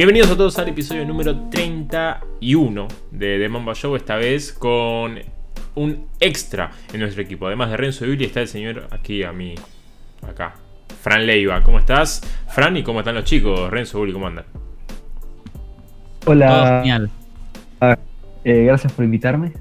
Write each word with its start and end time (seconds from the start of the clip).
Bienvenidos 0.00 0.30
a 0.30 0.36
todos 0.38 0.58
al 0.58 0.66
episodio 0.66 1.04
número 1.04 1.50
31 1.50 2.88
de 3.10 3.38
The 3.38 3.48
Mamba 3.50 3.74
Show, 3.74 3.96
esta 3.96 4.16
vez 4.16 4.50
con 4.50 5.18
un 5.74 6.06
extra 6.18 6.70
en 6.90 7.00
nuestro 7.00 7.22
equipo. 7.22 7.46
Además 7.46 7.70
de 7.70 7.76
Renzo 7.76 8.06
y 8.06 8.12
Billy 8.12 8.24
está 8.24 8.40
el 8.40 8.48
señor 8.48 8.88
aquí 8.92 9.22
a 9.24 9.32
mí, 9.34 9.56
acá, 10.26 10.54
Fran 11.02 11.26
Leiva. 11.26 11.62
¿Cómo 11.62 11.78
estás, 11.78 12.22
Fran? 12.48 12.78
¿Y 12.78 12.82
cómo 12.82 13.00
están 13.00 13.14
los 13.14 13.24
chicos? 13.24 13.70
Renzo, 13.70 14.00
Billy, 14.00 14.14
¿cómo 14.14 14.26
andan? 14.26 14.46
Hola. 16.24 16.78
genial. 16.80 17.10
Ah, 17.82 17.98
eh, 18.42 18.64
gracias 18.64 18.94
por 18.94 19.04
invitarme. 19.04 19.52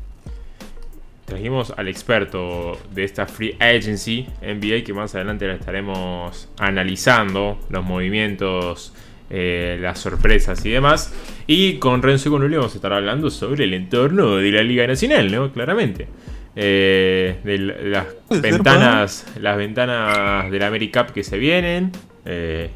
Trajimos 1.25 1.73
al 1.75 1.89
experto 1.89 2.79
de 2.93 3.03
esta 3.03 3.25
Free 3.25 3.57
Agency 3.59 4.25
NBA 4.41 4.85
que 4.85 4.93
más 4.93 5.13
adelante 5.15 5.45
la 5.47 5.55
estaremos 5.55 6.47
analizando 6.57 7.59
los 7.69 7.83
movimientos, 7.83 8.93
eh, 9.29 9.77
las 9.81 9.99
sorpresas 9.99 10.65
y 10.65 10.69
demás. 10.69 11.13
Y 11.47 11.77
con 11.77 12.01
Renzo 12.01 12.29
y 12.29 12.31
con 12.31 12.51
vamos 12.51 12.73
a 12.73 12.75
estar 12.75 12.93
hablando 12.93 13.29
sobre 13.29 13.65
el 13.65 13.73
entorno 13.73 14.37
de 14.37 14.51
la 14.51 14.63
Liga 14.63 14.87
Nacional, 14.87 15.31
¿no? 15.31 15.51
Claramente. 15.51 16.07
Eh, 16.55 17.37
de 17.43 17.57
las 17.57 18.07
ventanas, 18.41 19.25
las 19.39 19.57
ventanas 19.57 20.51
del 20.51 20.63
AmeriCup 20.63 21.11
que 21.11 21.23
se 21.23 21.37
vienen. 21.37 21.91
Eh, 22.25 22.69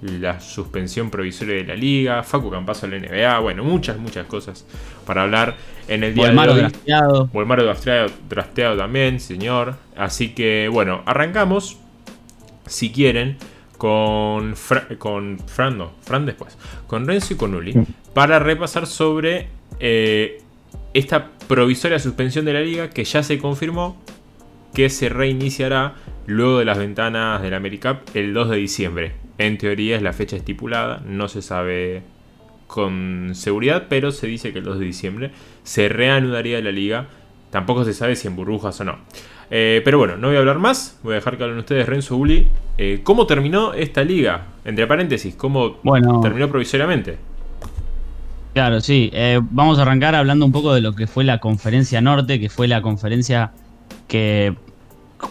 la 0.00 0.40
suspensión 0.40 1.10
provisoria 1.10 1.56
de 1.56 1.64
la 1.64 1.74
liga, 1.74 2.22
Facu 2.22 2.50
Campazo 2.50 2.86
en 2.86 2.92
la 2.92 3.08
NBA, 3.08 3.38
bueno, 3.40 3.64
muchas, 3.64 3.98
muchas 3.98 4.26
cosas 4.26 4.64
para 5.04 5.24
hablar 5.24 5.56
en 5.88 6.04
el 6.04 6.14
día 6.14 6.30
de 6.30 6.38
hoy. 6.38 6.58
Drafteado. 6.60 7.30
drafteado, 7.32 8.10
drafteado 8.28 8.76
también, 8.76 9.18
señor. 9.18 9.74
Así 9.96 10.34
que, 10.34 10.68
bueno, 10.70 11.02
arrancamos, 11.04 11.78
si 12.66 12.92
quieren, 12.92 13.38
con, 13.78 14.54
con 14.98 15.38
Fran, 15.38 15.78
no, 15.78 15.92
Fran 16.02 16.26
después, 16.26 16.58
con 16.86 17.06
Renzo 17.06 17.34
y 17.34 17.36
con 17.36 17.54
Uli, 17.54 17.74
para 18.12 18.38
repasar 18.38 18.86
sobre 18.86 19.48
eh, 19.80 20.42
esta 20.92 21.30
provisoria 21.48 21.98
suspensión 21.98 22.44
de 22.44 22.52
la 22.52 22.60
liga 22.60 22.90
que 22.90 23.04
ya 23.04 23.22
se 23.22 23.38
confirmó 23.38 23.96
que 24.74 24.90
se 24.90 25.08
reiniciará 25.08 25.94
luego 26.26 26.58
de 26.58 26.64
las 26.64 26.78
ventanas 26.78 27.40
del 27.40 27.54
AmeriCup 27.54 28.14
el 28.14 28.34
2 28.34 28.50
de 28.50 28.56
diciembre. 28.56 29.12
En 29.38 29.56
teoría 29.56 29.96
es 29.96 30.02
la 30.02 30.12
fecha 30.12 30.36
estipulada, 30.36 31.02
no 31.06 31.28
se 31.28 31.40
sabe 31.40 32.02
con 32.66 33.30
seguridad, 33.34 33.86
pero 33.88 34.12
se 34.12 34.26
dice 34.26 34.52
que 34.52 34.58
el 34.58 34.64
2 34.64 34.78
de 34.78 34.84
diciembre 34.84 35.30
se 35.62 35.88
reanudaría 35.88 36.60
la 36.60 36.72
liga. 36.72 37.06
Tampoco 37.50 37.84
se 37.84 37.94
sabe 37.94 38.14
si 38.14 38.28
en 38.28 38.36
burbujas 38.36 38.78
o 38.80 38.84
no. 38.84 38.98
Eh, 39.50 39.80
pero 39.84 39.98
bueno, 39.98 40.16
no 40.16 40.28
voy 40.28 40.36
a 40.36 40.40
hablar 40.40 40.58
más, 40.58 40.98
voy 41.02 41.12
a 41.12 41.16
dejar 41.16 41.36
que 41.36 41.44
hablen 41.44 41.58
ustedes, 41.58 41.86
Renzo 41.86 42.16
Uli. 42.16 42.48
Eh, 42.76 43.00
¿Cómo 43.02 43.26
terminó 43.26 43.72
esta 43.72 44.04
liga? 44.04 44.46
Entre 44.64 44.86
paréntesis, 44.86 45.34
¿cómo 45.34 45.76
terminó 46.22 46.48
provisoriamente? 46.48 47.16
Claro, 48.54 48.80
sí. 48.80 49.10
Eh, 49.12 49.40
vamos 49.50 49.78
a 49.78 49.82
arrancar 49.82 50.14
hablando 50.14 50.44
un 50.44 50.52
poco 50.52 50.74
de 50.74 50.80
lo 50.80 50.92
que 50.92 51.06
fue 51.06 51.24
la 51.24 51.38
conferencia 51.38 52.00
norte, 52.00 52.40
que 52.40 52.48
fue 52.48 52.66
la 52.66 52.82
conferencia 52.82 53.52
que 54.08 54.56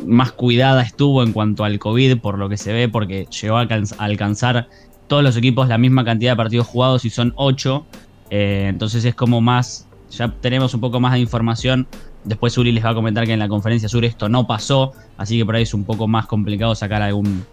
más 0.05 0.31
cuidada 0.31 0.81
estuvo 0.81 1.23
en 1.23 1.33
cuanto 1.33 1.63
al 1.63 1.79
COVID, 1.79 2.19
por 2.19 2.37
lo 2.37 2.49
que 2.49 2.57
se 2.57 2.73
ve, 2.73 2.89
porque 2.89 3.27
llegó 3.41 3.57
a 3.57 3.67
alcanzar 3.97 4.67
todos 5.07 5.23
los 5.23 5.37
equipos 5.37 5.67
la 5.67 5.77
misma 5.77 6.03
cantidad 6.05 6.33
de 6.33 6.35
partidos 6.37 6.67
jugados 6.67 7.05
y 7.05 7.09
son 7.09 7.33
8. 7.35 7.85
Eh, 8.29 8.65
entonces 8.69 9.05
es 9.05 9.15
como 9.15 9.41
más, 9.41 9.87
ya 10.11 10.29
tenemos 10.41 10.73
un 10.73 10.81
poco 10.81 10.99
más 10.99 11.13
de 11.13 11.19
información. 11.19 11.87
Después 12.23 12.57
Uri 12.57 12.71
les 12.71 12.83
va 12.83 12.89
a 12.89 12.95
comentar 12.95 13.25
que 13.25 13.33
en 13.33 13.39
la 13.39 13.47
conferencia 13.47 13.87
sur 13.87 14.03
esto 14.03 14.27
no 14.29 14.47
pasó, 14.47 14.93
así 15.17 15.37
que 15.37 15.45
por 15.45 15.55
ahí 15.55 15.63
es 15.63 15.73
un 15.73 15.85
poco 15.85 16.07
más 16.07 16.25
complicado 16.25 16.75
sacar 16.75 17.01
algún, 17.01 17.45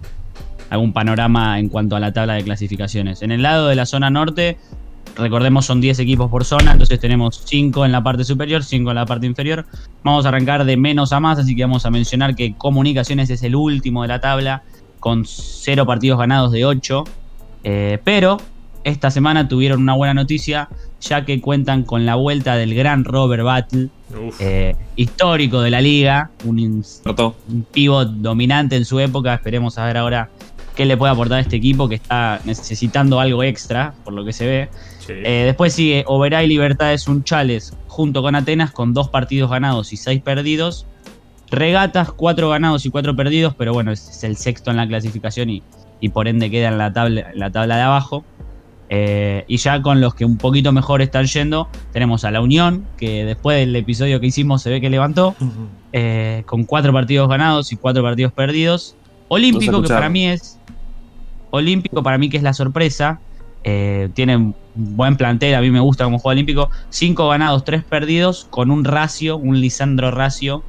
algún 0.71 0.93
panorama 0.93 1.59
en 1.59 1.69
cuanto 1.69 1.97
a 1.97 2.01
la 2.01 2.13
tabla 2.13 2.35
de 2.35 2.45
clasificaciones. 2.45 3.23
En 3.23 3.31
el 3.31 3.43
lado 3.43 3.69
de 3.69 3.77
la 3.77 3.87
zona 3.87 4.11
norte 4.11 4.59
Recordemos, 5.17 5.65
son 5.65 5.81
10 5.81 6.01
equipos 6.01 6.29
por 6.29 6.45
zona, 6.45 6.73
entonces 6.73 6.99
tenemos 6.99 7.43
5 7.45 7.85
en 7.85 7.93
la 7.93 8.03
parte 8.03 8.25
superior, 8.25 8.65
5 8.65 8.91
en 8.91 8.97
la 8.97 9.07
parte 9.07 9.27
inferior. 9.27 9.65
Vamos 10.03 10.25
a 10.25 10.29
arrancar 10.29 10.65
de 10.65 10.77
menos 10.77 11.13
a 11.13 11.21
más, 11.21 11.39
así 11.39 11.55
que 11.55 11.63
vamos 11.63 11.87
a 11.87 11.91
mencionar 11.91 12.35
que 12.35 12.55
Comunicaciones 12.55 13.31
es 13.31 13.43
el 13.45 13.55
último 13.55 14.03
de 14.03 14.09
la 14.09 14.21
tabla, 14.21 14.65
con 14.99 15.25
0 15.25 15.87
partidos 15.87 16.19
ganados 16.19 16.51
de 16.51 16.65
8. 16.65 17.05
Eh, 17.63 17.99
pero 18.03 18.39
esta 18.83 19.11
semana 19.13 19.47
tuvieron 19.47 19.83
una 19.83 19.95
buena 19.95 20.15
noticia, 20.15 20.69
ya 21.01 21.25
que 21.25 21.41
cuentan 21.41 21.85
con 21.85 22.07
la 22.07 22.17
vuelta 22.17 22.57
del 22.57 22.75
gran 22.75 23.05
Robert 23.05 23.45
Battle, 23.45 23.91
eh, 24.39 24.75
histórico 24.97 25.61
de 25.61 25.71
la 25.71 25.81
liga, 25.81 26.31
un, 26.45 26.59
un 26.59 27.67
pivot 27.73 28.09
dominante 28.09 28.77
en 28.77 28.85
su 28.85 29.01
época. 29.01 29.35
Esperemos 29.35 29.79
a 29.79 29.87
ver 29.87 29.97
ahora 29.97 30.31
qué 30.75 30.85
le 30.85 30.97
puede 30.97 31.13
aportar 31.13 31.39
a 31.39 31.41
este 31.41 31.57
equipo 31.57 31.89
que 31.89 31.95
está 31.95 32.41
necesitando 32.45 33.21
algo 33.21 33.43
extra, 33.43 33.95
por 34.05 34.13
lo 34.13 34.25
que 34.25 34.33
se 34.33 34.47
ve. 34.47 34.69
Eh, 35.09 35.43
después 35.47 35.73
sigue 35.73 36.05
Oberá 36.07 36.43
y 36.43 36.49
Libertades 36.49 37.07
Unchales 37.09 37.77
junto 37.89 38.23
con 38.23 38.35
Atenas 38.35 38.73
con 38.73 38.95
dos 38.95 39.09
partidos 39.09 39.51
ganados 39.51 39.93
y 39.93 39.97
seis 39.97 40.21
perdidos. 40.23 40.87
Regatas, 41.51 42.11
cuatro 42.11 42.49
ganados 42.49 42.85
y 42.87 42.91
cuatro 42.91 43.15
perdidos, 43.15 43.55
pero 43.55 43.73
bueno, 43.73 43.93
es, 43.93 44.25
el 44.25 44.37
sexto 44.37 44.71
en 44.71 44.79
la 44.79 44.89
clasificación 44.89 45.51
y, 45.51 45.63
y, 46.01 46.09
por 46.09 46.27
ende 46.27 46.51
queda 46.51 46.69
en 46.69 46.79
la 46.79 46.93
tabla, 46.93 47.31
la 47.35 47.51
tabla 47.51 47.77
de 47.77 47.83
abajo. 47.83 48.25
Eh, 48.97 49.45
y 49.49 49.57
ya 49.57 49.83
con 49.83 50.01
los 50.01 50.15
que 50.15 50.25
un 50.25 50.37
poquito 50.37 50.71
mejor 50.71 51.03
están 51.03 51.27
yendo, 51.27 51.69
tenemos 51.93 52.25
a 52.25 52.31
la 52.31 52.41
Unión, 52.41 52.87
que 52.97 53.25
después 53.25 53.59
del 53.59 53.75
episodio 53.75 54.21
que 54.21 54.29
hicimos 54.29 54.63
se 54.63 54.71
ve 54.71 54.81
que 54.81 54.89
levantó, 54.89 55.35
eh, 55.93 56.45
con 56.47 56.63
cuatro 56.63 56.93
partidos 56.93 57.29
ganados 57.29 57.73
y 57.73 57.77
cuatro 57.77 58.05
partidos 58.05 58.33
perdidos. 58.33 58.95
Olímpico, 59.27 59.83
que 59.83 59.89
para 59.89 60.09
mí 60.09 60.29
es. 60.29 60.61
Olímpico, 61.51 62.05
para 62.05 62.19
mí 62.19 62.29
que 62.29 62.37
es 62.37 62.45
la 62.45 62.55
sorpresa. 62.55 63.19
Eh, 63.65 64.11
tiene 64.15 64.37
un 64.37 64.55
buen 64.77 65.17
plantel, 65.17 65.57
a 65.57 65.61
mí 65.61 65.73
me 65.73 65.81
gusta 65.81 66.05
como 66.05 66.21
juega 66.21 66.35
Olímpico. 66.35 66.71
Cinco 66.91 67.29
ganados, 67.29 67.65
tres 67.65 67.83
perdidos, 67.83 68.47
con 68.49 68.71
un 68.71 68.85
ratio, 68.85 69.39
un 69.39 69.61
Lisandro 69.61 70.13
ratio, 70.13 70.63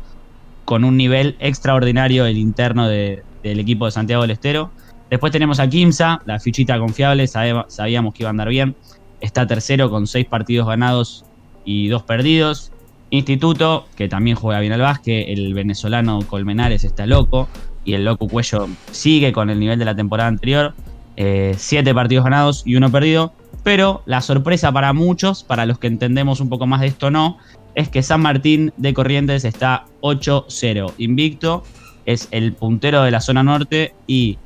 con 0.63 0.83
un 0.83 0.97
nivel 0.97 1.35
extraordinario 1.39 2.25
el 2.25 2.39
interno 2.39 2.87
del 2.87 3.21
equipo 3.43 3.85
de 3.85 3.91
Santiago 3.91 4.23
del 4.23 4.31
Estero. 4.31 4.71
Después 5.09 5.31
tenemos 5.31 5.59
a 5.59 5.69
Kimsa, 5.69 6.21
la 6.25 6.39
fichita 6.39 6.79
confiable, 6.79 7.27
sabíamos 7.27 8.13
que 8.13 8.23
iba 8.23 8.29
a 8.29 8.31
andar 8.31 8.49
bien. 8.49 8.75
Está 9.21 9.45
tercero 9.47 9.89
con 9.89 10.07
seis 10.07 10.25
partidos 10.25 10.67
ganados 10.67 11.25
y 11.63 11.87
dos 11.87 12.03
perdidos. 12.03 12.71
Instituto, 13.11 13.85
que 13.95 14.09
también 14.09 14.35
juega 14.35 14.59
bien 14.59 14.73
al 14.73 14.81
básquet. 14.81 15.29
El 15.29 15.53
venezolano 15.53 16.19
Colmenares 16.27 16.83
está 16.83 17.05
loco. 17.05 17.47
Y 17.83 17.93
el 17.93 18.03
loco 18.03 18.27
Cuello 18.27 18.67
sigue 18.91 19.31
con 19.31 19.49
el 19.49 19.59
nivel 19.59 19.77
de 19.77 19.85
la 19.85 19.95
temporada 19.95 20.27
anterior. 20.27 20.73
Eh, 21.17 21.55
siete 21.57 21.93
partidos 21.93 22.23
ganados 22.23 22.63
y 22.65 22.75
uno 22.75 22.91
perdido. 22.91 23.33
Pero 23.63 24.01
la 24.05 24.21
sorpresa 24.21 24.71
para 24.71 24.91
muchos, 24.93 25.43
para 25.43 25.65
los 25.65 25.79
que 25.79 25.87
entendemos 25.87 26.39
un 26.39 26.49
poco 26.49 26.67
más 26.67 26.81
de 26.81 26.87
esto 26.87 27.09
no, 27.09 27.37
es 27.73 27.89
que 27.89 28.03
San 28.03 28.21
Martín 28.21 28.73
de 28.77 28.93
Corrientes 28.93 29.45
está 29.45 29.85
8-0 30.01 30.93
invicto. 30.97 31.63
Es 32.05 32.27
el 32.31 32.53
puntero 32.53 33.01
de 33.03 33.11
la 33.11 33.21
zona 33.21 33.43
norte 33.43 33.93
y 34.07 34.37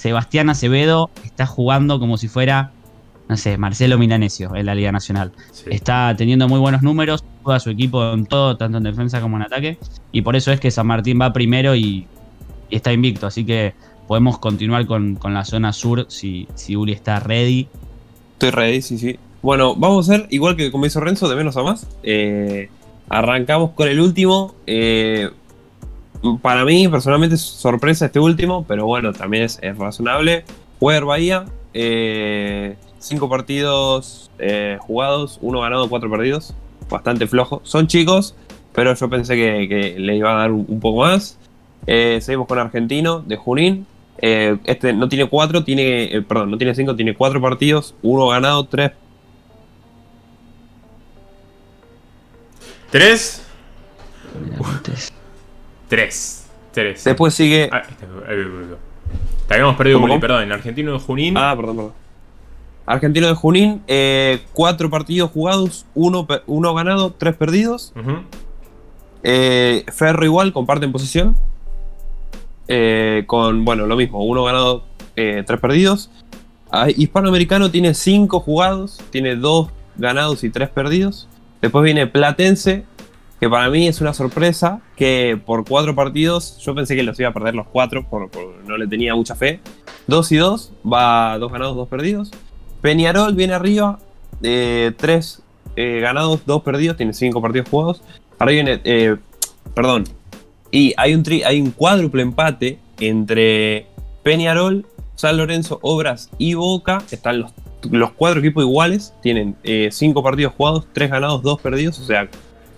Sebastián 0.00 0.48
Acevedo 0.48 1.10
está 1.26 1.44
jugando 1.44 2.00
como 2.00 2.16
si 2.16 2.26
fuera, 2.26 2.72
no 3.28 3.36
sé, 3.36 3.58
Marcelo 3.58 3.98
Milanesio 3.98 4.56
en 4.56 4.64
la 4.64 4.74
Liga 4.74 4.92
Nacional. 4.92 5.30
Está 5.66 6.14
teniendo 6.16 6.48
muy 6.48 6.58
buenos 6.58 6.80
números, 6.80 7.22
juega 7.42 7.60
su 7.60 7.68
equipo 7.68 8.14
en 8.14 8.24
todo, 8.24 8.56
tanto 8.56 8.78
en 8.78 8.84
defensa 8.84 9.20
como 9.20 9.36
en 9.36 9.42
ataque. 9.42 9.76
Y 10.10 10.22
por 10.22 10.36
eso 10.36 10.52
es 10.52 10.58
que 10.58 10.70
San 10.70 10.86
Martín 10.86 11.20
va 11.20 11.34
primero 11.34 11.74
y, 11.74 12.06
y 12.70 12.76
está 12.76 12.94
invicto. 12.94 13.26
Así 13.26 13.44
que 13.44 13.74
podemos 14.06 14.38
continuar 14.38 14.86
con, 14.86 15.18
la 15.22 15.44
zona 15.44 15.74
sur 15.74 16.06
si, 16.08 16.48
si 16.54 16.76
Uri 16.76 16.92
está 16.92 17.20
ready. 17.20 17.68
Estoy 18.32 18.50
ready, 18.52 18.80
sí, 18.80 18.96
sí. 18.96 19.18
Bueno, 19.42 19.76
vamos 19.76 20.08
a 20.08 20.14
hacer 20.14 20.28
igual 20.30 20.56
que 20.56 20.70
como 20.70 20.86
hizo 20.86 21.00
Renzo, 21.00 21.28
de 21.28 21.36
menos 21.36 21.58
a 21.58 21.62
más. 21.62 21.86
Eh, 22.02 22.70
arrancamos 23.10 23.72
con 23.72 23.86
el 23.86 24.00
último. 24.00 24.54
Eh, 24.66 25.28
para 26.42 26.64
mí, 26.64 26.88
personalmente, 26.88 27.36
es 27.36 27.40
sorpresa 27.40 28.06
este 28.06 28.20
último, 28.20 28.64
pero 28.66 28.86
bueno, 28.86 29.12
también 29.12 29.44
es, 29.44 29.60
razonable. 29.76 30.44
Weather 30.80 31.04
Bahía, 31.04 31.44
eh, 31.74 32.76
cinco 32.98 33.28
partidos 33.28 34.30
jugados, 34.80 35.38
uno 35.42 35.60
ganado, 35.60 35.88
cuatro 35.88 36.10
perdidos. 36.10 36.54
Bastante 36.88 37.26
flojo. 37.26 37.60
Son 37.64 37.86
chicos, 37.86 38.34
pero 38.74 38.94
yo 38.94 39.08
pensé 39.08 39.36
que, 39.36 39.96
le 39.98 40.16
iba 40.16 40.32
a 40.32 40.38
dar 40.38 40.52
un, 40.52 40.80
poco 40.80 41.00
más. 41.00 41.38
seguimos 41.86 42.46
con 42.46 42.58
Argentino, 42.58 43.20
de 43.20 43.36
Junín. 43.36 43.86
Eh, 44.22 44.58
este 44.64 44.92
no 44.92 45.08
tiene 45.08 45.28
cuatro, 45.28 45.64
tiene, 45.64 46.04
eh, 46.14 46.22
perdón, 46.22 46.50
no 46.50 46.58
tiene 46.58 46.74
cinco, 46.74 46.94
tiene 46.94 47.14
cuatro 47.14 47.40
partidos, 47.40 47.94
uno 48.02 48.28
ganado, 48.28 48.64
tres. 48.64 48.92
¿Tres? 52.90 53.42
Tres. 55.90 56.48
Tres. 56.72 57.04
Después 57.04 57.34
sigue. 57.34 57.68
Ah, 57.70 57.82
este, 57.86 58.06
Te 59.46 59.54
habíamos 59.54 59.76
perdido, 59.76 60.00
perdón, 60.20 60.44
en 60.44 60.52
Argentino 60.52 60.92
de 60.92 60.98
Junín. 61.00 61.36
Ah, 61.36 61.52
perdón, 61.54 61.76
perdón. 61.76 61.92
Argentino 62.86 63.26
de 63.26 63.34
Junín, 63.34 63.82
eh, 63.86 64.40
cuatro 64.52 64.88
partidos 64.88 65.30
jugados, 65.30 65.84
uno, 65.94 66.26
uno 66.46 66.74
ganado, 66.74 67.12
tres 67.12 67.36
perdidos. 67.36 67.92
Ferro 69.22 70.24
igual, 70.24 70.52
comparten 70.52 70.90
posición. 70.90 71.36
Eh, 72.72 73.24
con, 73.26 73.64
bueno, 73.64 73.86
lo 73.86 73.96
mismo, 73.96 74.24
uno 74.24 74.44
ganado, 74.44 74.84
eh, 75.16 75.42
tres 75.44 75.58
perdidos. 75.58 76.08
ah, 76.70 76.86
Hispanoamericano 76.88 77.68
tiene 77.72 77.94
5 77.94 78.38
jugados, 78.38 79.00
tiene 79.10 79.34
2 79.34 79.70
ganados 79.96 80.44
y 80.44 80.50
3 80.50 80.68
perdidos. 80.68 81.28
Después 81.60 81.82
viene 81.82 82.06
Platense, 82.06 82.84
que 83.40 83.48
para 83.48 83.70
mí 83.70 83.88
es 83.88 84.00
una 84.02 84.12
sorpresa, 84.12 84.80
que 84.96 85.40
por 85.44 85.64
4 85.66 85.94
partidos, 85.94 86.58
yo 86.58 86.74
pensé 86.74 86.94
que 86.94 87.02
los 87.02 87.18
iba 87.18 87.30
a 87.30 87.32
perder 87.32 87.54
los 87.54 87.66
4, 87.68 88.06
por, 88.08 88.30
por- 88.30 88.54
no 88.66 88.76
le 88.76 88.86
tenía 88.86 89.14
mucha 89.14 89.34
fe. 89.34 89.60
2 90.06 90.32
y 90.32 90.36
2, 90.36 90.72
va 90.92 91.38
2 91.38 91.50
ganados, 91.50 91.74
2 91.76 91.88
perdidos. 91.88 92.30
Peñarol 92.82 93.34
viene 93.34 93.54
arriba, 93.54 93.98
3 94.40 95.42
ganados, 95.76 96.40
2 96.46 96.62
perdidos, 96.62 96.96
tiene 96.96 97.12
5 97.14 97.40
partidos 97.40 97.68
jugados. 97.68 98.02
Arriba 98.38 98.62
viene, 98.64 98.80
eh, 98.84 99.16
perdón, 99.74 100.04
y 100.70 100.94
hay 100.96 101.14
un, 101.14 101.22
tri- 101.24 101.44
hay 101.44 101.60
un 101.60 101.70
cuádruple 101.70 102.22
empate 102.22 102.78
entre 103.00 103.86
Peñarol, 104.22 104.86
San 105.14 105.36
Lorenzo, 105.36 105.78
Obras 105.82 106.30
y 106.38 106.54
Boca. 106.54 107.02
Están 107.10 107.40
los, 107.40 107.52
los 107.90 108.12
cuatro 108.12 108.40
equipos 108.40 108.64
iguales. 108.64 109.12
Tienen 109.22 109.56
5 109.90 110.22
partidos 110.22 110.54
jugados, 110.56 110.86
3 110.92 111.10
ganados, 111.10 111.42
2 111.42 111.60
perdidos. 111.60 111.98
O 111.98 112.04
sea, 112.04 112.28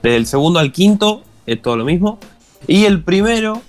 desde 0.02 0.16
el 0.16 0.26
segundo 0.26 0.58
al 0.58 0.72
quinto 0.72 1.22
es 1.46 1.60
todo 1.62 1.76
lo 1.76 1.84
mismo. 1.84 2.18
Y 2.66 2.84
el 2.84 3.02
primero, 3.02 3.62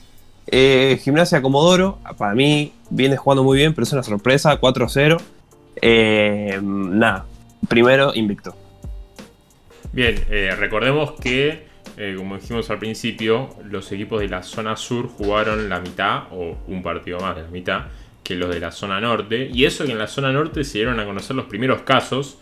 eh, 0.47 0.99
Gimnasia 1.01 1.41
Comodoro, 1.41 1.99
para 2.17 2.35
mí 2.35 2.73
viene 2.89 3.17
jugando 3.17 3.43
muy 3.43 3.57
bien, 3.57 3.73
pero 3.73 3.83
es 3.83 3.93
una 3.93 4.03
sorpresa, 4.03 4.59
4-0. 4.59 5.21
Eh, 5.81 6.59
nada, 6.61 7.25
primero 7.67 8.13
invicto. 8.13 8.55
Bien, 9.91 10.23
eh, 10.29 10.55
recordemos 10.57 11.13
que, 11.19 11.67
como 12.17 12.37
dijimos 12.37 12.69
al 12.69 12.79
principio, 12.79 13.49
los 13.69 13.91
equipos 13.91 14.21
de 14.21 14.27
la 14.27 14.41
zona 14.43 14.75
sur 14.75 15.07
jugaron 15.07 15.69
la 15.69 15.79
mitad, 15.79 16.23
o 16.31 16.57
un 16.67 16.81
partido 16.81 17.19
más 17.19 17.35
de 17.35 17.43
la 17.43 17.49
mitad, 17.49 17.81
que 18.23 18.35
los 18.35 18.49
de 18.53 18.59
la 18.59 18.71
zona 18.71 18.99
norte. 18.99 19.49
Y 19.53 19.65
eso 19.65 19.85
que 19.85 19.91
en 19.91 19.99
la 19.99 20.07
zona 20.07 20.31
norte 20.31 20.63
se 20.63 20.79
dieron 20.79 20.99
a 20.99 21.05
conocer 21.05 21.35
los 21.35 21.45
primeros 21.45 21.81
casos 21.81 22.37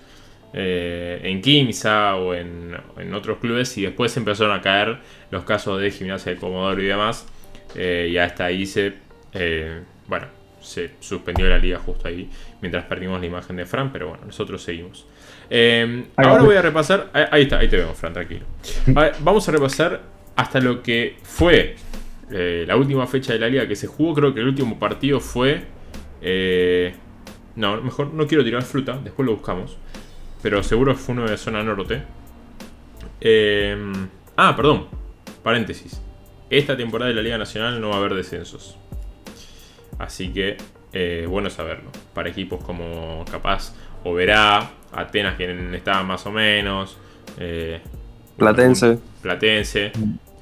eh, 0.53 1.19
en 1.23 1.41
Quimsa 1.41 2.15
o 2.15 2.33
en, 2.33 2.75
en 2.97 3.13
otros 3.13 3.37
clubes, 3.39 3.77
y 3.77 3.83
después 3.83 4.15
empezaron 4.17 4.53
a 4.57 4.61
caer 4.61 4.97
los 5.29 5.43
casos 5.45 5.79
de 5.79 5.91
gimnasia 5.91 6.33
de 6.33 6.37
Comodoro 6.39 6.81
y 6.81 6.87
demás. 6.87 7.25
eh, 7.75 8.09
y 8.11 8.17
hasta 8.17 8.45
ahí 8.45 8.65
se, 8.65 8.93
eh, 9.33 9.81
bueno, 10.07 10.27
se 10.59 10.91
suspendió 10.99 11.47
la 11.47 11.57
liga 11.57 11.79
justo 11.79 12.07
ahí, 12.07 12.29
mientras 12.61 12.85
perdimos 12.85 13.19
la 13.19 13.25
imagen 13.27 13.55
de 13.55 13.65
Fran, 13.65 13.91
pero 13.91 14.09
bueno, 14.09 14.25
nosotros 14.25 14.61
seguimos. 14.61 15.07
Ahí 15.49 16.05
ahora 16.15 16.43
voy 16.43 16.55
a 16.55 16.61
repasar. 16.61 17.09
Ahí, 17.13 17.43
está, 17.43 17.59
ahí 17.59 17.67
te 17.67 17.77
vemos, 17.77 17.97
Fran, 17.97 18.13
tranquilo. 18.13 18.45
A 18.95 19.01
ver, 19.01 19.13
vamos 19.19 19.47
a 19.49 19.51
repasar 19.51 20.01
hasta 20.35 20.59
lo 20.59 20.81
que 20.81 21.17
fue 21.23 21.75
eh, 22.31 22.63
la 22.67 22.75
última 22.77 23.05
fecha 23.07 23.33
de 23.33 23.39
la 23.39 23.47
liga 23.49 23.67
que 23.67 23.75
se 23.75 23.87
jugó. 23.87 24.13
Creo 24.13 24.33
que 24.33 24.39
el 24.39 24.47
último 24.47 24.79
partido 24.79 25.19
fue. 25.19 25.63
no, 27.55 27.81
mejor 27.81 28.13
no 28.13 28.27
quiero 28.27 28.43
tirar 28.43 28.61
fruta, 28.63 28.99
después 29.03 29.25
lo 29.25 29.33
buscamos. 29.33 29.77
Pero 30.41 30.63
seguro 30.63 30.95
fue 30.95 31.13
uno 31.13 31.27
de 31.29 31.37
zona 31.37 31.63
norte. 31.63 32.01
Eh, 33.19 33.77
ah, 34.37 34.55
perdón. 34.55 34.87
Paréntesis. 35.43 36.01
Esta 36.49 36.75
temporada 36.75 37.09
de 37.09 37.15
la 37.15 37.21
Liga 37.21 37.37
Nacional 37.37 37.79
no 37.79 37.89
va 37.89 37.95
a 37.95 37.97
haber 37.99 38.13
descensos. 38.13 38.77
Así 39.97 40.29
que 40.29 40.57
eh, 40.93 41.25
bueno 41.29 41.49
saberlo. 41.49 41.89
Para 42.13 42.29
equipos 42.29 42.63
como 42.63 43.23
capaz 43.29 43.73
Oberá, 44.03 44.71
Atenas 44.93 45.35
que 45.37 45.75
estaban 45.75 46.07
más 46.07 46.25
o 46.25 46.31
menos. 46.31 46.97
eh, 47.37 47.79
Platense, 48.37 48.99
Platense. 49.21 49.91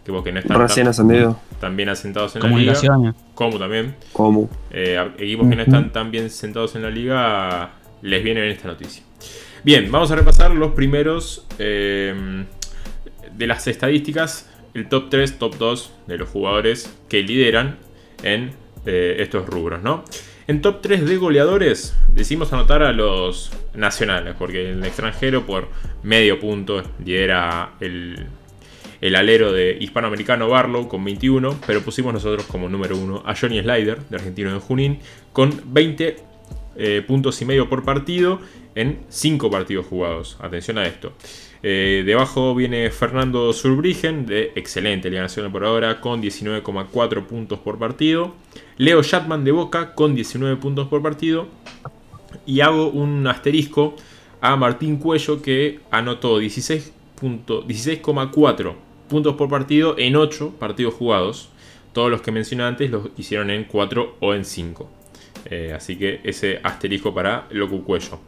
Equipos 0.02 0.24
que 0.24 0.32
no 0.32 0.40
están 0.40 0.60
recién 0.60 0.86
tan, 0.86 0.92
ascendido. 0.92 1.40
tan 1.60 1.76
bien 1.76 1.90
asentados 1.90 2.36
en 2.36 2.44
la 2.44 2.50
liga. 2.50 3.14
Como 3.36 3.60
también. 3.60 3.96
Como. 4.14 4.50
Eh, 4.72 4.98
equipos 5.18 5.48
que 5.50 5.56
no 5.56 5.62
están 5.62 5.92
tan 5.92 6.10
bien 6.10 6.30
sentados 6.30 6.76
en 6.76 6.84
la 6.84 6.90
liga 6.90 7.70
les 8.02 8.24
viene 8.24 8.42
bien 8.42 8.54
esta 8.54 8.70
noticia. 8.70 9.04
Bien, 9.62 9.92
vamos 9.92 10.10
a 10.12 10.16
repasar 10.16 10.52
los 10.52 10.72
primeros 10.72 11.46
eh, 11.60 12.46
de 13.36 13.48
las 13.48 13.68
estadísticas, 13.68 14.50
el 14.74 14.88
top 14.88 15.10
3, 15.10 15.38
top 15.38 15.58
2 15.58 15.94
de 16.08 16.18
los 16.18 16.30
jugadores 16.30 16.98
que 17.10 17.24
lideran 17.24 17.78
en 18.24 18.52
eh, 18.86 19.18
estos 19.20 19.46
rubros, 19.46 19.84
¿no? 19.84 20.06
En 20.48 20.62
top 20.62 20.82
3 20.82 21.06
de 21.06 21.18
goleadores 21.18 21.94
decimos 22.08 22.54
anotar 22.54 22.84
a 22.84 22.94
los 22.94 23.52
nacionales, 23.76 24.34
porque 24.40 24.70
el 24.70 24.84
extranjero 24.86 25.46
por 25.46 25.68
medio 26.04 26.40
punto 26.40 26.82
lidera 27.04 27.74
el, 27.82 28.28
el 29.02 29.16
alero 29.18 29.52
de 29.52 29.78
hispanoamericano 29.78 30.48
Barlow 30.48 30.88
con 30.88 31.04
21, 31.04 31.60
pero 31.68 31.82
pusimos 31.82 32.14
nosotros 32.14 32.46
como 32.46 32.70
número 32.70 32.98
1 32.98 33.24
a 33.26 33.36
Johnny 33.36 33.60
Slider, 33.60 34.00
de 34.06 34.16
Argentino 34.16 34.54
de 34.54 34.60
Junín, 34.60 35.00
con 35.34 35.62
20 35.66 36.30
eh, 36.82 37.04
puntos 37.06 37.42
y 37.42 37.46
medio 37.46 37.68
por 37.68 37.84
partido 37.84 38.40
en 38.80 39.00
5 39.10 39.52
partidos 39.52 39.86
jugados. 39.86 40.38
Atención 40.40 40.78
a 40.78 40.86
esto. 40.86 41.12
Eh, 41.62 42.04
debajo 42.06 42.56
viene 42.56 42.90
Fernando 42.90 43.52
Surbrigen, 43.52 44.26
de 44.26 44.54
excelente 44.56 45.10
Liga 45.10 45.24
Nacional 45.24 45.52
por 45.52 45.66
ahora, 45.66 46.00
con 46.00 46.22
19,4 46.22 47.26
puntos 47.28 47.60
por 47.60 47.78
partido. 47.78 48.34
Leo 48.78 49.02
Shatman 49.04 49.44
de 49.44 49.52
Boca, 49.52 49.94
con 49.96 50.16
19 50.16 50.56
puntos 50.56 50.88
por 50.88 51.02
partido. 51.02 51.48
Y 52.46 52.62
hago 52.62 52.90
un 52.90 53.28
asterisco 53.28 53.96
a 54.40 54.56
Martín 54.56 54.98
Cuello, 54.98 55.42
que 55.42 55.80
anotó 55.92 56.40
16 56.40 56.94
punto- 57.16 57.64
16,4 57.64 58.76
puntos 59.10 59.36
por 59.36 59.50
partido 59.50 59.96
en 59.98 60.16
8 60.16 60.54
partidos 60.58 60.94
jugados. 60.94 61.50
Todos 61.92 62.10
los 62.10 62.22
que 62.22 62.32
mencioné 62.32 62.64
antes 62.64 62.90
los 62.90 63.10
hicieron 63.18 63.50
en 63.50 63.66
4 63.66 64.16
o 64.22 64.34
en 64.34 64.46
5. 64.46 64.90
Eh, 65.46 65.74
así 65.76 65.98
que 65.98 66.22
ese 66.24 66.60
asterisco 66.64 67.14
para 67.14 67.48
Locu 67.50 67.84
Cuello. 67.84 68.20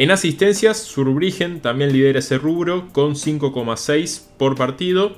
En 0.00 0.10
asistencias, 0.10 0.78
Surbrigen 0.78 1.60
también 1.60 1.92
lidera 1.92 2.20
ese 2.20 2.38
rubro 2.38 2.88
con 2.90 3.16
5,6 3.16 4.30
por 4.38 4.56
partido. 4.56 5.14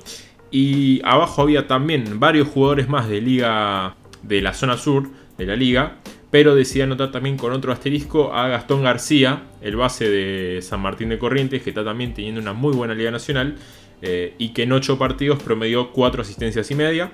Y 0.51 0.99
abajo 1.05 1.41
había 1.41 1.67
también 1.67 2.19
varios 2.19 2.49
jugadores 2.49 2.89
más 2.89 3.07
de 3.07 3.21
liga 3.21 3.95
de 4.23 4.41
la 4.41 4.53
zona 4.53 4.75
sur 4.75 5.07
de 5.37 5.45
la 5.45 5.55
liga. 5.55 5.99
Pero 6.31 6.53
decidí 6.53 6.81
anotar 6.81 7.11
también 7.11 7.37
con 7.37 7.53
otro 7.53 7.71
asterisco 7.71 8.33
a 8.33 8.49
Gastón 8.49 8.83
García, 8.83 9.43
el 9.61 9.77
base 9.77 10.09
de 10.09 10.61
San 10.61 10.81
Martín 10.81 11.07
de 11.07 11.17
Corrientes, 11.17 11.63
que 11.63 11.69
está 11.69 11.85
también 11.85 12.13
teniendo 12.13 12.41
una 12.41 12.51
muy 12.51 12.73
buena 12.73 12.93
liga 12.93 13.09
nacional. 13.09 13.55
eh, 14.01 14.33
y 14.37 14.49
que 14.49 14.63
en 14.63 14.73
8 14.73 14.97
partidos 14.97 15.41
promedió 15.41 15.93
4 15.93 16.23
asistencias 16.23 16.69
y 16.71 16.75
media. 16.75 17.13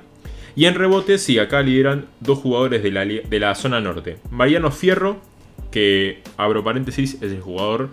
Y 0.55 0.65
en 0.65 0.73
rebotes, 0.73 1.21
sí, 1.21 1.37
acá 1.37 1.61
lideran 1.61 2.07
dos 2.19 2.39
jugadores 2.39 2.81
de 2.81 2.91
la, 2.91 3.05
de 3.05 3.39
la 3.39 3.53
zona 3.53 3.79
norte. 3.79 4.17
Mariano 4.31 4.71
Fierro, 4.71 5.21
que 5.71 6.21
abro 6.37 6.63
paréntesis, 6.63 7.15
es 7.15 7.31
el 7.31 7.41
jugador, 7.41 7.89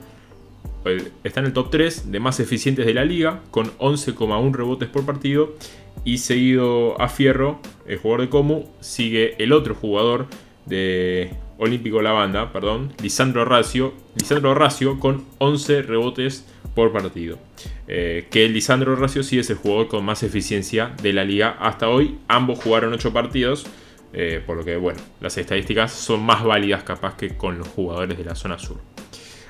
eh, 0.84 1.10
está 1.24 1.40
en 1.40 1.46
el 1.46 1.52
top 1.52 1.70
3 1.70 2.10
de 2.10 2.20
más 2.20 2.40
eficientes 2.40 2.86
de 2.86 2.94
la 2.94 3.04
liga, 3.04 3.40
con 3.50 3.72
11,1 3.78 4.52
rebotes 4.54 4.88
por 4.88 5.04
partido. 5.04 5.54
Y 6.04 6.18
seguido 6.18 7.00
a 7.00 7.08
Fierro, 7.08 7.58
el 7.86 7.98
jugador 7.98 8.20
de 8.20 8.28
Comu, 8.28 8.64
sigue 8.80 9.42
el 9.42 9.52
otro 9.52 9.74
jugador 9.74 10.26
de 10.66 11.30
Olímpico 11.58 12.02
La 12.02 12.12
Banda, 12.12 12.52
perdón, 12.52 12.92
Lisandro 13.02 13.44
Racio, 13.44 13.94
Lisandro 14.14 14.54
Racio 14.54 15.00
con 15.00 15.24
11 15.38 15.82
rebotes 15.82 16.44
por 16.74 16.92
partido. 16.92 17.38
Eh, 17.88 18.26
que 18.30 18.48
Lisandro 18.48 18.94
Racio 18.94 19.22
sí 19.22 19.38
es 19.38 19.48
el 19.50 19.56
jugador 19.56 19.88
con 19.88 20.04
más 20.04 20.22
eficiencia 20.22 20.94
de 21.02 21.12
la 21.12 21.24
liga 21.24 21.56
hasta 21.58 21.88
hoy. 21.88 22.18
Ambos 22.28 22.60
jugaron 22.62 22.92
8 22.92 23.12
partidos. 23.12 23.66
Eh, 24.16 24.42
por 24.44 24.56
lo 24.56 24.64
que, 24.64 24.76
bueno, 24.76 25.00
las 25.20 25.36
estadísticas 25.38 25.92
son 25.92 26.22
más 26.24 26.42
válidas 26.44 26.82
capaz 26.84 27.16
que 27.16 27.36
con 27.36 27.58
los 27.58 27.68
jugadores 27.68 28.18
de 28.18 28.24
la 28.24 28.34
zona 28.34 28.58
sur. 28.58 28.80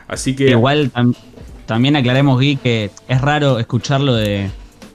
Así 0.09 0.37
que... 0.37 0.51
Igual 0.51 0.93
tam- 0.93 1.17
también 1.67 1.97
aclaremos, 1.97 2.39
Gui, 2.39 2.57
que 2.59 2.91
es 3.09 3.21
raro 3.21 3.59
escuchar 3.59 4.01
lo 4.01 4.15
de, 4.15 4.51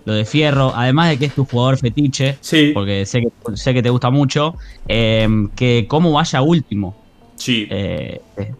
lo 0.05 0.13
de 0.13 0.25
Fierro, 0.25 0.73
además 0.75 1.09
de 1.09 1.19
que 1.19 1.25
es 1.25 1.33
tu 1.33 1.45
jugador 1.45 1.77
fetiche, 1.77 2.37
Sí, 2.41 2.71
porque 2.73 3.05
sé 3.05 3.21
que, 3.21 3.57
sé 3.57 3.73
que 3.73 3.83
te 3.83 3.89
gusta 3.89 4.09
mucho, 4.09 4.55
eh, 4.87 5.27
que 5.55 5.85
cómo 5.89 6.11
vaya 6.13 6.41
último. 6.41 6.95
sí. 7.35 7.67
Eh, 7.69 8.19
eh, 8.37 8.55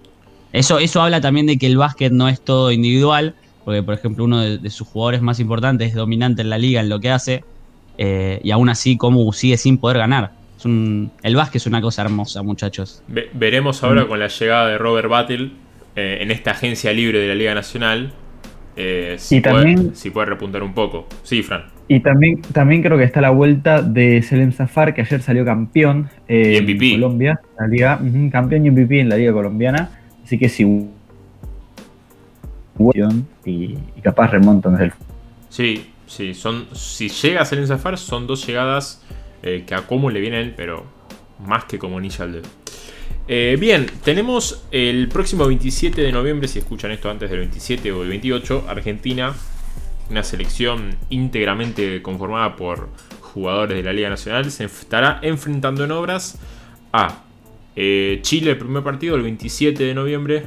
eso, 0.51 0.80
eso 0.80 1.01
habla 1.01 1.22
también 1.22 1.46
de 1.48 1.58
que 1.58 1.68
el 1.68 1.77
básquet 1.77 2.12
no 2.12 2.27
es 2.30 2.44
todo 2.44 2.72
individual, 2.72 3.36
porque 3.63 3.84
por 3.84 3.94
ejemplo 3.94 4.25
uno 4.25 4.41
de, 4.41 4.58
de 4.58 4.70
sus 4.70 4.88
jugadores 4.88 5.22
más 5.22 5.39
importantes 5.39 5.89
es 5.89 5.96
dominante 5.96 6.41
en 6.41 6.50
la 6.50 6.58
liga 6.58 6.82
en 6.82 6.89
lo 6.89 7.00
que 7.00 7.10
hace, 7.12 7.46
eh, 7.98 8.39
y 8.44 8.51
aún 8.51 8.70
así 8.70 8.98
cómo 8.98 9.32
sigue 9.34 9.58
sin 9.58 9.80
poder 9.80 9.98
ganar. 10.00 10.41
Es 10.62 10.65
un- 10.65 11.12
el 11.24 11.36
básquet 11.36 11.56
es 11.56 11.65
una 11.65 11.82
cosa 11.82 12.03
hermosa, 12.03 12.44
muchachos. 12.44 13.01
Ve- 13.08 13.30
veremos 13.34 13.84
ahora 13.84 14.06
con 14.08 14.20
la 14.20 14.27
llegada 14.27 14.68
de 14.68 14.77
Robert 14.77 15.10
Battle 15.10 15.50
eh, 15.96 16.20
en 16.22 16.30
esta 16.30 16.51
agencia 16.51 16.94
libre 16.94 17.18
de 17.20 17.27
la 17.27 17.36
Liga 17.36 17.53
Nacional. 17.56 18.13
eh, 18.77 19.15
si, 19.20 19.38
Y 19.38 19.41
puede, 19.41 19.56
también- 19.56 19.96
si 19.96 20.12
puede 20.12 20.27
repuntar 20.27 20.63
un 20.63 20.74
poco. 20.74 21.06
Sí, 21.24 21.44
Fran. 21.44 21.63
Y 21.89 22.00
también, 22.00 22.41
también 22.53 22.82
creo 22.82 22.98
que 22.98 23.03
está 23.03 23.20
la 23.20 23.30
vuelta 23.32 23.82
de 23.82 24.22
Selem 24.24 24.53
Zafar, 24.53 24.94
que 24.94 25.01
ayer 25.01 25.22
salió 25.22 25.44
campeón 25.44 26.10
eh, 26.30 26.53
Y 26.53 26.58
en. 26.58 26.94
Colombia, 26.94 27.41
la 27.60 27.68
liga, 27.68 28.00
campeón 28.32 28.65
y 28.65 28.70
MVP 28.72 29.01
en 29.01 29.10
la 29.10 29.18
liga 29.18 29.34
colombiana. 29.34 30.00
Así 30.24 30.38
que 30.38 30.48
si 30.48 30.63
y, 33.46 33.51
y 33.98 34.01
capaz 34.01 34.27
remontan 34.32 34.74
desde 34.74 34.86
el 34.86 34.94
Sí, 35.50 35.88
sí. 36.08 36.34
Son, 36.34 36.65
si 36.74 37.10
llega 37.10 37.44
en 37.51 37.68
Zafar, 37.68 37.98
son 37.98 38.25
dos 38.25 38.48
llegadas 38.48 39.03
eh, 39.44 39.64
que 39.66 39.76
a 39.76 39.88
Como 39.88 40.10
le 40.10 40.20
vienen, 40.20 40.54
pero 40.56 40.86
más 41.46 41.66
que 41.66 41.80
como 41.80 41.98
anilla. 41.98 42.28
Eh, 43.28 43.58
bien, 43.60 43.88
tenemos 44.04 44.66
el 44.72 45.08
próximo 45.08 45.48
27 45.48 46.02
de 46.02 46.12
noviembre, 46.12 46.48
si 46.48 46.60
escuchan 46.60 46.92
esto 46.92 47.10
antes 47.10 47.30
del 47.30 47.40
27 47.40 47.92
o 47.92 48.04
el 48.04 48.10
28, 48.10 48.66
Argentina, 48.68 49.34
una 50.10 50.24
selección 50.24 50.96
íntegramente 51.10 52.02
conformada 52.02 52.56
por 52.56 52.90
jugadores 53.22 53.78
de 53.78 53.84
la 53.84 53.94
Liga 53.94 54.10
Nacional, 54.10 54.52
se 54.52 54.66
estará 54.66 55.20
enfrentando 55.24 55.86
en 55.86 55.92
obras 55.92 56.38
a 56.94 57.24
eh, 57.76 58.20
Chile 58.22 58.52
el 58.52 58.58
primer 58.58 58.84
partido 58.84 59.16
el 59.16 59.24
27 59.24 59.84
de 59.84 59.94
noviembre 59.94 60.44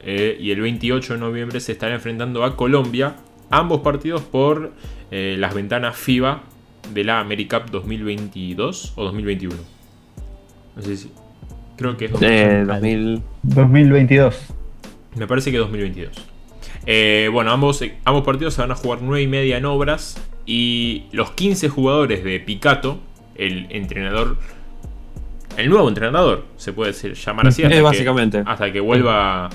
y 0.00 0.52
el 0.52 0.60
28 0.62 1.14
de 1.14 1.20
noviembre 1.20 1.60
se 1.60 1.72
estará 1.72 1.94
enfrentando 1.94 2.42
a 2.42 2.56
Colombia, 2.56 3.16
ambos 3.50 3.82
partidos 3.82 4.22
por 4.22 4.72
las 5.10 5.54
ventanas 5.54 5.98
FIBA 5.98 6.44
de 6.92 7.04
la 7.04 7.20
AmeriCup 7.20 7.70
2022 7.70 8.92
o 8.96 9.04
2021. 9.04 9.54
No 10.76 10.82
sé 10.82 10.96
si... 10.96 11.10
Creo 11.76 11.96
que 11.96 12.06
es 12.06 12.12
Eh, 12.20 12.64
2000. 12.66 13.22
2022. 13.42 14.36
Me 15.16 15.26
parece 15.26 15.50
que 15.52 15.58
2022. 15.58 16.10
Eh, 16.86 17.28
bueno, 17.32 17.52
ambos, 17.52 17.82
ambos 18.04 18.24
partidos 18.24 18.54
se 18.54 18.60
van 18.62 18.72
a 18.72 18.74
jugar 18.74 18.98
9 19.02 19.22
y 19.22 19.26
media 19.28 19.58
en 19.58 19.64
obras. 19.64 20.16
Y 20.44 21.04
los 21.12 21.30
15 21.32 21.68
jugadores 21.68 22.24
de 22.24 22.40
Picato, 22.40 22.98
el 23.36 23.66
entrenador. 23.70 24.36
El 25.56 25.68
nuevo 25.70 25.88
entrenador, 25.88 26.46
se 26.56 26.72
puede 26.72 26.92
decir- 26.92 27.14
llamar 27.14 27.48
así. 27.48 27.62
hasta 27.62 27.74
Eh, 27.74 27.78
que- 27.78 27.82
básicamente. 27.82 28.42
hasta 28.46 28.72
que 28.72 28.80
vuelva. 28.80 29.50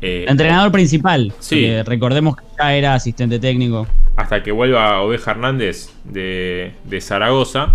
eh, 0.00 0.22
El 0.24 0.30
entrenador 0.30 0.70
principal. 0.72 1.32
Sí. 1.40 1.66
recordemos 1.82 2.36
que 2.36 2.44
ya 2.58 2.74
era 2.74 2.94
asistente 2.94 3.38
técnico. 3.38 3.86
Hasta 4.18 4.42
que 4.42 4.50
vuelva 4.52 5.00
Oveja 5.02 5.30
Hernández 5.30 5.90
de, 6.04 6.72
de 6.84 7.00
Zaragoza, 7.00 7.72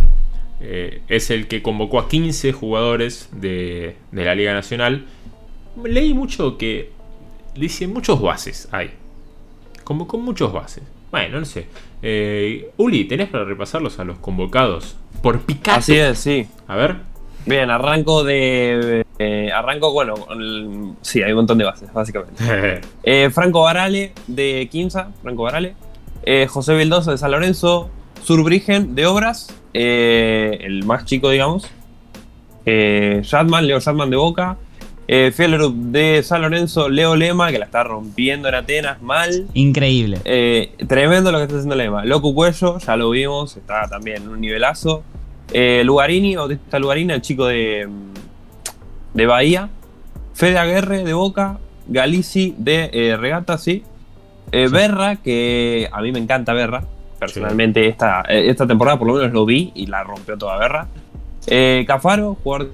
eh, 0.59 1.01
es 1.07 1.29
el 1.29 1.47
que 1.47 1.61
convocó 1.63 1.99
a 1.99 2.09
15 2.09 2.51
jugadores 2.51 3.29
de, 3.31 3.95
de 4.11 4.25
la 4.25 4.35
Liga 4.35 4.53
Nacional. 4.53 5.05
Leí 5.83 6.13
mucho 6.13 6.57
que 6.57 6.91
dice 7.55 7.87
muchos 7.87 8.21
bases 8.21 8.67
hay. 8.71 8.91
Convocó 9.85 10.17
muchos 10.17 10.51
bases. 10.51 10.83
Bueno, 11.11 11.39
no 11.39 11.45
sé. 11.45 11.67
Eh, 12.01 12.69
Uli, 12.77 13.05
¿tenés 13.05 13.29
para 13.29 13.45
repasarlos 13.45 13.99
a 13.99 14.03
los 14.03 14.17
convocados? 14.19 14.97
Por 15.21 15.39
Picato. 15.41 15.77
Así 15.79 15.95
es, 15.95 16.19
sí. 16.19 16.47
A 16.67 16.75
ver. 16.75 16.97
Bien, 17.45 17.69
arranco 17.69 18.23
de. 18.23 19.05
eh, 19.19 19.49
arranco, 19.53 19.91
bueno, 19.93 20.13
el- 20.31 20.91
sí, 21.01 21.21
hay 21.23 21.31
un 21.31 21.37
montón 21.37 21.57
de 21.57 21.63
bases, 21.65 21.91
básicamente. 21.93 22.43
Eh, 23.03 23.29
Franco 23.33 23.61
Barale 23.61 24.11
de 24.27 24.67
Quinza, 24.71 25.09
Franco 25.21 25.43
Barale. 25.43 25.75
Eh, 26.25 26.47
José 26.47 26.75
Vildoso 26.75 27.11
de 27.11 27.17
San 27.17 27.31
Lorenzo. 27.31 27.89
Surbrigen 28.23 28.95
de 28.95 29.05
Obras, 29.05 29.53
eh, 29.73 30.59
el 30.61 30.85
más 30.85 31.05
chico, 31.05 31.29
digamos. 31.29 31.69
Eh, 32.65 33.21
Leo 33.61 33.79
Shatman 33.79 34.09
de 34.09 34.15
Boca. 34.15 34.57
Eh, 35.05 35.33
Fieldrup 35.35 35.75
de 35.75 36.23
San 36.23 36.41
Lorenzo, 36.41 36.87
Leo 36.87 37.15
Lema, 37.15 37.51
que 37.51 37.59
la 37.59 37.65
está 37.65 37.83
rompiendo 37.83 38.47
en 38.47 38.55
Atenas 38.55 39.01
mal. 39.01 39.47
Increíble. 39.53 40.19
Eh, 40.23 40.73
tremendo 40.87 41.31
lo 41.31 41.39
que 41.39 41.43
está 41.43 41.55
haciendo 41.55 41.75
Lema. 41.75 42.05
Loco 42.05 42.33
Cuello, 42.33 42.77
ya 42.79 42.95
lo 42.95 43.09
vimos, 43.09 43.57
está 43.57 43.87
también 43.89 44.23
en 44.23 44.29
un 44.29 44.39
nivelazo. 44.39 45.03
Eh, 45.51 45.81
Lugarini, 45.83 46.37
Bautista 46.37 46.79
Lugarini, 46.79 47.13
el 47.13 47.21
chico 47.21 47.47
de, 47.47 47.87
de 49.13 49.25
Bahía. 49.25 49.69
Fede 50.33 50.57
Aguerre 50.57 51.03
de 51.03 51.13
Boca. 51.13 51.59
Galici 51.85 52.55
de 52.57 52.89
eh, 52.93 53.17
Regata, 53.17 53.57
sí. 53.57 53.83
Eh, 54.51 54.67
Berra, 54.71 55.15
que 55.17 55.89
a 55.91 56.01
mí 56.01 56.11
me 56.11 56.19
encanta 56.19 56.53
Berra. 56.53 56.83
Personalmente, 57.19 57.87
esta, 57.87 58.21
eh, 58.27 58.49
esta 58.49 58.67
temporada 58.67 58.99
por 58.99 59.07
lo 59.07 59.13
menos 59.15 59.31
lo 59.31 59.45
vi 59.45 59.71
y 59.75 59.87
la 59.87 60.03
rompió 60.03 60.37
toda 60.37 60.57
Berra. 60.57 60.87
Eh, 61.47 61.83
Cafaro, 61.87 62.37
jugador 62.43 62.69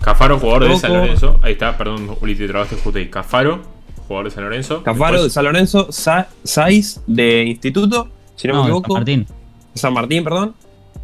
Cafaro, 0.00 0.38
jugador 0.38 0.68
de. 0.68 0.76
San 0.78 0.92
Lorenzo. 0.92 1.40
Ahí 1.42 1.52
está, 1.52 1.76
perdón, 1.76 2.16
Uli, 2.20 2.34
te 2.34 2.46
trabaste 2.46 2.76
justo 2.76 2.98
ahí. 2.98 3.08
Cafaro, 3.08 3.60
jugador 4.06 4.26
de 4.26 4.30
San 4.30 4.44
Lorenzo. 4.44 4.82
Cafaro 4.82 5.22
de 5.24 5.30
San 5.30 5.44
Lorenzo, 5.44 5.90
Sa- 5.90 6.28
Saiz 6.44 7.00
de 7.06 7.42
Instituto, 7.44 8.08
si 8.36 8.48
no, 8.48 8.54
me 8.54 8.60
equivoco. 8.62 8.94
Martín. 8.94 9.26
San 9.74 9.92
Martín, 9.92 10.24
perdón. 10.24 10.54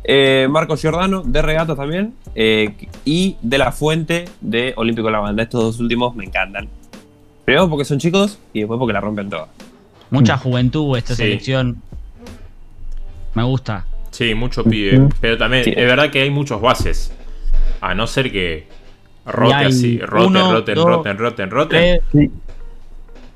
Eh, 0.05 0.47
Marcos 0.51 0.81
Giordano 0.81 1.23
de 1.25 1.43
Regatas 1.43 1.77
también. 1.77 2.15
eh, 2.35 2.75
y 3.05 3.37
de 3.43 3.59
la 3.59 3.73
Fuente 3.73 4.27
de 4.41 4.75
Olímpico 4.77 5.11
La 5.11 5.19
Banda. 5.21 5.43
Estos 5.43 5.63
dos 5.63 5.81
últimos 5.81 6.15
me 6.15 6.25
encantan. 6.25 6.69
Primero 7.45 7.69
porque 7.69 7.85
son 7.85 7.99
chicos 7.99 8.39
y 8.53 8.61
después 8.61 8.79
porque 8.79 8.93
la 8.93 9.01
rompen 9.01 9.29
todas. 9.29 9.49
Mucha 10.11 10.37
juventud 10.39 10.97
esta 10.97 11.15
Sí. 11.15 11.23
selección. 11.23 11.77
Me 13.35 13.43
gusta. 13.43 13.85
Sí, 14.11 14.35
mucho 14.35 14.63
pibe. 14.65 15.09
Pero 15.21 15.37
también 15.37 15.65
Sí. 15.65 15.71
es 15.77 15.87
verdad 15.87 16.11
que 16.11 16.23
hay 16.23 16.31
muchos 16.31 16.61
bases. 16.61 17.13
A 17.81 17.95
no 17.95 18.07
ser 18.07 18.31
que 18.31 18.67
rote 19.27 19.55
así, 19.55 19.99
roten, 19.99 20.29
uno, 20.29 20.53
roten, 20.53 20.75
dos, 20.77 20.85
roten, 20.87 21.19
roten, 21.19 21.51
roten. 21.51 22.01
Sí, 22.13 22.31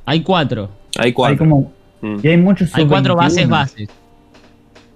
hay 0.07 0.23
cuatro. 0.23 0.71
Hay 0.99 1.13
cuatro. 1.13 1.33
hay 1.33 1.39
como. 1.39 1.73
Mm. 2.01 2.17
Y 2.23 2.29
hay 2.29 2.37
muchos 2.37 2.75
Hay 2.75 2.87
cuatro 2.87 3.17
bases 3.17 3.43
sub-21. 3.43 3.51
bases. 3.51 3.89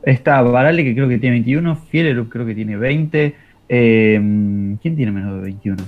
Está 0.04 0.40
Barale, 0.42 0.84
que 0.84 0.94
creo 0.94 1.08
que 1.08 1.18
tiene 1.18 1.34
21. 1.36 1.76
Fieler, 1.76 2.22
creo 2.28 2.46
que 2.46 2.54
tiene 2.54 2.76
20. 2.76 3.34
eh, 3.68 4.14
¿Quién 4.82 4.96
tiene 4.96 5.12
menos 5.12 5.34
de 5.36 5.40
21? 5.40 5.82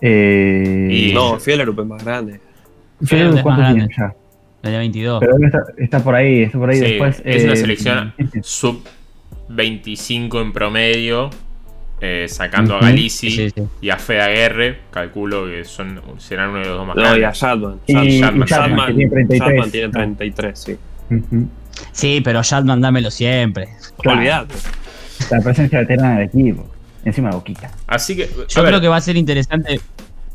Eh, 0.00 0.88
Y- 0.90 1.12
No, 1.12 1.38
Fielerup 1.40 1.80
es 1.80 1.86
más 1.86 2.04
grande. 2.04 2.40
Fieler, 3.04 3.34
es 3.36 3.42
¿cuánto 3.42 3.62
más 3.62 3.72
tiene 3.74 3.88
grande. 3.94 4.14
ya? 4.62 4.70
De 4.70 4.78
22. 4.78 5.20
Pero 5.20 5.36
está, 5.44 5.58
está 5.76 6.00
por 6.02 6.14
ahí, 6.14 6.42
está 6.42 6.58
por 6.58 6.70
ahí 6.70 6.76
Sí, 6.78 6.84
después. 6.84 7.22
es 7.24 7.44
una 7.44 7.52
eh, 7.52 7.56
selección 7.56 8.12
¿quién 8.16 8.30
tiene? 8.30 8.44
sub 8.44 8.82
25 9.48 10.40
en 10.40 10.52
promedio. 10.52 11.30
eh, 12.00 12.26
sacando 12.28 12.74
a 12.74 12.76
Ujú. 12.76 12.86
Galici 12.86 13.30
Sí, 13.30 13.48
sí. 13.50 13.62
y 13.80 13.88
a 13.90 13.96
Fede 13.96 14.20
Aguerre. 14.20 14.78
Calculo 14.90 15.46
que 15.46 15.64
son, 15.64 15.98
serán 16.18 16.50
uno 16.50 16.58
de 16.58 16.66
los 16.66 16.76
dos 16.76 16.86
más 16.86 16.96
No, 16.96 17.02
y 17.02 17.06
a 17.06 17.16
grandes. 17.32 17.38
Shatman. 17.40 17.80
Y, 17.86 17.92
Shatman, 17.92 18.06
y 18.06 18.20
Shatman, 18.20 18.46
Shatman, 18.48 18.86
que 18.88 18.92
tiene 18.94 19.10
33. 19.10 19.40
Shatman 19.48 19.70
tiene 19.70 19.88
33, 19.92 20.58
sí. 20.58 20.76
Ujú. 21.10 21.48
Sí, 21.92 22.20
pero 22.22 22.42
Shatman 22.42 22.80
dámelo 22.82 23.10
siempre. 23.10 23.68
Claro. 23.98 24.18
Olvídate. 24.18 24.54
La 25.30 25.40
presencia 25.40 25.78
veterana 25.80 26.18
del 26.18 26.28
equipo. 26.28 26.66
Encima 27.04 27.30
de 27.30 27.36
boquita. 27.36 27.70
Así 27.86 28.14
que, 28.16 28.24
a 28.24 28.26
Yo 28.46 28.62
ver, 28.62 28.70
creo 28.72 28.80
que 28.82 28.88
va 28.88 28.96
a 28.96 29.00
ser 29.00 29.16
interesante 29.16 29.80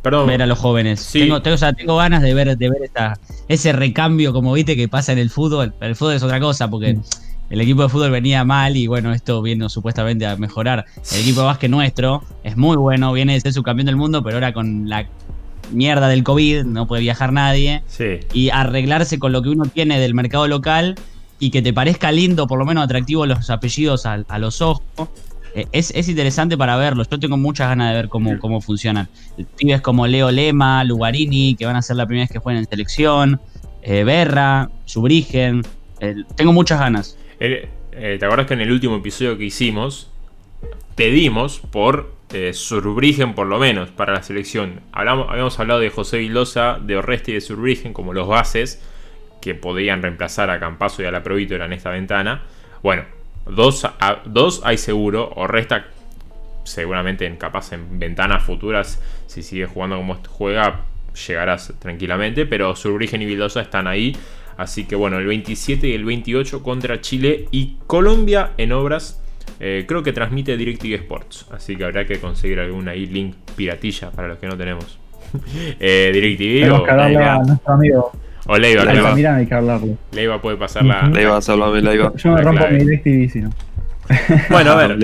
perdón, 0.01 0.27
ver 0.27 0.41
a 0.41 0.45
los 0.45 0.57
jóvenes. 0.59 0.99
Sí. 0.99 1.19
Tengo, 1.21 1.41
tengo, 1.41 1.55
o 1.55 1.57
sea, 1.57 1.73
tengo 1.73 1.97
ganas 1.97 2.21
de 2.21 2.33
ver, 2.33 2.57
de 2.57 2.69
ver 2.69 2.83
esta, 2.83 3.19
ese 3.47 3.71
recambio, 3.73 4.33
como 4.33 4.53
viste, 4.53 4.75
que 4.75 4.87
pasa 4.87 5.11
en 5.11 5.19
el 5.19 5.29
fútbol. 5.29 5.73
Pero 5.79 5.89
el 5.89 5.95
fútbol 5.95 6.13
es 6.15 6.23
otra 6.23 6.39
cosa, 6.39 6.69
porque 6.69 6.95
Mm. 6.95 7.01
el 7.49 7.61
equipo 7.61 7.83
de 7.83 7.89
fútbol 7.89 8.11
venía 8.11 8.43
mal 8.43 8.77
y 8.77 8.87
bueno, 8.87 9.13
esto 9.13 9.41
viene 9.41 9.67
supuestamente 9.69 10.25
a 10.25 10.35
mejorar. 10.37 10.85
El 11.13 11.19
equipo 11.21 11.41
de 11.41 11.45
básquet 11.47 11.69
nuestro 11.69 12.23
es 12.43 12.55
muy 12.57 12.77
bueno, 12.77 13.11
viene 13.13 13.33
de 13.33 13.41
ser 13.41 13.53
subcampeón 13.53 13.85
del 13.87 13.95
mundo, 13.97 14.23
pero 14.23 14.37
ahora 14.37 14.53
con 14.53 14.87
la 14.89 15.05
mierda 15.71 16.07
del 16.09 16.23
COVID 16.23 16.63
no 16.63 16.87
puede 16.87 17.01
viajar 17.01 17.31
nadie. 17.33 17.83
sí. 17.87 18.19
Y 18.33 18.49
arreglarse 18.49 19.19
con 19.19 19.31
lo 19.31 19.41
que 19.41 19.49
uno 19.49 19.65
tiene 19.65 19.99
del 19.99 20.13
mercado 20.13 20.47
local 20.47 20.95
y 21.39 21.49
que 21.49 21.61
te 21.61 21.73
parezca 21.73 22.11
lindo, 22.11 22.45
por 22.47 22.59
lo 22.59 22.65
menos 22.65 22.83
atractivo 22.83 23.25
los 23.25 23.49
apellidos 23.49 24.05
a, 24.05 24.23
a 24.27 24.39
los 24.39 24.61
ojos. 24.61 24.83
Eh, 25.55 25.65
Es, 25.71 25.91
es 25.91 26.07
interesante 26.09 26.57
para 26.57 26.75
verlo. 26.77 27.03
Yo 27.09 27.19
tengo 27.19 27.37
muchas 27.37 27.69
ganas 27.69 27.89
de 27.89 27.95
ver 27.95 28.09
cómo, 28.09 28.37
cómo 28.39 28.61
funcionan. 28.61 29.07
Pibes 29.57 29.81
como 29.81 30.07
Leo 30.07 30.31
Lema, 30.31 30.83
Lugarini, 30.83 31.55
que 31.55 31.65
van 31.65 31.75
a 31.75 31.81
ser 31.81 31.95
la 31.97 32.05
primera 32.05 32.23
vez 32.23 32.31
que 32.31 32.39
jueguen 32.39 32.63
en 32.63 32.69
selección. 32.69 33.41
eh, 33.81 34.03
Berra, 34.03 34.69
Subrigen. 34.85 35.63
eh, 35.99 36.15
tengo 36.35 36.53
muchas 36.53 36.79
ganas. 36.79 37.17
Eh, 37.39 37.69
¿Te 37.91 38.23
acuerdas 38.25 38.47
que 38.47 38.53
en 38.53 38.61
el 38.61 38.71
último 38.71 38.95
episodio 38.97 39.37
que 39.37 39.45
hicimos 39.45 40.09
pedimos 40.95 41.59
por 41.59 42.13
Surbrigen 42.53 43.33
por 43.35 43.47
lo 43.47 43.59
menos 43.59 43.89
para 43.89 44.13
la 44.13 44.23
selección? 44.23 44.79
Hablamos, 44.93 45.27
habíamos 45.29 45.59
hablado 45.59 45.79
de 45.81 45.89
José 45.89 46.19
Vildosa, 46.19 46.79
de 46.81 46.95
Orreste 46.97 47.31
y 47.31 47.33
de 47.35 47.41
Surbrigen 47.41 47.91
como 47.93 48.13
los 48.13 48.27
bases 48.27 48.81
que 49.41 49.55
podían 49.55 50.01
reemplazar 50.01 50.49
a 50.49 50.59
Campazo 50.59 51.01
y 51.01 51.05
a 51.05 51.11
la 51.11 51.23
Provítora 51.23 51.65
en 51.65 51.73
esta 51.73 51.89
ventana. 51.89 52.43
Bueno, 52.83 53.03
dos, 53.55 53.85
a- 53.85 54.21
dos 54.25 54.61
hay 54.63 54.77
seguro. 54.77 55.31
Orresta 55.35 55.85
seguramente 56.63 57.25
en 57.25 57.37
capaz 57.37 57.73
en 57.73 57.99
ventanas 57.99 58.43
futuras, 58.43 59.01
si 59.27 59.43
sigue 59.43 59.65
jugando 59.65 59.97
como 59.97 60.17
juega, 60.27 60.81
llegarás 61.27 61.73
tranquilamente. 61.79 62.45
Pero 62.45 62.75
Surbrigen 62.75 63.21
y 63.21 63.25
Vildosa 63.25 63.61
están 63.61 63.87
ahí. 63.87 64.15
Así 64.57 64.85
que 64.85 64.95
bueno, 64.95 65.17
el 65.17 65.25
27 65.25 65.87
y 65.87 65.93
el 65.93 66.05
28 66.05 66.61
contra 66.61 67.01
Chile 67.01 67.47
y 67.51 67.77
Colombia 67.87 68.51
en 68.57 68.71
obras. 68.71 69.21
Eh, 69.59 69.85
creo 69.87 70.01
que 70.01 70.11
transmite 70.11 70.57
DirecTV 70.57 70.93
Sports. 70.95 71.45
Así 71.51 71.75
que 71.75 71.83
habrá 71.85 72.05
que 72.05 72.19
conseguir 72.19 72.59
algún 72.59 72.87
ahí 72.87 73.05
link 73.05 73.35
piratilla 73.55 74.11
para 74.11 74.27
los 74.27 74.39
que 74.39 74.47
no 74.47 74.57
tenemos. 74.57 74.97
eh, 75.79 76.11
DirecTV 76.13 76.73
o, 76.73 76.83
que 76.83 76.91
a 76.91 77.37
nuestro 77.39 77.73
amigo 77.73 78.11
o 78.51 78.57
Leiva. 78.59 78.83
que 78.83 78.89
Alta 78.89 79.01
va- 79.03 79.15
Miranda, 79.15 79.39
hay 79.39 79.47
que 79.47 79.53
hablarle. 79.55 79.95
Leiva 80.11 80.41
puede 80.41 80.57
pasar 80.57 80.83
la. 80.85 81.03
Ujú. 81.05 81.13
Le 81.15 81.21
iba 81.23 81.37
a 81.37 81.41
salvarme, 81.41 81.81
la 81.81 81.93
iba. 81.95 82.13
Yo 82.15 82.29
me 82.31 82.35
La 82.37 82.41
rompo 82.43 82.59
clave. 82.61 82.77
mi 82.77 82.83
DirecTV 82.85 83.29
si 83.31 83.39
no. 83.41 83.49
Bueno, 84.49 84.71
a 84.71 84.87
ver. 84.87 84.97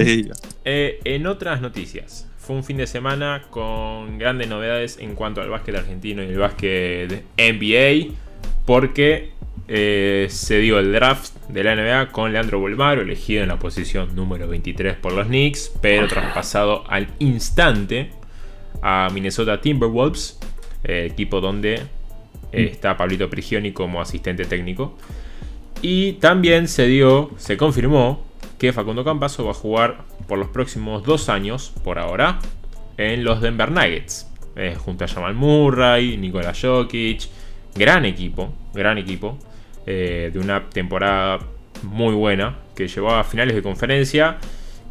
Eh, 0.65 0.99
en 1.05 1.27
otras 1.27 1.61
noticias, 1.61 2.29
fue 2.37 2.55
un 2.55 2.63
fin 2.63 2.77
de 2.77 2.87
semana 2.87 3.43
con 3.49 4.17
grandes 4.17 4.49
novedades 4.49 4.97
en 4.99 5.15
cuanto 5.15 5.41
al 5.41 5.49
básquet 5.49 5.75
argentino 5.75 6.21
y 6.23 6.27
el 6.27 6.37
básquet 6.37 7.23
NBA, 7.37 8.13
porque 8.65 9.31
eh, 9.69 10.27
se 10.29 10.59
dio 10.59 10.79
el 10.79 10.91
draft 10.91 11.33
de 11.49 11.63
la 11.63 11.75
NBA 11.75 12.11
con 12.11 12.33
Leandro 12.33 12.59
Bolmaro, 12.59 13.01
elegido 13.01 13.43
en 13.43 13.49
la 13.49 13.59
posición 13.59 14.13
número 14.15 14.47
23 14.47 14.95
por 14.97 15.13
los 15.13 15.27
Knicks, 15.27 15.71
pero 15.81 16.07
traspasado 16.07 16.83
al 16.89 17.07
instante 17.19 18.11
a 18.81 19.07
Minnesota 19.13 19.61
Timberwolves, 19.61 20.39
eh, 20.83 21.07
equipo 21.09 21.39
donde. 21.41 21.81
Está 22.51 22.97
Pablito 22.97 23.29
Prigioni 23.29 23.71
como 23.71 24.01
asistente 24.01 24.45
técnico. 24.45 24.97
Y 25.81 26.13
también 26.13 26.67
se 26.67 26.87
dio, 26.87 27.31
se 27.37 27.57
confirmó 27.57 28.25
que 28.57 28.73
Facundo 28.73 29.03
Campazo 29.03 29.45
va 29.45 29.51
a 29.51 29.53
jugar 29.53 29.97
por 30.27 30.39
los 30.39 30.49
próximos 30.49 31.03
dos 31.03 31.29
años, 31.29 31.73
por 31.83 31.99
ahora, 31.99 32.39
en 32.97 33.23
los 33.23 33.41
Denver 33.41 33.71
Nuggets. 33.71 34.27
eh, 34.55 34.75
junto 34.75 35.05
a 35.05 35.07
Jamal 35.07 35.35
Murray, 35.35 36.17
Nikola 36.17 36.53
Jokic. 36.59 37.27
Gran 37.75 38.05
equipo, 38.05 38.53
gran 38.73 38.97
equipo. 38.97 39.37
eh, 39.89 40.31
de 40.33 40.39
una 40.39 40.69
temporada 40.69 41.39
muy 41.83 42.13
buena 42.13 42.57
que 42.75 42.87
llevó 42.89 43.11
a 43.11 43.23
finales 43.23 43.55
de 43.55 43.61
conferencia 43.63 44.37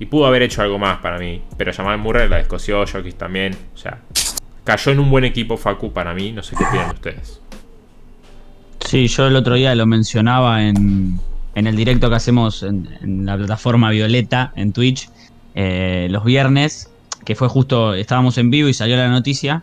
y 0.01 0.07
pudo 0.07 0.27
haber 0.27 0.43
hecho 0.43 0.63
algo 0.63 0.79
más 0.79 0.99
para 0.99 1.19
mí. 1.19 1.43
Pero 1.59 1.73
Jamal 1.73 1.99
Murray 1.99 2.29
la 2.29 2.39
descoció, 2.39 2.85
Jokic 2.87 3.17
también. 3.17 3.55
O 3.75 3.77
sea, 3.77 3.99
cayó 4.67 4.93
en 4.93 4.99
un 4.99 5.11
buen 5.11 5.25
equipo 5.25 5.57
Facu 5.57 5.93
para 5.93 6.13
mí. 6.13 6.33
No 6.33 6.43
sé 6.43 6.55
qué 6.57 6.65
opinan 6.65 6.91
ustedes. 6.91 7.41
Sí, 8.85 9.07
yo 9.07 9.27
el 9.29 9.37
otro 9.37 9.55
día 9.55 9.75
lo 9.75 9.87
mencionaba 9.87 10.65
en, 10.65 11.19
en 11.55 11.67
el 11.67 11.77
directo 11.77 12.11
que 12.11 12.17
hacemos 12.17 12.63
en, 12.63 13.25
la 13.25 13.37
plataforma 13.37 13.91
Violeta, 13.91 14.53
en 14.57 14.73
Twitch, 14.73 15.09
eh, 15.55 16.09
los 16.11 16.25
viernes, 16.25 16.91
que 17.25 17.35
fue 17.35 17.49
justo, 17.49 17.95
estábamos 17.95 18.37
en 18.39 18.51
vivo 18.51 18.69
y 18.69 18.75
salió 18.75 18.97
la 18.97 19.09
noticia. 19.09 19.63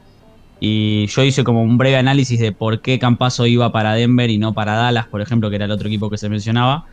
Y 0.59 1.07
yo 1.07 1.23
hice 1.23 1.43
como 1.43 1.61
un 1.61 1.77
breve 1.77 1.97
análisis 1.97 2.39
de 2.39 2.53
por 2.53 2.81
qué 2.81 2.97
Campazo 2.97 3.45
iba 3.45 3.71
para 3.73 3.93
Denver 3.93 4.29
y 4.29 4.37
no 4.37 4.53
para 4.53 4.75
Dallas, 4.75 5.05
por 5.07 5.21
ejemplo, 5.21 5.49
que 5.49 5.57
era 5.57 5.65
el 5.65 5.71
otro 5.71 5.87
equipo 5.89 6.09
que 6.09 6.17
se 6.17 6.29
mencionaba. 6.29 6.85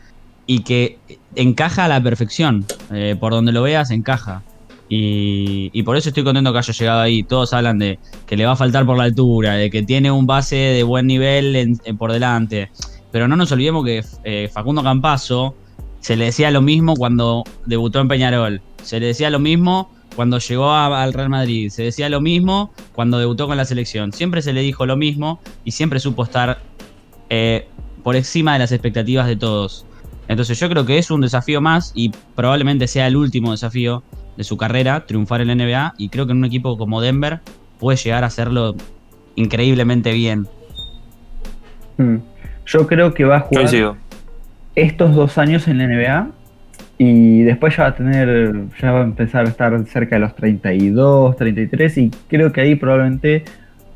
Y 0.47 0.61
que 0.65 0.99
encaja 1.37 1.85
a 1.85 1.89
la 1.89 2.03
perfección. 2.03 2.67
eh, 2.93 3.17
por 3.19 3.33
donde 3.33 3.53
lo 3.53 3.63
veas, 3.63 3.93
encaja. 3.93 4.43
Y, 4.93 5.83
por 5.85 5.97
eso 5.97 6.09
estoy 6.09 6.25
contento 6.25 6.53
que 6.53 6.59
haya 6.59 6.73
llegado 6.73 7.01
ahí. 7.01 7.23
Todos 7.23 7.53
hablan 7.53 7.79
de 7.79 8.01
que 8.27 8.37
le 8.37 8.45
va 8.45 8.53
a 8.53 8.57
faltar 8.57 8.85
por 8.85 8.99
la 8.99 9.05
altura, 9.05 9.55
de 9.55 9.71
que 9.71 9.85
tiene 9.85 10.11
un 10.11 10.27
base 10.27 10.57
de 10.57 10.83
buen 10.83 11.07
nivel 11.07 11.55
en- 11.55 11.97
por 11.97 12.13
delante. 12.13 12.71
Pero 13.13 13.29
no 13.29 13.37
nos 13.37 13.53
olvidemos 13.53 13.85
que 13.85 14.05
eh, 14.25 14.51
Facundo 14.53 14.83
Campazo 14.83 15.55
se 16.01 16.17
le 16.17 16.27
decía 16.27 16.51
lo 16.51 16.61
mismo 16.61 16.97
cuando 16.97 17.45
debutó 17.67 18.01
en 18.01 18.09
Peñarol. 18.09 18.63
Se 18.83 18.99
le 18.99 19.07
decía 19.07 19.31
lo 19.31 19.39
mismo 19.39 19.93
cuando 20.17 20.39
llegó 20.39 20.73
al 20.73 21.13
Real 21.13 21.29
Madrid. 21.29 21.71
Se 21.71 21.85
decía 21.85 22.09
lo 22.09 22.21
mismo 22.21 22.73
cuando 22.93 23.19
debutó 23.19 23.47
con 23.47 23.57
la 23.57 23.65
selección. 23.65 24.13
Siempre 24.13 24.43
se 24.43 24.53
le 24.53 24.61
dijo 24.61 24.87
lo 24.87 24.97
mismo 24.97 25.41
y 25.65 25.71
siempre 25.71 26.01
supo 26.01 26.25
estar 26.25 26.59
eh, 27.29 27.69
por 28.03 28.17
encima 28.17 28.55
de 28.55 28.59
las 28.59 28.73
expectativas 28.73 29.29
de 29.29 29.37
todos. 29.37 29.87
Entonces 30.27 30.59
yo 30.59 30.69
creo 30.69 30.85
que 30.85 30.99
es 30.99 31.13
un 31.13 31.21
desafío 31.21 31.61
más 31.61 31.93
y 31.95 32.11
probablemente 32.35 32.89
sea 32.89 33.07
el 33.07 33.17
último 33.17 33.53
desafío 33.53 34.03
de 34.41 34.45
su 34.45 34.57
carrera, 34.57 35.05
triunfar 35.05 35.43
en 35.43 35.49
la 35.49 35.55
NBA. 35.55 35.95
Y 35.99 36.09
creo 36.09 36.25
que 36.25 36.33
en 36.33 36.39
un 36.39 36.47
equipo 36.47 36.79
como 36.79 37.03
Denver 37.03 37.41
puede 37.79 37.99
llegar 37.99 38.25
a 38.25 38.29
hacerlo 38.29 38.75
increíblemente 39.35 40.15
bien. 40.15 40.47
Mm. 41.99 42.17
Yo 42.65 42.87
creo 42.87 43.13
que 43.13 43.25
va 43.25 43.37
a 43.37 43.41
jugar 43.41 43.65
Coincido. 43.65 43.99
estos 44.75 45.15
dos 45.15 45.37
años 45.37 45.69
en 45.69 45.77
la 45.77 45.87
NBA 45.87 46.29
y 46.97 47.43
después 47.43 47.77
ya 47.77 47.83
va 47.83 47.89
a 47.91 47.95
tener, 47.95 48.55
ya 48.81 48.93
va 48.93 49.01
a 49.01 49.05
empezar 49.05 49.45
a 49.45 49.51
estar 49.51 49.87
cerca 49.87 50.17
de 50.17 50.21
los 50.21 50.35
32, 50.35 51.37
33 51.37 51.99
y 51.99 52.11
creo 52.27 52.51
que 52.51 52.63
ahí 52.63 52.77
probablemente 52.77 53.45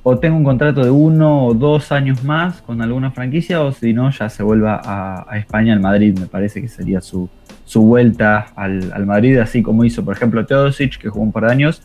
o 0.03 0.19
tenga 0.19 0.37
un 0.37 0.45
contrato 0.45 0.85
de 0.85 0.91
uno 0.91 1.47
o 1.47 1.55
dos 1.55 1.91
años 1.91 2.23
más 2.23 2.61
con 2.61 2.83
alguna 2.83 3.13
franquicia 3.13 3.63
o 3.63 3.73
si 3.73 3.95
no 3.95 4.11
ya 4.11 4.29
se 4.29 4.43
vuelva 4.43 4.79
a, 4.85 5.25
a 5.27 5.39
España, 5.39 5.73
al 5.73 5.81
Madrid, 5.81 6.19
me 6.19 6.27
parece 6.27 6.61
que 6.61 6.69
sería 6.69 7.01
su, 7.01 7.31
su 7.65 7.83
vuelta 7.83 8.49
al, 8.57 8.93
al 8.93 9.07
Madrid, 9.07 9.39
así 9.39 9.63
como 9.63 9.85
hizo 9.85 10.05
por 10.05 10.15
ejemplo 10.17 10.45
Teodosic 10.45 10.99
que 10.99 11.09
jugó 11.09 11.25
un 11.25 11.33
par 11.33 11.47
de 11.47 11.53
años, 11.53 11.83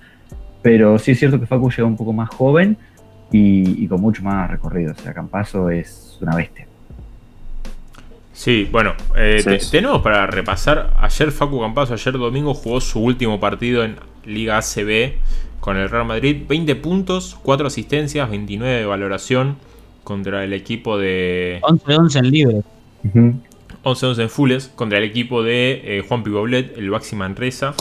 pero 0.61 0.99
sí 0.99 1.11
es 1.11 1.19
cierto 1.19 1.39
que 1.39 1.45
Facu 1.45 1.69
llegó 1.71 1.87
un 1.87 1.95
poco 1.97 2.11
más 2.13 2.29
joven 2.29 2.75
y, 3.31 3.83
y 3.83 3.87
con 3.87 4.01
mucho 4.01 4.21
más 4.23 4.49
recorrido, 4.51 4.91
o 4.91 4.95
sea, 5.01 5.13
Campazo 5.13 5.69
es 5.69 6.17
una 6.21 6.35
bestia. 6.35 6.65
Sí, 8.33 8.67
bueno, 8.71 8.93
eh, 9.17 9.39
Sí, 9.39 9.49
te- 9.49 9.59
sí. 9.59 9.71
tenemos 9.71 10.01
para 10.01 10.25
repasar. 10.25 10.93
Ayer 10.99 11.31
Facu 11.31 11.59
Campazo, 11.59 11.93
ayer 11.93 12.13
domingo, 12.13 12.53
jugó 12.53 12.79
su 12.79 12.99
último 13.01 13.39
partido 13.39 13.83
en 13.83 13.97
Liga 14.25 14.57
ACB 14.57 15.15
con 15.59 15.75
el 15.77 15.89
Real 15.89 16.05
Madrid. 16.05 16.43
20 16.47 16.75
puntos, 16.77 17.37
4 17.43 17.67
asistencias, 17.67 18.29
29 18.29 18.79
de 18.79 18.85
valoración 18.85 19.57
contra 20.05 20.43
el 20.45 20.53
equipo 20.53 20.97
de 20.97 21.59
11-11 21.63 22.19
en 22.19 22.31
libre. 22.31 22.61
11-11 23.83 24.21
en 24.21 24.29
fulles, 24.29 24.71
contra 24.75 24.97
el 24.97 25.03
equipo 25.03 25.43
de 25.43 25.81
eh, 25.83 26.03
Juan 26.07 26.23
Piboblet, 26.23 26.77
el 26.77 26.89
Baxi 26.89 27.15
Manresa. 27.15 27.75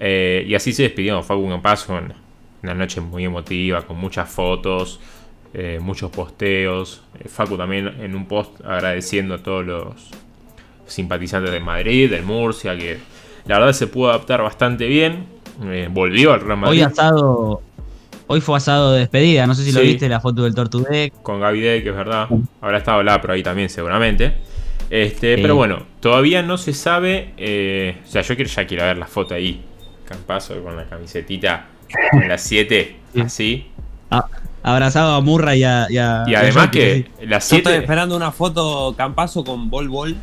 Eh, 0.00 0.46
y 0.48 0.54
así 0.54 0.72
se 0.72 0.84
despidió 0.84 1.22
Facu 1.22 1.46
Campazo 1.48 1.98
en 1.98 2.14
una 2.62 2.74
noche 2.74 3.02
muy 3.02 3.24
emotiva, 3.24 3.82
con 3.82 3.98
muchas 3.98 4.30
fotos, 4.30 4.98
eh, 5.52 5.78
muchos 5.80 6.10
posteos. 6.10 7.02
Eh, 7.22 7.28
Facu 7.28 7.56
también 7.56 7.88
en 8.00 8.14
un 8.16 8.26
post 8.26 8.64
agradeciendo 8.64 9.34
a 9.34 9.38
todos 9.38 9.64
los 9.64 10.10
simpatizantes 10.86 11.52
del 11.52 11.62
Madrid, 11.62 12.10
del 12.10 12.24
Murcia, 12.24 12.76
que 12.76 12.98
la 13.46 13.58
verdad 13.58 13.74
se 13.74 13.86
pudo 13.86 14.08
adaptar 14.08 14.42
bastante 14.42 14.86
bien. 14.86 15.26
Volvió 15.90 16.32
al 16.32 16.40
Real 16.40 16.52
Hoy 16.52 16.58
Madrid 16.60 16.82
asado. 16.82 17.60
Hoy 18.26 18.40
fue 18.40 18.56
asado 18.56 18.92
de 18.92 19.00
despedida. 19.00 19.46
No 19.46 19.54
sé 19.54 19.64
si 19.64 19.72
lo 19.72 19.80
viste 19.80 20.08
la 20.08 20.20
foto 20.20 20.44
del 20.44 20.54
Tortudec. 20.54 21.12
con 21.20 21.40
Gaby 21.40 21.60
Day, 21.60 21.82
que 21.82 21.90
es 21.90 21.96
verdad. 21.96 22.28
Habrá 22.62 22.78
estado 22.78 23.02
Lapro 23.02 23.34
ahí 23.34 23.42
también, 23.42 23.68
seguramente. 23.68 24.49
Este, 24.90 25.36
Sí. 25.36 25.42
Pero 25.42 25.54
bueno, 25.56 25.84
todavía 26.00 26.42
no 26.42 26.58
se 26.58 26.72
sabe. 26.74 27.32
eh, 27.36 27.96
o 28.04 28.10
sea, 28.10 28.22
yo 28.22 28.34
quiero, 28.36 28.50
ya 28.50 28.66
quiero 28.66 28.84
ver 28.84 28.98
la 28.98 29.06
foto 29.06 29.34
ahí. 29.34 29.62
Campazo 30.04 30.60
con 30.62 30.76
la 30.76 30.84
camisetita 30.86 31.68
con 32.10 32.28
las 32.28 32.42
7, 32.42 32.96
Sí. 33.14 33.20
así. 33.20 33.66
Abrazado 34.62 35.14
a 35.14 35.20
Murra 35.20 35.54
y 35.56 35.64
a. 35.64 35.86
Y, 35.88 35.96
a- 35.98 36.24
Y 36.26 36.34
a 36.34 36.40
además 36.40 36.68
que 36.70 37.06
sí. 37.18 37.26
las 37.26 37.48
Yo 37.50 37.56
estoy 37.58 37.72
7. 37.72 37.78
esperando 37.84 38.16
una 38.16 38.30
foto 38.32 38.94
Campazo 38.96 39.44
con 39.44 39.70
Bol 39.70 39.88
Bol. 39.88 40.16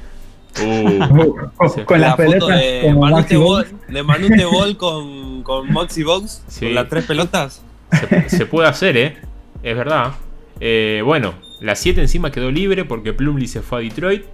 Uh, 0.62 0.99
con, 1.86 2.01
la 2.01 2.08
las 2.10 2.15
foto 2.17 2.30
pelotas 2.32 2.60
de 2.60 2.93
Manute 2.99 3.38
Box. 3.38 3.73
de 3.88 4.03
Manute 4.03 4.45
Bol 4.45 4.75
con, 4.77 5.43
con 5.43 5.71
Moxie 5.71 6.03
Box. 6.03 6.43
Sí. 6.47 6.65
Con 6.65 6.75
las 6.75 6.89
tres 6.89 7.06
pelotas. 7.06 7.63
se, 7.91 8.30
se 8.30 8.45
puede 8.45 8.67
hacer, 8.67 8.97
¿eh? 8.97 9.17
Es 9.63 9.75
verdad. 9.75 10.13
Eh, 10.60 11.01
bueno, 11.06 11.34
la 11.62 11.75
7 11.75 12.01
encima 12.01 12.32
quedó 12.32 12.51
libre 12.51 12.86
porque 12.86 13.13
Plumlee 13.13 13.47
se 13.47 13.62
fue 13.62 13.80
a 13.80 13.82
Detroit. 13.82 14.25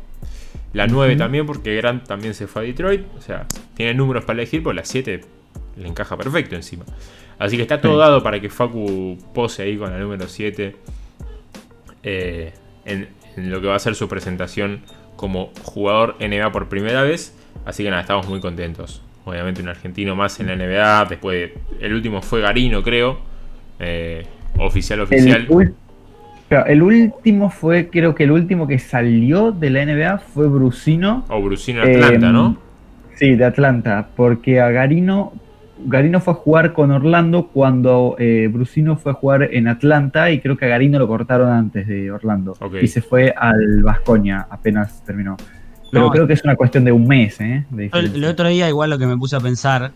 La 0.74 0.88
9 0.88 1.16
también 1.16 1.46
porque 1.46 1.76
Grant 1.76 2.06
también 2.08 2.34
se 2.34 2.48
fue 2.48 2.64
a 2.64 2.66
Detroit. 2.66 3.04
O 3.18 3.22
sea, 3.22 3.48
tiene 3.76 3.94
números 3.94 4.26
para 4.26 4.40
elegir, 4.42 4.64
pero 4.64 4.74
la 4.74 4.84
7 4.86 5.22
le 5.78 5.88
encaja 5.88 6.18
perfecto 6.18 6.56
encima. 6.56 6.84
Así 7.40 7.56
que 7.58 7.62
está 7.64 7.80
todo 7.80 7.94
Sí. 7.94 8.00
dado 8.00 8.24
para 8.24 8.40
que 8.40 8.50
Facu 8.50 9.18
pose 9.34 9.64
ahí 9.64 9.78
con 9.78 9.92
la 9.92 10.00
número 10.00 10.28
7 10.28 10.76
eh, 12.04 12.54
en, 12.86 13.08
en 13.36 13.50
lo 13.52 13.62
que 13.62 13.68
va 13.68 13.76
a 13.76 13.80
ser 13.80 13.96
su 13.96 14.08
presentación 14.08 14.82
como 15.16 15.52
jugador 15.64 16.16
NBA 16.20 16.52
por 16.52 16.70
primera 16.70 17.04
vez. 17.04 17.36
Así 17.66 17.84
que 17.84 17.90
nada, 17.90 18.02
estamos 18.02 18.28
muy 18.28 18.40
contentos. 18.40 19.02
Obviamente 19.26 19.62
un 19.62 19.70
argentino 19.70 20.16
más 20.16 20.40
en 20.40 20.48
la 20.48 20.56
NBA. 20.56 21.06
Después, 21.06 21.52
el 21.80 21.94
último 21.94 22.22
fue 22.22 22.42
Garino, 22.42 22.84
creo. 22.84 23.20
Eh, 23.80 24.26
oficial, 24.58 25.02
oficial. 25.02 25.48
El, 25.50 25.74
claro, 26.54 26.70
el 26.70 26.84
último 26.84 27.50
fue, 27.50 27.89
creo 27.89 28.16
que 28.16 28.24
el 28.26 28.32
último 28.32 28.68
que 28.68 28.80
salió 28.80 29.52
de 29.52 29.70
la 29.70 29.86
NBA 29.86 30.18
fue 30.20 30.48
Brusino. 30.48 31.26
O 31.30 31.42
Brusino 31.42 31.84
en 31.84 32.04
Atlanta, 32.04 32.28
Em, 32.28 32.34
¿no? 32.34 32.58
Sí, 33.16 33.36
de 33.36 33.46
Atlanta, 33.46 34.08
porque 34.16 34.60
a 34.60 34.70
Garino, 34.70 35.34
Garino 35.86 36.20
fue 36.20 36.34
a 36.34 36.36
jugar 36.36 36.74
con 36.74 36.92
Orlando 36.92 37.48
cuando 37.48 38.16
eh, 38.20 38.50
Brusino 38.52 38.98
fue 38.98 39.12
a 39.12 39.16
jugar 39.16 39.50
en 39.52 39.68
Atlanta 39.68 40.32
y 40.32 40.39
creo 40.39 40.58
que 40.58 40.66
a 40.66 40.70
Garino 40.70 41.00
lo 41.00 41.08
cortaron 41.08 41.50
antes 41.50 41.88
de 41.88 42.12
Orlando 42.12 42.56
y 42.82 42.88
se 42.88 43.02
fue 43.02 43.34
al 43.36 43.84
Vascoña 43.84 44.48
apenas 44.50 45.04
terminó. 45.04 45.38
Pero 45.92 46.06
No, 46.06 46.12
creo 46.12 46.26
que 46.26 46.34
es 46.34 46.44
una 46.44 46.56
cuestión 46.56 46.84
de 46.86 46.92
un 46.92 47.08
mes, 47.08 47.39
¿eh? 47.39 47.66
de. 47.70 47.89
El 47.94 48.26
otro 48.26 48.48
día, 48.48 48.68
igual 48.68 48.89
lo 48.89 48.98
que 48.98 49.06
me 49.06 49.16
puse 49.16 49.36
a 49.36 49.39
pensar 49.39 49.92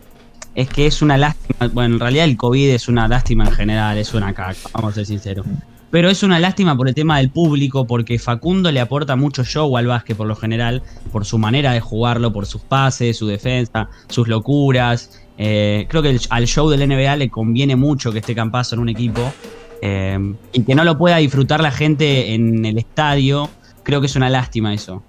es 0.54 0.68
que 0.68 0.86
es 0.86 1.02
una 1.02 1.16
lástima. 1.16 1.68
Bueno, 1.72 1.94
en 1.94 2.00
realidad 2.00 2.24
el 2.24 2.36
COVID 2.36 2.70
es 2.70 2.88
una 2.88 3.08
lástima 3.08 3.44
en 3.44 3.52
general, 3.52 3.98
es 3.98 4.14
una 4.14 4.32
caca, 4.32 4.54
vamos 4.72 4.92
a 4.92 4.94
ser 4.94 5.06
sinceros. 5.06 5.46
Pero 5.90 6.10
es 6.10 6.22
una 6.22 6.38
lástima 6.38 6.76
por 6.76 6.88
el 6.88 6.94
tema 6.94 7.18
del 7.18 7.30
público, 7.30 7.86
porque 7.86 8.18
Facundo 8.18 8.70
le 8.70 8.80
aporta 8.80 9.16
mucho 9.16 9.44
show 9.44 9.76
al 9.76 9.86
básquet 9.86 10.16
por 10.16 10.26
lo 10.26 10.36
general, 10.36 10.82
por 11.12 11.24
su 11.24 11.38
manera 11.38 11.72
de 11.72 11.80
jugarlo, 11.80 12.32
por 12.32 12.46
sus 12.46 12.60
pases, 12.60 13.16
su 13.16 13.26
defensa, 13.26 13.88
sus 14.08 14.28
locuras. 14.28 15.22
Eh, 15.38 15.86
creo 15.88 16.02
que 16.02 16.18
al 16.28 16.46
show 16.46 16.68
del 16.68 16.86
NBA 16.86 17.16
le 17.16 17.30
conviene 17.30 17.76
mucho 17.76 18.12
que 18.12 18.18
esté 18.18 18.34
Campazo 18.34 18.74
en 18.74 18.82
un 18.82 18.88
equipo 18.88 19.32
eh, 19.80 20.34
y 20.52 20.62
que 20.62 20.74
no 20.74 20.84
lo 20.84 20.98
pueda 20.98 21.16
disfrutar 21.18 21.62
la 21.62 21.70
gente 21.70 22.34
en 22.34 22.64
el 22.66 22.76
estadio. 22.76 23.48
Creo 23.82 24.00
que 24.00 24.06
es 24.08 24.16
una 24.16 24.28
lástima 24.28 24.74
eso. 24.74 25.02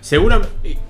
Seguro 0.00 0.40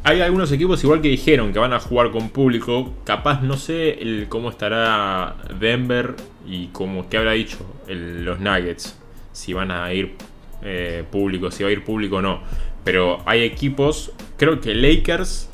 hay 0.05 0.21
algunos 0.21 0.53
equipos 0.53 0.83
igual 0.85 1.01
que 1.01 1.09
dijeron 1.09 1.53
que 1.53 1.59
van 1.59 1.73
a 1.73 1.81
jugar 1.81 2.11
con 2.11 2.31
público. 2.31 2.95
Capaz 3.05 3.43
no 3.43 3.57
sé 3.57 4.01
el, 4.01 4.27
cómo 4.29 4.51
estará 4.51 5.37
Denver 5.59 6.15
y 6.47 6.69
como 6.69 7.09
que 7.09 7.17
habrá 7.17 7.33
dicho 7.33 7.59
los 7.89 8.41
Nuggets. 8.41 8.97
Si 9.33 9.53
van 9.53 9.71
a 9.71 9.93
ir 9.93 10.17
eh, 10.63 11.05
público, 11.11 11.51
si 11.51 11.63
va 11.63 11.69
a 11.69 11.73
ir 11.73 11.85
público 11.85 12.17
o 12.17 12.23
no. 12.23 12.41
Pero 12.85 13.23
hay 13.27 13.43
equipos, 13.43 14.13
creo 14.37 14.61
que 14.61 14.75
Lakers, 14.75 15.49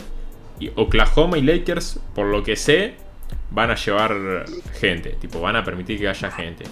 Oklahoma 0.77 1.39
y 1.39 1.43
Lakers, 1.43 2.01
por 2.15 2.27
lo 2.27 2.43
que 2.43 2.57
sé, 2.57 2.95
van 3.51 3.71
a 3.71 3.75
llevar 3.75 4.45
gente, 4.81 5.11
tipo, 5.21 5.41
van 5.41 5.57
a 5.57 5.65
permitir 5.65 5.99
que 5.99 6.09
haya 6.09 6.31
gente. 6.31 6.65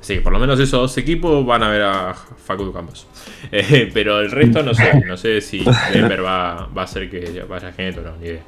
Sí, 0.00 0.20
por 0.20 0.32
lo 0.32 0.38
menos 0.38 0.60
esos 0.60 0.80
dos 0.80 0.98
equipos 0.98 1.44
van 1.44 1.62
a 1.62 1.70
ver 1.70 1.82
a 1.82 2.14
Facundo 2.14 2.72
Campos. 2.72 3.06
Eh, 3.50 3.90
pero 3.92 4.20
el 4.20 4.30
resto 4.30 4.62
no 4.62 4.74
sé, 4.74 5.02
no 5.06 5.16
sé 5.16 5.40
si 5.40 5.64
Denver 5.92 6.24
va, 6.24 6.68
va 6.76 6.82
a 6.82 6.84
hacer 6.84 7.08
que 7.08 7.42
vaya 7.48 7.72
gente 7.72 8.00
o 8.00 8.02
no, 8.02 8.16
ni 8.16 8.26
idea. 8.26 8.42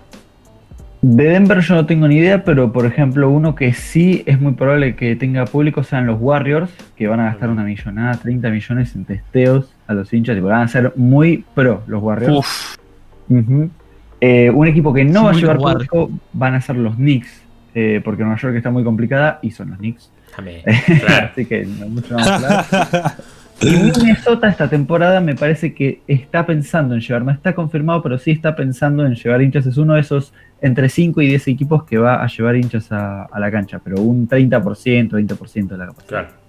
De 1.02 1.24
Denver 1.24 1.60
yo 1.60 1.74
no 1.76 1.86
tengo 1.86 2.06
ni 2.08 2.16
idea, 2.16 2.44
pero 2.44 2.72
por 2.72 2.84
ejemplo 2.84 3.30
uno 3.30 3.54
que 3.54 3.72
sí 3.72 4.22
es 4.26 4.38
muy 4.38 4.52
probable 4.52 4.96
que 4.96 5.16
tenga 5.16 5.46
público 5.46 5.82
sean 5.82 6.06
los 6.06 6.20
Warriors, 6.20 6.70
que 6.94 7.08
van 7.08 7.20
a 7.20 7.24
gastar 7.24 7.48
una 7.48 7.64
millonada, 7.64 8.16
30 8.16 8.50
millones 8.50 8.94
en 8.94 9.06
testeos 9.06 9.74
a 9.86 9.94
los 9.94 10.12
hinchas 10.12 10.36
y 10.36 10.40
van 10.40 10.60
a 10.60 10.68
ser 10.68 10.92
muy 10.96 11.44
pro 11.54 11.82
los 11.86 12.02
Warriors. 12.02 12.38
Uf. 12.38 12.76
Eh, 14.20 14.50
un 14.50 14.66
equipo 14.66 14.92
que 14.92 15.04
no 15.04 15.24
va 15.24 15.30
a 15.30 15.34
llevar 15.34 15.56
público 15.56 16.10
van 16.34 16.54
a 16.54 16.60
ser 16.60 16.76
los 16.76 16.96
Knicks, 16.96 17.42
eh, 17.74 18.02
porque 18.04 18.22
Nueva 18.22 18.38
York 18.38 18.56
está 18.56 18.70
muy 18.70 18.84
complicada 18.84 19.38
y 19.40 19.52
son 19.52 19.70
los 19.70 19.78
Knicks. 19.78 20.10
También, 20.36 20.60
claro. 21.00 21.28
Así 21.32 21.46
que 21.46 21.64
no 21.64 21.88
mucho 21.88 22.14
más 22.14 22.28
hablar. 22.28 23.14
Y 23.60 23.66
Minnesota 24.00 24.48
esta 24.48 24.68
temporada 24.68 25.20
me 25.20 25.34
parece 25.34 25.74
que 25.74 26.00
está 26.06 26.46
pensando 26.46 26.94
en 26.94 27.00
llevar, 27.00 27.22
no 27.22 27.32
está 27.32 27.54
confirmado, 27.54 28.02
pero 28.02 28.18
sí 28.18 28.30
está 28.30 28.56
pensando 28.56 29.04
en 29.04 29.14
llevar 29.14 29.42
hinchas. 29.42 29.66
Es 29.66 29.76
uno 29.76 29.94
de 29.94 30.00
esos 30.00 30.32
entre 30.60 30.88
5 30.88 31.20
y 31.22 31.26
10 31.28 31.48
equipos 31.48 31.84
que 31.84 31.98
va 31.98 32.22
a 32.22 32.26
llevar 32.26 32.56
hinchas 32.56 32.90
a, 32.92 33.24
a 33.24 33.40
la 33.40 33.50
cancha, 33.50 33.80
pero 33.82 34.00
un 34.00 34.28
30%, 34.28 35.10
20% 35.10 35.68
de 35.68 35.78
la 35.78 35.86
capacidad. 35.86 36.08
Claro. 36.08 36.40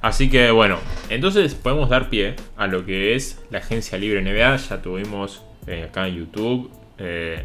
Así 0.00 0.30
que 0.30 0.50
bueno, 0.50 0.78
entonces 1.10 1.54
podemos 1.54 1.88
dar 1.88 2.08
pie 2.08 2.36
a 2.56 2.66
lo 2.66 2.86
que 2.86 3.14
es 3.14 3.42
la 3.50 3.58
agencia 3.58 3.98
libre 3.98 4.22
NBA. 4.22 4.56
Ya 4.56 4.82
tuvimos 4.82 5.42
eh, 5.66 5.86
acá 5.88 6.06
en 6.06 6.16
YouTube 6.16 6.70
eh, 6.98 7.44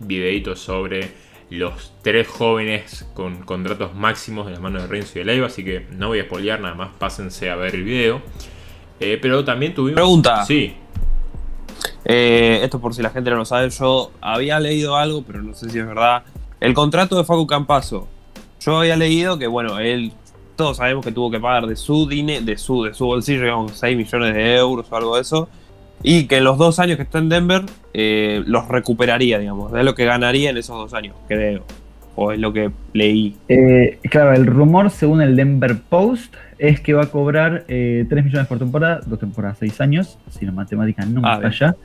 videitos 0.00 0.60
sobre 0.60 1.08
los 1.48 1.94
tres 2.02 2.26
jóvenes 2.26 3.08
con 3.14 3.36
contratos 3.42 3.94
máximos 3.94 4.46
de 4.46 4.52
las 4.52 4.60
manos 4.60 4.82
de 4.82 4.88
Renzo 4.88 5.12
y 5.14 5.18
de 5.20 5.24
Leiva. 5.24 5.46
Así 5.46 5.64
que 5.64 5.86
no 5.92 6.08
voy 6.08 6.18
a 6.18 6.24
spoilear, 6.24 6.60
nada 6.60 6.74
más 6.74 6.90
pásense 6.98 7.48
a 7.50 7.56
ver 7.56 7.74
el 7.74 7.84
video. 7.84 8.20
Eh, 9.00 9.18
pero 9.20 9.44
también 9.44 9.74
tuvimos. 9.74 9.96
Pregunta. 9.96 10.44
Sí, 10.44 10.74
Eh, 12.04 12.60
esto 12.62 12.80
por 12.80 12.94
si 12.94 13.02
la 13.02 13.10
gente 13.10 13.30
no 13.30 13.36
lo 13.36 13.44
sabe, 13.44 13.68
yo 13.70 14.12
había 14.20 14.60
leído 14.60 14.96
algo, 14.96 15.22
pero 15.26 15.42
no 15.42 15.54
sé 15.54 15.68
si 15.70 15.78
es 15.78 15.86
verdad. 15.86 16.22
El 16.60 16.72
contrato 16.72 17.16
de 17.16 17.24
Facu 17.24 17.46
Campazo. 17.46 18.06
Yo 18.60 18.78
había 18.78 18.96
leído 18.96 19.38
que, 19.38 19.46
bueno, 19.46 19.78
él, 19.78 20.12
todos 20.54 20.78
sabemos 20.78 21.04
que 21.04 21.12
tuvo 21.12 21.30
que 21.30 21.40
pagar 21.40 21.66
de 21.66 21.76
su 21.76 22.08
dinero, 22.08 22.44
de 22.44 22.56
su, 22.56 22.84
de 22.84 22.94
su 22.94 23.06
bolsillo, 23.06 23.42
digamos, 23.42 23.72
6 23.76 23.96
millones 23.96 24.34
de 24.34 24.56
euros 24.56 24.86
o 24.88 24.96
algo 24.96 25.16
de 25.16 25.22
eso. 25.22 25.48
Y 26.02 26.26
que 26.26 26.38
en 26.38 26.44
los 26.44 26.58
dos 26.58 26.78
años 26.78 26.96
que 26.96 27.02
está 27.02 27.18
en 27.18 27.28
Denver, 27.28 27.64
eh, 27.92 28.42
los 28.46 28.68
recuperaría, 28.68 29.38
digamos. 29.38 29.72
Es 29.74 29.84
lo 29.84 29.94
que 29.94 30.04
ganaría 30.04 30.50
en 30.50 30.56
esos 30.58 30.76
dos 30.76 30.94
años, 30.94 31.16
creo. 31.26 31.64
O 32.16 32.32
es 32.32 32.38
lo 32.38 32.52
que 32.52 32.70
leí. 32.94 33.36
Eh, 33.48 33.98
claro, 34.10 34.32
el 34.32 34.46
rumor, 34.46 34.90
según 34.90 35.20
el 35.20 35.36
Denver 35.36 35.76
Post, 35.88 36.34
es 36.58 36.80
que 36.80 36.94
va 36.94 37.04
a 37.04 37.06
cobrar 37.06 37.64
eh, 37.68 38.06
3 38.08 38.24
millones 38.24 38.46
por 38.48 38.58
temporada, 38.58 39.00
dos 39.06 39.18
temporadas, 39.18 39.58
6 39.58 39.80
años, 39.82 40.18
si 40.30 40.46
la 40.46 40.52
matemática 40.52 41.04
no 41.04 41.20
me 41.20 41.28
Ah, 41.28 41.38
falla. 41.42 41.76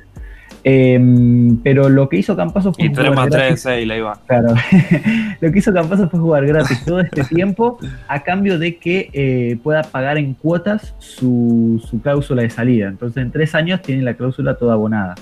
Em, 0.63 1.57
pero 1.63 1.89
lo 1.89 2.07
que 2.07 2.17
hizo 2.17 2.35
Campazo 2.35 2.71
fue 2.73 2.85
Y 2.85 2.89
3 2.89 3.09
jugar 3.09 3.15
más 3.15 3.29
3, 3.29 3.41
gratis. 3.41 3.61
6, 3.61 3.91
ahí 3.91 3.99
va. 4.01 4.19
Claro, 4.27 4.53
lo 5.41 5.51
que 5.51 5.59
hizo 5.59 5.73
Campazo 5.73 6.09
fue 6.09 6.19
jugar 6.19 6.45
gratis 6.45 6.85
todo 6.85 6.99
este 6.99 7.23
tiempo 7.35 7.79
a 8.07 8.21
cambio 8.23 8.59
de 8.59 8.77
que 8.77 9.09
eh, 9.13 9.57
pueda 9.63 9.81
pagar 9.83 10.17
en 10.17 10.33
cuotas 10.33 10.93
su, 10.99 11.83
su 11.89 12.01
cláusula 12.01 12.43
de 12.43 12.49
salida. 12.51 12.87
Entonces, 12.87 13.23
en 13.23 13.31
tres 13.31 13.55
años 13.55 13.81
tiene 13.81 14.03
la 14.03 14.13
cláusula 14.13 14.55
toda 14.55 14.73
abonada. 14.73 15.15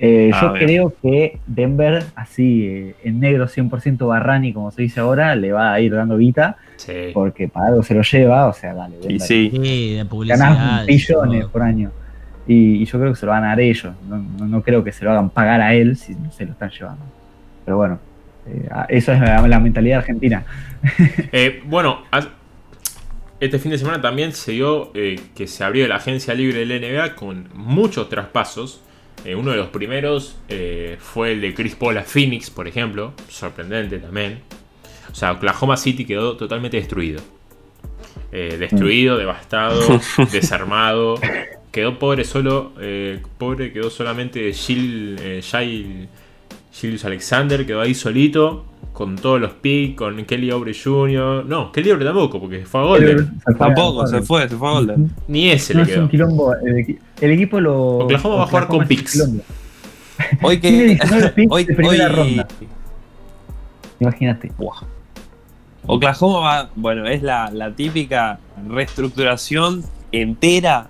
Eh, 0.00 0.30
Ah, 0.32 0.40
yo 0.40 0.52
bien. 0.52 0.66
creo 0.66 0.94
que 1.02 1.38
Denver, 1.46 2.04
así 2.14 2.64
eh, 2.66 2.94
en 3.02 3.18
negro 3.20 3.46
100% 3.48 4.06
Barrani, 4.06 4.52
como 4.52 4.70
se 4.70 4.82
dice 4.82 5.00
ahora, 5.00 5.34
le 5.34 5.50
va 5.52 5.72
a 5.72 5.80
ir 5.80 5.92
dando 5.94 6.16
guita 6.18 6.56
sí. 6.76 6.92
porque 7.12 7.48
para 7.48 7.68
algo 7.68 7.82
se 7.82 7.94
lo 7.94 8.02
lleva. 8.02 8.46
O 8.46 8.52
sea, 8.52 8.74
dale, 8.74 8.96
Y 9.08 9.18
sí. 9.20 9.50
Sí, 9.52 9.94
de 9.94 10.04
publicidad. 10.04 10.84
billones 10.86 11.40
todo. 11.42 11.50
por 11.50 11.62
año. 11.62 11.90
Y, 12.46 12.76
y 12.82 12.84
yo 12.84 12.98
creo 12.98 13.12
que 13.12 13.18
se 13.18 13.26
lo 13.26 13.32
van 13.32 13.44
a 13.44 13.48
dar 13.48 13.60
ellos. 13.60 13.92
No, 14.08 14.16
no- 14.38 14.46
no 14.46 14.62
creo 14.62 14.82
que 14.84 14.92
se 14.92 15.04
lo 15.04 15.10
hagan 15.10 15.30
pagar 15.30 15.60
a 15.60 15.74
él 15.74 15.96
si 15.96 16.14
no 16.14 16.30
se 16.32 16.46
lo 16.46 16.52
están 16.52 16.70
llevando. 16.70 17.04
Pero 17.64 17.76
bueno, 17.76 17.98
eh, 18.46 18.68
ah, 18.70 18.86
eso 18.88 19.12
es 19.12 19.20
la, 19.20 19.46
la 19.46 19.60
mentalidad 19.60 19.98
argentina. 19.98 20.44
Eh, 21.32 21.60
bueno, 21.66 22.02
este 23.40 23.58
fin 23.58 23.70
de 23.72 23.78
semana 23.78 24.00
también 24.00 24.32
se 24.32 24.52
dio 24.52 24.90
eh, 24.94 25.20
que 25.34 25.46
se 25.46 25.62
abrió 25.64 25.86
la 25.88 25.96
agencia 25.96 26.34
libre 26.34 26.64
del 26.64 26.80
NBA 26.80 27.14
con 27.14 27.48
muchos 27.54 28.08
traspasos. 28.08 28.80
Eh, 29.24 29.34
uno 29.34 29.50
de 29.50 29.56
los 29.56 29.68
primeros 29.68 30.36
eh, 30.48 30.96
fue 31.00 31.32
el 31.32 31.40
de 31.40 31.54
Chris 31.54 31.74
Paul 31.74 31.98
a 31.98 32.02
Phoenix, 32.02 32.50
por 32.50 32.68
ejemplo. 32.68 33.12
Sorprendente 33.28 33.98
también. 33.98 34.40
O 35.10 35.14
sea, 35.14 35.32
Oklahoma 35.32 35.76
City 35.76 36.04
quedó 36.04 36.36
totalmente 36.36 36.76
destruido. 36.76 37.20
Eh, 38.30 38.56
destruido, 38.58 39.16
devastado, 39.16 40.00
desarmado. 40.32 41.16
Quedó 41.72 41.98
pobre 41.98 42.24
solo. 42.24 42.72
pobre 43.38 43.72
quedó 43.72 43.90
solamente 43.90 44.52
Gil, 44.52 45.42
Gilles 46.80 47.04
Alexander. 47.04 47.66
Quedó 47.66 47.80
ahí 47.80 47.94
solito. 47.94 48.64
Con 48.92 49.14
todos 49.16 49.40
los 49.40 49.52
picks. 49.52 49.96
Con 49.96 50.24
Kelly 50.24 50.50
Oubre 50.50 50.72
Jr. 50.74 51.44
No, 51.46 51.70
Kelly 51.72 51.90
Oubre 51.90 52.04
tampoco, 52.04 52.40
porque 52.40 52.64
fue 52.66 52.80
a 52.80 52.84
Golden. 52.84 53.18
Se 53.18 53.24
fue 53.44 53.54
a 53.54 53.58
Tampoco, 53.58 54.06
se 54.06 54.22
fue, 54.22 54.48
se 54.48 54.56
fue 54.56 54.68
a 54.68 54.72
Golden. 54.72 55.10
Ni 55.28 55.50
ese 55.50 55.74
No 55.74 55.84
le 55.84 55.90
es 55.92 55.98
un 55.98 56.08
quedó. 56.08 56.10
quilombo. 56.10 56.54
El, 56.54 56.74
equi- 56.76 56.98
el 57.20 57.30
equipo 57.32 57.60
lo. 57.60 57.98
Oklahoma 57.98 58.36
va 58.36 58.42
a 58.44 58.46
jugar 58.46 58.66
con 58.66 58.86
picks. 58.86 59.28
Hoy 60.42 60.58
que. 60.60 60.70
19 60.70 61.28
picks 61.36 61.52
hoy, 61.52 61.64
de 61.64 61.74
primera 61.74 62.06
hoy- 62.08 62.14
ronda. 62.16 62.48
Imagínate. 64.00 64.52
Buah. 64.58 64.82
Oklahoma 65.86 66.40
va, 66.40 66.70
bueno, 66.76 67.06
es 67.06 67.22
la, 67.22 67.50
la 67.50 67.72
típica 67.74 68.38
reestructuración 68.68 69.82
entera. 70.12 70.88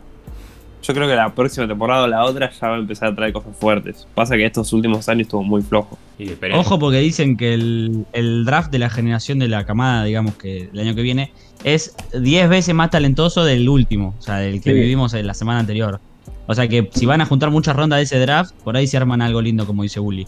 Yo 0.82 0.94
creo 0.94 1.08
que 1.08 1.14
la 1.16 1.34
próxima 1.34 1.66
temporada 1.66 2.04
o 2.04 2.06
la 2.06 2.24
otra 2.24 2.50
ya 2.50 2.68
va 2.68 2.76
a 2.76 2.78
empezar 2.78 3.08
a 3.08 3.14
traer 3.14 3.32
cosas 3.32 3.56
fuertes. 3.58 4.06
Pasa 4.14 4.36
que 4.36 4.46
estos 4.46 4.72
últimos 4.72 5.08
años 5.08 5.22
estuvo 5.22 5.42
muy 5.42 5.60
flojo. 5.62 5.98
Y. 6.18 6.30
Ojo 6.54 6.78
porque 6.78 6.98
dicen 6.98 7.36
que 7.36 7.54
el, 7.54 8.04
el 8.12 8.44
draft 8.44 8.70
de 8.70 8.78
la 8.78 8.88
generación 8.88 9.38
de 9.38 9.48
la 9.48 9.64
camada, 9.66 10.04
digamos 10.04 10.36
que 10.36 10.68
el 10.72 10.78
año 10.78 10.94
que 10.94 11.02
viene, 11.02 11.32
es 11.64 11.94
10 12.18 12.48
veces 12.48 12.74
más 12.74 12.90
talentoso 12.90 13.44
del 13.44 13.68
último, 13.68 14.14
o 14.18 14.22
sea, 14.22 14.36
del 14.36 14.60
que 14.62 14.70
Sí. 14.70 14.78
vivimos 14.78 15.14
en 15.14 15.26
la 15.26 15.34
semana 15.34 15.60
anterior. 15.60 16.00
O 16.46 16.54
sea 16.54 16.66
que 16.68 16.88
si 16.94 17.04
van 17.06 17.20
a 17.20 17.26
juntar 17.26 17.50
muchas 17.50 17.74
rondas 17.76 17.98
de 17.98 18.04
ese 18.04 18.18
draft, 18.20 18.52
por 18.64 18.76
ahí 18.76 18.86
se 18.86 18.96
arman 18.96 19.20
algo 19.20 19.42
lindo, 19.42 19.66
como 19.66 19.82
dice 19.82 20.00
Uli. 20.00 20.26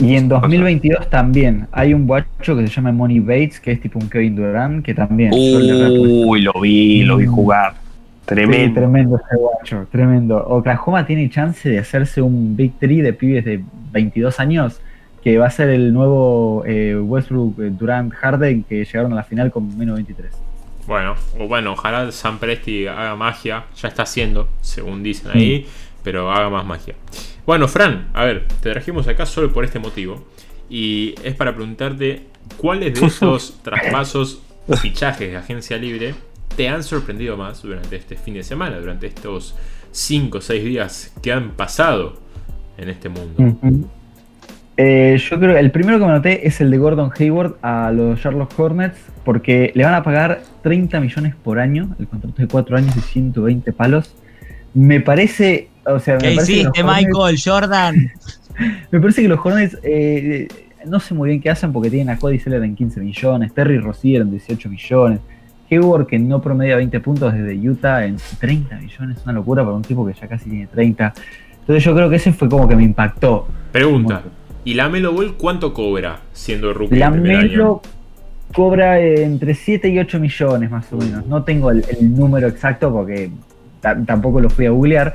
Y 0.00 0.16
en 0.16 0.28
2022 0.28 1.08
también 1.08 1.68
hay 1.70 1.94
un 1.94 2.06
guacho 2.08 2.56
que 2.56 2.66
se 2.66 2.74
llama 2.74 2.90
Money 2.90 3.20
Bates, 3.20 3.60
que 3.60 3.70
es 3.72 3.80
tipo 3.80 3.98
un 4.00 4.08
Kevin 4.08 4.34
Durant, 4.34 4.84
que 4.84 4.92
también. 4.94 5.30
Uy, 5.32 6.40
lo 6.40 6.52
vi, 6.60 7.02
lo 7.04 7.18
vi 7.18 7.26
Mm. 7.26 7.30
Jugar. 8.24 8.46
Sí, 8.46 8.46
Tremendo. 8.46 8.80
tremendo 8.80 9.16
ese 9.16 9.36
guacho, 9.36 9.86
tremendo. 9.90 10.36
Oklahoma 10.46 11.06
tiene 11.06 11.28
chance 11.30 11.68
de 11.68 11.78
hacerse 11.78 12.22
un 12.22 12.56
Big 12.56 12.72
Three 12.78 13.02
de 13.02 13.12
pibes 13.12 13.44
de 13.44 13.62
22 13.92 14.40
años, 14.40 14.80
que 15.22 15.38
va 15.38 15.46
a 15.46 15.50
ser 15.50 15.68
el 15.70 15.92
nuevo 15.92 16.64
eh, 16.66 16.96
Westbrook, 16.96 17.60
eh, 17.60 17.70
Durant, 17.70 18.12
Harden, 18.12 18.64
que 18.64 18.84
llegaron 18.84 19.12
a 19.12 19.16
la 19.16 19.24
final 19.24 19.50
con 19.50 19.76
menos 19.76 19.94
23. 19.96 20.32
Bueno, 20.86 21.14
o 21.38 21.48
bueno, 21.48 21.72
ojalá 21.72 22.12
Sam 22.12 22.38
Presti 22.38 22.86
haga 22.86 23.16
magia. 23.16 23.64
Ya 23.76 23.88
está 23.88 24.02
haciendo, 24.02 24.48
según 24.60 25.02
dicen 25.02 25.30
ahí, 25.32 25.66
pero 26.02 26.30
haga 26.30 26.50
más 26.50 26.66
magia. 26.66 26.94
Bueno, 27.46 27.68
Fran, 27.68 28.08
a 28.12 28.24
ver, 28.24 28.46
te 28.62 28.70
trajimos 28.70 29.08
acá 29.08 29.26
solo 29.26 29.52
por 29.52 29.64
este 29.64 29.78
motivo. 29.78 30.24
Y 30.68 31.14
es 31.22 31.34
para 31.34 31.54
preguntarte 31.54 32.26
cuáles 32.58 32.98
de 32.98 33.06
estos 33.06 33.60
traspasos 33.62 34.42
o 34.66 34.76
fichajes 34.76 35.30
de 35.30 35.36
agencia 35.36 35.76
libre 35.76 36.14
te 36.56 36.68
han 36.68 36.82
sorprendido 36.82 37.36
más 37.36 37.62
durante 37.62 37.96
este 37.96 38.16
fin 38.16 38.34
de 38.34 38.42
semana, 38.42 38.78
durante 38.78 39.06
estos 39.06 39.54
5 39.92 40.38
o 40.38 40.40
6 40.40 40.64
días 40.64 41.12
que 41.22 41.32
han 41.32 41.50
pasado 41.52 42.16
en 42.78 42.88
este 42.88 43.08
mundo. 43.08 43.86
Eh, 44.76 45.16
yo 45.18 45.38
creo 45.38 45.54
que 45.54 45.60
el 45.60 45.70
primero 45.70 45.98
que 46.00 46.04
me 46.04 46.10
noté 46.10 46.46
es 46.48 46.60
el 46.60 46.70
de 46.70 46.78
Gordon 46.78 47.12
Hayward 47.16 47.56
a 47.62 47.92
los 47.92 48.20
Charlotte 48.20 48.52
Hornets, 48.58 48.98
porque 49.24 49.70
le 49.74 49.84
van 49.84 49.94
a 49.94 50.02
pagar 50.02 50.42
30 50.62 50.98
millones 51.00 51.34
por 51.36 51.60
año, 51.60 51.94
el 51.98 52.08
contrato 52.08 52.42
de 52.42 52.48
4 52.48 52.76
años 52.76 52.96
y 52.96 53.00
120 53.00 53.72
palos. 53.72 54.14
Me 54.74 55.00
parece, 55.00 55.68
o 55.86 56.00
sea, 56.00 56.14
me 56.16 56.22
¿Qué 56.22 56.34
parece, 56.34 56.52
que 56.52 56.62
los 56.64 56.72
hiciste, 56.72 56.82
Hornets- 56.82 57.06
Michael 57.06 57.38
Jordan? 57.44 58.12
me 58.90 59.00
parece 59.00 59.22
que 59.22 59.28
los 59.28 59.38
Hornets 59.44 59.78
eh, 59.84 60.48
no 60.86 60.98
sé 60.98 61.14
muy 61.14 61.28
bien 61.28 61.40
qué 61.40 61.50
hacen 61.50 61.72
porque 61.72 61.90
tienen 61.90 62.10
a 62.10 62.18
Cody 62.18 62.40
Seller 62.40 62.62
en 62.64 62.74
15 62.74 62.98
millones, 63.00 63.54
Terry 63.54 63.78
Rozier 63.78 64.22
en 64.22 64.32
18 64.32 64.68
millones, 64.68 65.20
Hayward 65.74 66.06
que 66.06 66.18
no 66.18 66.40
promedia 66.40 66.76
20 66.76 67.00
puntos 67.00 67.32
desde 67.32 67.56
Utah 67.68 68.04
en 68.06 68.16
30 68.40 68.76
millones, 68.76 69.18
una 69.24 69.32
locura 69.32 69.62
para 69.64 69.76
un 69.76 69.82
tipo 69.82 70.06
que 70.06 70.12
ya 70.14 70.26
casi 70.28 70.48
tiene 70.50 70.66
30. 70.66 71.12
Entonces 71.60 71.84
yo 71.84 71.94
creo 71.94 72.10
que 72.10 72.16
ese 72.16 72.32
fue 72.32 72.48
como 72.48 72.66
que 72.68 72.76
me 72.76 72.82
impactó. 72.84 73.46
Pregunta, 73.72 74.22
¿y 74.64 74.74
la 74.74 74.88
Melo 74.88 75.12
Ball 75.12 75.34
cuánto 75.36 75.72
cobra 75.72 76.20
siendo 76.32 76.72
rookie 76.74 76.96
La? 76.96 77.10
Melo 77.10 77.80
cobra 78.52 79.00
entre 79.00 79.54
7 79.54 79.88
y 79.88 79.98
8 79.98 80.20
millones 80.20 80.70
más 80.70 80.92
o 80.92 80.96
menos. 80.96 81.26
No 81.26 81.42
tengo 81.42 81.70
el, 81.70 81.84
el 81.98 82.14
número 82.14 82.46
exacto 82.48 82.92
porque 82.92 83.30
ta- 83.80 83.96
tampoco 84.04 84.40
lo 84.40 84.48
fui 84.50 84.66
a 84.66 84.70
googlear. 84.70 85.14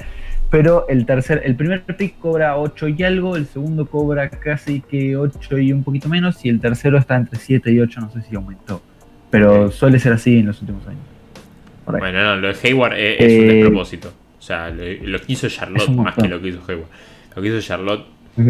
pero 0.49 0.87
el 0.89 1.05
tercer, 1.05 1.43
el 1.45 1.55
primer 1.55 1.83
pick 1.83 2.17
cobra 2.19 2.57
8 2.57 2.87
y 2.87 3.03
algo, 3.03 3.35
el 3.35 3.45
segundo 3.45 3.85
cobra 3.85 4.29
casi 4.29 4.81
que 4.81 5.15
8 5.15 5.59
y 5.59 5.71
un 5.71 5.83
poquito 5.83 6.09
menos, 6.09 6.43
y 6.43 6.49
el 6.49 6.59
tercero 6.59 6.97
está 6.97 7.15
entre 7.17 7.37
7 7.39 7.71
y 7.71 7.79
8, 7.79 8.01
no 8.01 8.09
sé 8.11 8.21
si 8.23 8.35
aumentó. 8.35 8.81
Pero 9.29 9.71
suele 9.71 9.99
ser 9.99 10.13
así 10.13 10.39
en 10.39 10.47
los 10.47 10.59
últimos 10.61 10.85
años. 10.87 11.01
Bueno, 11.85 12.23
no, 12.23 12.35
lo 12.37 12.47
de 12.49 12.55
Hayward 12.63 12.93
es, 12.93 13.19
es 13.19 13.39
un 13.39 13.45
Eh, 13.49 13.53
despropósito. 13.53 14.13
O 14.37 14.41
sea, 14.41 14.69
lo, 14.69 14.83
lo 15.03 15.19
que 15.19 15.33
hizo 15.33 15.49
Charlotte 15.49 15.87
un 15.89 16.03
más 16.03 16.15
que 16.15 16.27
lo 16.27 16.41
que 16.41 16.49
hizo 16.49 16.61
Hayward. 16.67 16.87
Lo 17.35 17.41
que 17.41 17.47
hizo 17.47 17.61
Charlotte, 17.61 18.05
o 18.37 18.41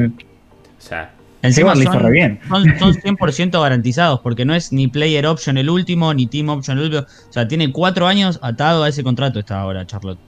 sea, 0.77 1.11
Encima 1.41 1.71
Hayward 1.71 1.77
le 1.77 1.83
hizo 1.83 1.93
son, 1.93 2.03
re 2.03 2.11
bien. 2.11 2.39
son, 2.49 2.79
son 2.79 2.93
100% 3.17 3.61
garantizados, 3.61 4.19
porque 4.19 4.43
no 4.45 4.53
es 4.53 4.73
ni 4.73 4.87
player 4.89 5.25
option 5.25 5.57
el 5.57 5.69
último, 5.69 6.13
ni 6.13 6.27
team 6.27 6.49
option 6.49 6.77
el 6.77 6.85
último. 6.85 7.03
O 7.03 7.33
sea, 7.33 7.47
tiene 7.47 7.71
cuatro 7.71 8.07
años 8.07 8.39
atado 8.41 8.83
a 8.83 8.89
ese 8.89 9.03
contrato 9.03 9.39
esta 9.39 9.61
ahora, 9.61 9.85
Charlotte. 9.87 10.19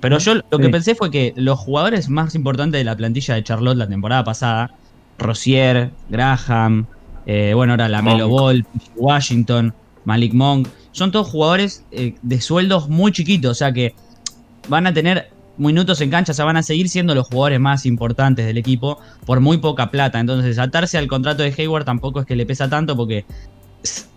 Pero 0.00 0.18
yo 0.18 0.34
lo 0.34 0.58
que 0.58 0.64
Sí. 0.66 0.70
pensé 0.72 0.94
fue 0.94 1.10
que 1.10 1.32
los 1.36 1.58
jugadores 1.58 2.08
más 2.08 2.34
importantes 2.34 2.80
de 2.80 2.84
la 2.84 2.96
plantilla 2.96 3.34
de 3.34 3.44
Charlotte 3.44 3.76
la 3.78 3.86
temporada 3.88 4.24
pasada, 4.24 4.72
Rosier, 5.18 5.90
Graham, 6.10 6.86
eh, 7.26 7.52
bueno, 7.54 7.74
ahora 7.74 7.88
la 7.88 8.02
Melo. 8.02 8.28
Ball, 8.28 8.66
Washington, 8.96 9.72
Malik 10.08 10.32
Monk, 10.32 10.68
son 10.92 11.12
todos 11.12 11.28
jugadores 11.28 11.84
eh, 11.92 12.14
de 12.22 12.40
sueldos 12.40 12.88
muy 12.88 13.12
chiquitos, 13.12 13.50
o 13.50 13.54
sea 13.54 13.72
que 13.72 13.94
van 14.66 14.86
a 14.86 14.94
tener 14.94 15.30
minutos 15.58 16.00
en 16.00 16.08
cancha, 16.08 16.32
o 16.32 16.34
sea, 16.34 16.46
van 16.46 16.56
a 16.56 16.62
seguir 16.62 16.88
siendo 16.88 17.14
los 17.14 17.26
jugadores 17.26 17.60
más 17.60 17.84
importantes 17.84 18.46
del 18.46 18.56
equipo 18.56 18.98
por 19.26 19.40
muy 19.40 19.58
poca 19.58 19.90
plata. 19.90 20.18
Entonces, 20.18 20.58
atarse 20.58 20.96
al 20.96 21.08
contrato 21.08 21.42
de 21.42 21.54
Hayward 21.56 21.84
tampoco 21.84 22.20
es 22.20 22.26
que 22.26 22.36
le 22.36 22.46
pesa 22.46 22.70
tanto 22.70 22.96
porque 22.96 23.26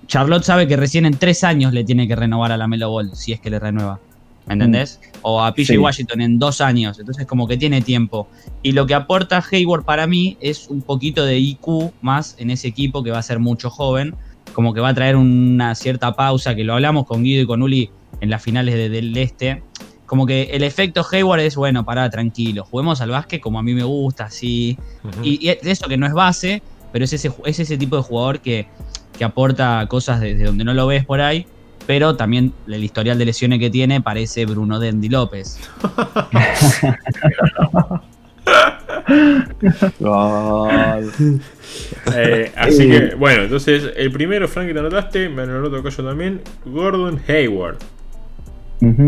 Charlotte 0.07 0.43
sabe 0.43 0.65
que 0.65 0.77
recién 0.77 1.05
en 1.05 1.17
tres 1.17 1.43
años 1.43 1.73
le 1.73 1.83
tiene 1.83 2.07
que 2.07 2.15
renovar 2.15 2.53
a 2.53 2.57
la 2.57 2.67
Melo 2.67 2.89
Ball, 2.89 3.11
si 3.13 3.33
es 3.33 3.41
que 3.41 3.49
le 3.49 3.59
renueva. 3.59 3.99
¿Me 4.47 4.53
entendés? 4.53 4.99
O 5.23 5.43
a 5.43 5.53
PJ 5.53 5.73
Sí. 5.73 5.77
Washington 5.77 6.21
en 6.21 6.39
dos 6.39 6.61
años. 6.61 6.99
Entonces, 6.99 7.27
como 7.27 7.47
que 7.47 7.57
tiene 7.57 7.81
tiempo. 7.81 8.29
Y 8.63 8.71
lo 8.71 8.85
que 8.85 8.93
aporta 8.93 9.43
Hayward 9.51 9.83
para 9.83 10.07
mí 10.07 10.37
es 10.39 10.67
un 10.69 10.81
poquito 10.81 11.25
de 11.25 11.37
IQ 11.37 11.91
más 12.01 12.35
en 12.39 12.49
ese 12.49 12.67
equipo 12.69 13.03
que 13.03 13.11
va 13.11 13.19
a 13.19 13.23
ser 13.23 13.39
mucho 13.39 13.69
joven. 13.69 14.15
Como 14.53 14.73
que 14.73 14.81
va 14.81 14.89
a 14.89 14.93
traer 14.93 15.15
una 15.15 15.75
cierta 15.75 16.13
pausa, 16.13 16.55
que 16.55 16.63
lo 16.63 16.73
hablamos 16.73 17.05
con 17.05 17.23
Guido 17.23 17.43
y 17.43 17.45
con 17.45 17.61
Uli 17.61 17.89
en 18.19 18.29
las 18.29 18.41
finales 18.43 18.75
de- 18.75 18.89
del 18.89 19.15
Este. 19.17 19.63
Como 20.05 20.25
que 20.25 20.43
el 20.51 20.63
efecto 20.63 21.05
Hayward 21.09 21.39
es, 21.39 21.55
bueno, 21.55 21.85
pará, 21.85 22.09
tranquilo. 22.09 22.65
Juguemos 22.65 22.99
al 22.99 23.11
básquet 23.11 23.39
como 23.41 23.59
a 23.59 23.63
mí 23.63 23.73
me 23.73 23.83
gusta, 23.83 24.25
así. 24.25 24.77
Y, 25.23 25.45
y 25.47 25.49
es 25.49 25.59
eso 25.65 25.87
que 25.87 25.95
no 25.95 26.05
es 26.05 26.11
base, 26.13 26.61
pero 26.91 27.05
es 27.05 27.13
ese, 27.13 27.31
es 27.45 27.59
ese 27.61 27.77
tipo 27.77 27.95
de 27.95 28.01
jugador 28.03 28.41
que, 28.41 28.67
que 29.17 29.23
aporta 29.23 29.85
cosas 29.87 30.19
desde 30.19 30.43
donde 30.43 30.65
no 30.65 30.73
lo 30.73 30.85
ves 30.87 31.05
por 31.05 31.21
ahí. 31.21 31.45
Pero 31.87 32.15
también 32.17 32.53
el 32.67 32.83
historial 32.83 33.17
de 33.17 33.25
lesiones 33.25 33.59
que 33.59 33.69
tiene 33.69 34.01
parece 34.01 34.45
Bruno 34.45 34.79
Dendi 34.79 35.07
López. 35.09 35.57
Gol. 39.99 41.11
Eh, 42.15 42.51
así 42.55 42.89
que, 42.89 43.15
bueno, 43.15 43.43
entonces 43.43 43.91
el 43.95 44.11
primero, 44.11 44.47
Frank, 44.47 44.67
que 44.67 44.73
te 44.73 44.79
anotaste, 44.79 45.29
me 45.29 45.45
lo 45.45 45.59
anoto 45.59 45.87
yo 45.87 46.03
también, 46.03 46.41
Gordon 46.65 47.19
Hayward. 47.27 47.77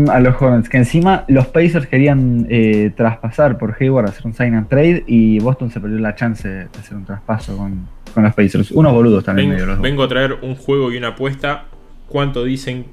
A 0.08 0.20
los 0.20 0.40
Hornets, 0.40 0.68
que 0.68 0.76
encima 0.76 1.24
los 1.26 1.48
Pacers 1.48 1.88
querían 1.88 2.46
eh, 2.48 2.92
traspasar 2.96 3.58
por 3.58 3.76
Hayward, 3.78 4.06
hacer 4.06 4.24
un 4.24 4.32
sign 4.32 4.54
and 4.54 4.68
trade, 4.68 5.02
y 5.08 5.40
Boston 5.40 5.70
se 5.70 5.80
perdió 5.80 5.98
la 5.98 6.14
chance 6.14 6.48
de 6.48 6.68
hacer 6.78 6.96
un 6.96 7.04
traspaso 7.04 7.56
con, 7.56 7.88
con 8.14 8.22
los 8.22 8.34
Pacers. 8.34 8.70
Unos 8.70 8.92
boludos 8.92 9.24
también 9.24 9.50
medio 9.50 9.66
los 9.66 9.80
vengo 9.80 10.04
a 10.04 10.08
traer 10.08 10.38
un 10.42 10.54
juego 10.54 10.92
y 10.92 10.96
una 10.96 11.08
apuesta. 11.08 11.64
¿Cuánto 12.08 12.44
dicen 12.44 12.86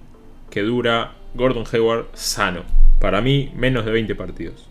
que 0.49 0.61
dura 0.63 1.11
Gordon 1.35 1.65
Hayward 1.71 2.07
sano? 2.13 2.63
Para 2.99 3.21
mí, 3.21 3.51
menos 3.55 3.85
de 3.85 3.91
20 3.91 4.15
partidos. 4.15 4.70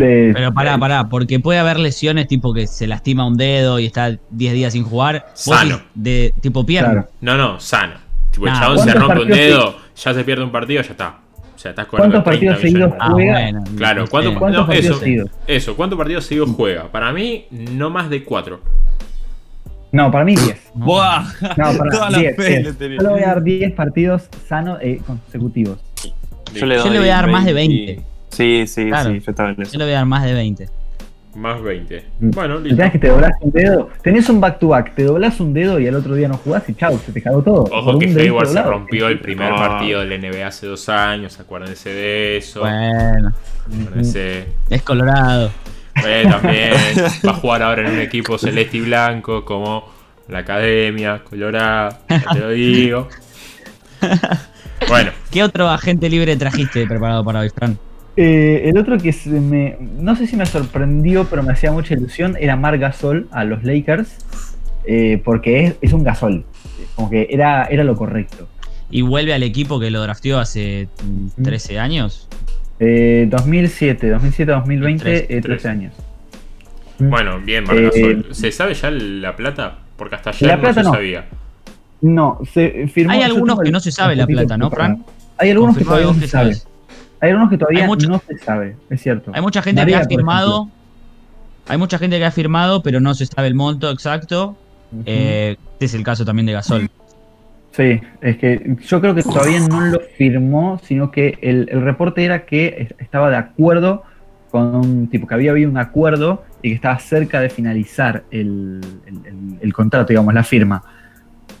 De- 0.00 0.30
Pero 0.34 0.52
pará, 0.52 0.78
pará, 0.78 1.08
porque 1.08 1.40
puede 1.40 1.58
haber 1.58 1.78
lesiones 1.78 2.26
tipo 2.28 2.52
que 2.54 2.66
se 2.66 2.86
lastima 2.86 3.26
un 3.26 3.36
dedo 3.36 3.78
y 3.78 3.86
está 3.86 4.16
10 4.30 4.52
días 4.54 4.72
sin 4.72 4.84
jugar. 4.84 5.26
Sano. 5.34 5.80
De 5.94 6.32
tipo 6.40 6.64
pierna. 6.66 6.90
Claro. 6.92 7.08
No, 7.20 7.36
no, 7.36 7.60
sano. 7.60 7.94
Tipo, 8.30 8.46
el 8.46 8.52
Nah, 8.52 8.60
chabón 8.60 8.78
se 8.78 8.84
¿cuántos 8.84 9.02
rompe 9.08 9.22
un 9.22 9.28
dedo, 9.30 9.76
ya 9.96 10.14
se 10.14 10.24
pierde 10.24 10.44
un 10.44 10.52
partido, 10.52 10.82
ya 10.82 10.90
está. 10.92 11.18
O 11.54 11.58
sea, 11.62 11.70
estás 11.72 11.86
con 11.86 11.98
¿Cuántos 11.98 12.22
partidos 12.24 12.58
seguidos 12.60 12.92
Ah, 12.98 13.10
juega? 13.10 13.32
bueno. 13.32 13.64
Claro. 13.76 14.04
¿cuánto- 14.08 14.34
¿Cuántos 14.38 14.60
no, 14.62 14.66
partidos 14.66 14.90
eso. 14.96 15.00
seguidos? 15.04 15.30
Eso, 15.46 15.76
¿cuántos 15.76 15.98
partidos 15.98 16.24
seguidos 16.24 16.50
juega? 16.56 16.90
Para 16.90 17.12
mí, 17.12 17.46
no 17.50 17.90
más 17.90 18.08
de 18.08 18.24
4. 18.24 18.60
No, 19.92 20.10
para 20.10 20.24
mí 20.24 20.36
10. 20.36 20.70
Buah. 20.74 21.22
No, 21.56 21.78
para 21.78 21.90
Toda 21.90 22.10
la 22.10 22.18
10. 22.18 22.36
fe 22.36 22.48
10. 22.48 22.62
le 22.62 22.72
tenía. 22.74 22.96
Yo 22.98 23.02
le 23.02 23.08
voy 23.10 23.22
a 23.22 23.26
dar 23.26 23.42
10 23.42 23.72
partidos 23.72 24.28
sanos 24.48 24.78
eh, 24.80 25.00
consecutivos. 25.06 25.78
Yo 26.54 26.66
le, 26.66 26.76
Yo 26.78 26.88
le 26.90 26.98
voy 27.00 27.08
a 27.08 27.16
dar 27.16 27.28
más 27.30 27.44
de 27.44 27.52
20. 27.52 28.02
Sí, 28.30 28.64
sí, 28.66 28.86
Claro. 28.88 29.10
sí, 29.10 29.20
yo 29.20 29.30
estaba 29.30 29.50
en 29.50 29.62
eso. 29.62 29.72
Yo 29.72 29.78
le 29.78 29.84
voy 29.84 29.92
a 29.94 29.96
dar 29.96 30.06
más 30.06 30.24
de 30.24 30.32
20. 30.34 30.68
Más 31.34 31.62
20. 31.62 32.04
Mm. 32.18 32.30
Bueno, 32.30 32.58
listo. 32.58 32.76
tema 32.76 32.86
es 32.86 32.92
que 32.92 32.98
te 32.98 33.08
doblas 33.08 33.32
un 33.40 33.50
dedo, 33.52 33.88
tenés 34.02 34.28
un 34.28 34.40
back 34.40 34.58
to 34.58 34.68
back, 34.68 34.94
te 34.96 35.04
doblas 35.04 35.38
un 35.38 35.52
dedo 35.54 35.78
y 35.78 35.86
al 35.86 35.94
otro 35.94 36.14
día 36.16 36.26
no 36.26 36.36
jugás 36.36 36.68
y 36.68 36.74
chau, 36.74 36.98
se 36.98 37.12
te 37.12 37.22
cagó 37.22 37.40
todo. 37.42 37.64
Ojo 37.70 37.98
que 38.00 38.06
Hayward 38.06 38.48
se 38.48 38.62
rompió 38.62 39.06
el 39.08 39.20
primer 39.20 39.52
Ah. 39.52 39.56
partido 39.56 40.00
del 40.00 40.12
NBA 40.20 40.46
hace 40.48 40.66
dos 40.66 40.88
años, 40.88 41.38
acuérdense 41.38 41.90
de 41.90 42.36
eso. 42.38 42.60
Bueno, 42.60 43.32
Acuérdense. 43.64 44.46
es 44.68 44.82
Colorado. 44.82 45.50
Eh, 46.04 46.24
también 46.28 46.72
va 47.26 47.30
a 47.30 47.34
jugar 47.34 47.62
ahora 47.62 47.86
en 47.86 47.94
un 47.94 48.00
equipo 48.00 48.36
celeste 48.38 48.78
y 48.78 48.80
blanco 48.80 49.44
como 49.44 49.88
la 50.28 50.38
Academia, 50.38 51.22
Colorado, 51.28 51.96
ya 52.08 52.24
te 52.32 52.38
lo 52.40 52.48
digo. 52.50 53.08
Bueno, 54.88 55.10
¿Qué 55.30 55.42
otro 55.44 55.68
agente 55.68 56.08
libre 56.08 56.36
trajiste 56.36 56.86
preparado 56.86 57.22
para 57.22 57.40
hoy, 57.40 57.50
Fran? 57.50 57.78
Eh, 58.16 58.62
el 58.68 58.76
otro 58.76 58.98
que 58.98 59.12
se 59.12 59.30
me, 59.30 59.76
no 59.98 60.16
sé 60.16 60.26
si 60.26 60.36
me 60.36 60.44
sorprendió, 60.46 61.24
pero 61.26 61.42
me 61.42 61.52
hacía 61.52 61.72
mucha 61.72 61.94
ilusión, 61.94 62.36
era 62.40 62.56
Mar 62.56 62.76
Gasol 62.78 63.28
a 63.30 63.44
los 63.44 63.62
Lakers, 63.64 64.16
eh, 64.84 65.20
porque 65.24 65.64
es, 65.66 65.74
es 65.80 65.92
un 65.92 66.02
Gasol, 66.02 66.44
como 66.96 67.08
que 67.08 67.28
era, 67.30 67.64
era 67.66 67.84
lo 67.84 67.94
correcto. 67.96 68.48
Y 68.90 69.02
vuelve 69.02 69.32
al 69.32 69.44
equipo 69.44 69.78
que 69.78 69.90
lo 69.90 70.02
drafteó 70.02 70.38
hace 70.40 70.88
mm, 71.36 71.42
13 71.42 71.78
años. 71.78 72.28
Eh, 72.80 73.26
2007, 73.30 74.08
2007, 74.10 74.50
2020, 74.52 75.02
Tres, 75.04 75.20
eh, 75.22 75.26
13 75.28 75.42
tres. 75.48 75.66
años. 75.66 75.94
bueno, 76.98 77.38
bien, 77.40 77.64
Marc 77.64 77.78
Eh, 77.78 77.84
Gasol. 78.14 78.26
¿Se 78.34 78.50
sabe 78.52 78.74
ya 78.74 78.90
la 78.90 79.36
plata? 79.36 79.78
Porque 79.96 80.16
hasta 80.16 80.30
ayer 80.30 80.48
La 80.48 80.56
no 80.56 80.62
plata 80.62 80.80
se 80.82 80.88
no. 80.88 80.92
sabía. 80.94 81.26
No, 82.02 82.38
se 82.52 82.88
firmó. 82.88 83.12
Hay 83.12 83.22
algunos 83.22 83.60
que 83.60 83.66
el- 83.68 83.72
no 83.72 83.80
se 83.80 83.92
sabe 83.92 84.16
la 84.16 84.26
plata, 84.26 84.56
¿no. 84.56 84.70
Fran? 84.70 85.04
Hay 85.38 85.50
algunos 85.50 85.76
que 85.76 85.84
todavía 85.84 86.06
no 86.06 86.14
se 86.14 86.26
sabe. 86.26 86.54
sabes. 86.54 86.66
Hay 87.20 87.30
algunos 87.30 87.50
que 87.50 87.58
todavía 87.58 87.86
no 87.86 88.22
se 88.26 88.38
sabe, 88.38 88.76
es 88.88 89.02
cierto. 89.02 89.30
Hay 89.34 89.42
mucha 89.42 89.62
gente 89.62 89.82
María, 89.82 89.98
que 89.98 90.04
ha 90.04 90.08
firmado. 90.08 90.68
Hay 91.68 91.76
mucha 91.78 91.98
gente 91.98 92.18
que 92.18 92.24
ha 92.24 92.30
firmado, 92.30 92.82
pero 92.82 93.00
no 93.00 93.14
se 93.14 93.26
sabe 93.26 93.48
el 93.48 93.54
monto 93.54 93.90
exacto. 93.90 94.56
Eh, 95.06 95.56
este 95.74 95.84
es 95.84 95.94
el 95.94 96.02
caso 96.02 96.24
también 96.24 96.46
de 96.46 96.52
Gasol. 96.52 96.90
Sí, 97.72 98.00
es 98.20 98.36
que 98.38 98.76
yo 98.84 99.00
creo 99.00 99.14
que 99.14 99.22
todavía 99.22 99.60
no 99.60 99.80
lo 99.82 100.00
firmó, 100.16 100.80
sino 100.82 101.10
que 101.12 101.38
el, 101.40 101.68
el 101.70 101.82
reporte 101.82 102.24
era 102.24 102.44
que 102.44 102.74
es- 102.78 102.94
estaba 102.98 103.30
de 103.30 103.36
acuerdo 103.36 104.02
con 104.50 104.74
un 104.74 105.06
tipo, 105.08 105.28
que 105.28 105.34
había 105.34 105.52
habido 105.52 105.70
un 105.70 105.78
acuerdo 105.78 106.42
y 106.62 106.70
que 106.70 106.74
estaba 106.74 106.98
cerca 106.98 107.40
de 107.40 107.48
finalizar 107.50 108.24
el, 108.32 108.80
el- 109.06 109.26
el- 109.26 109.58
el 109.60 109.72
contrato, 109.72 110.08
digamos, 110.08 110.34
la 110.34 110.42
firma. 110.42 110.82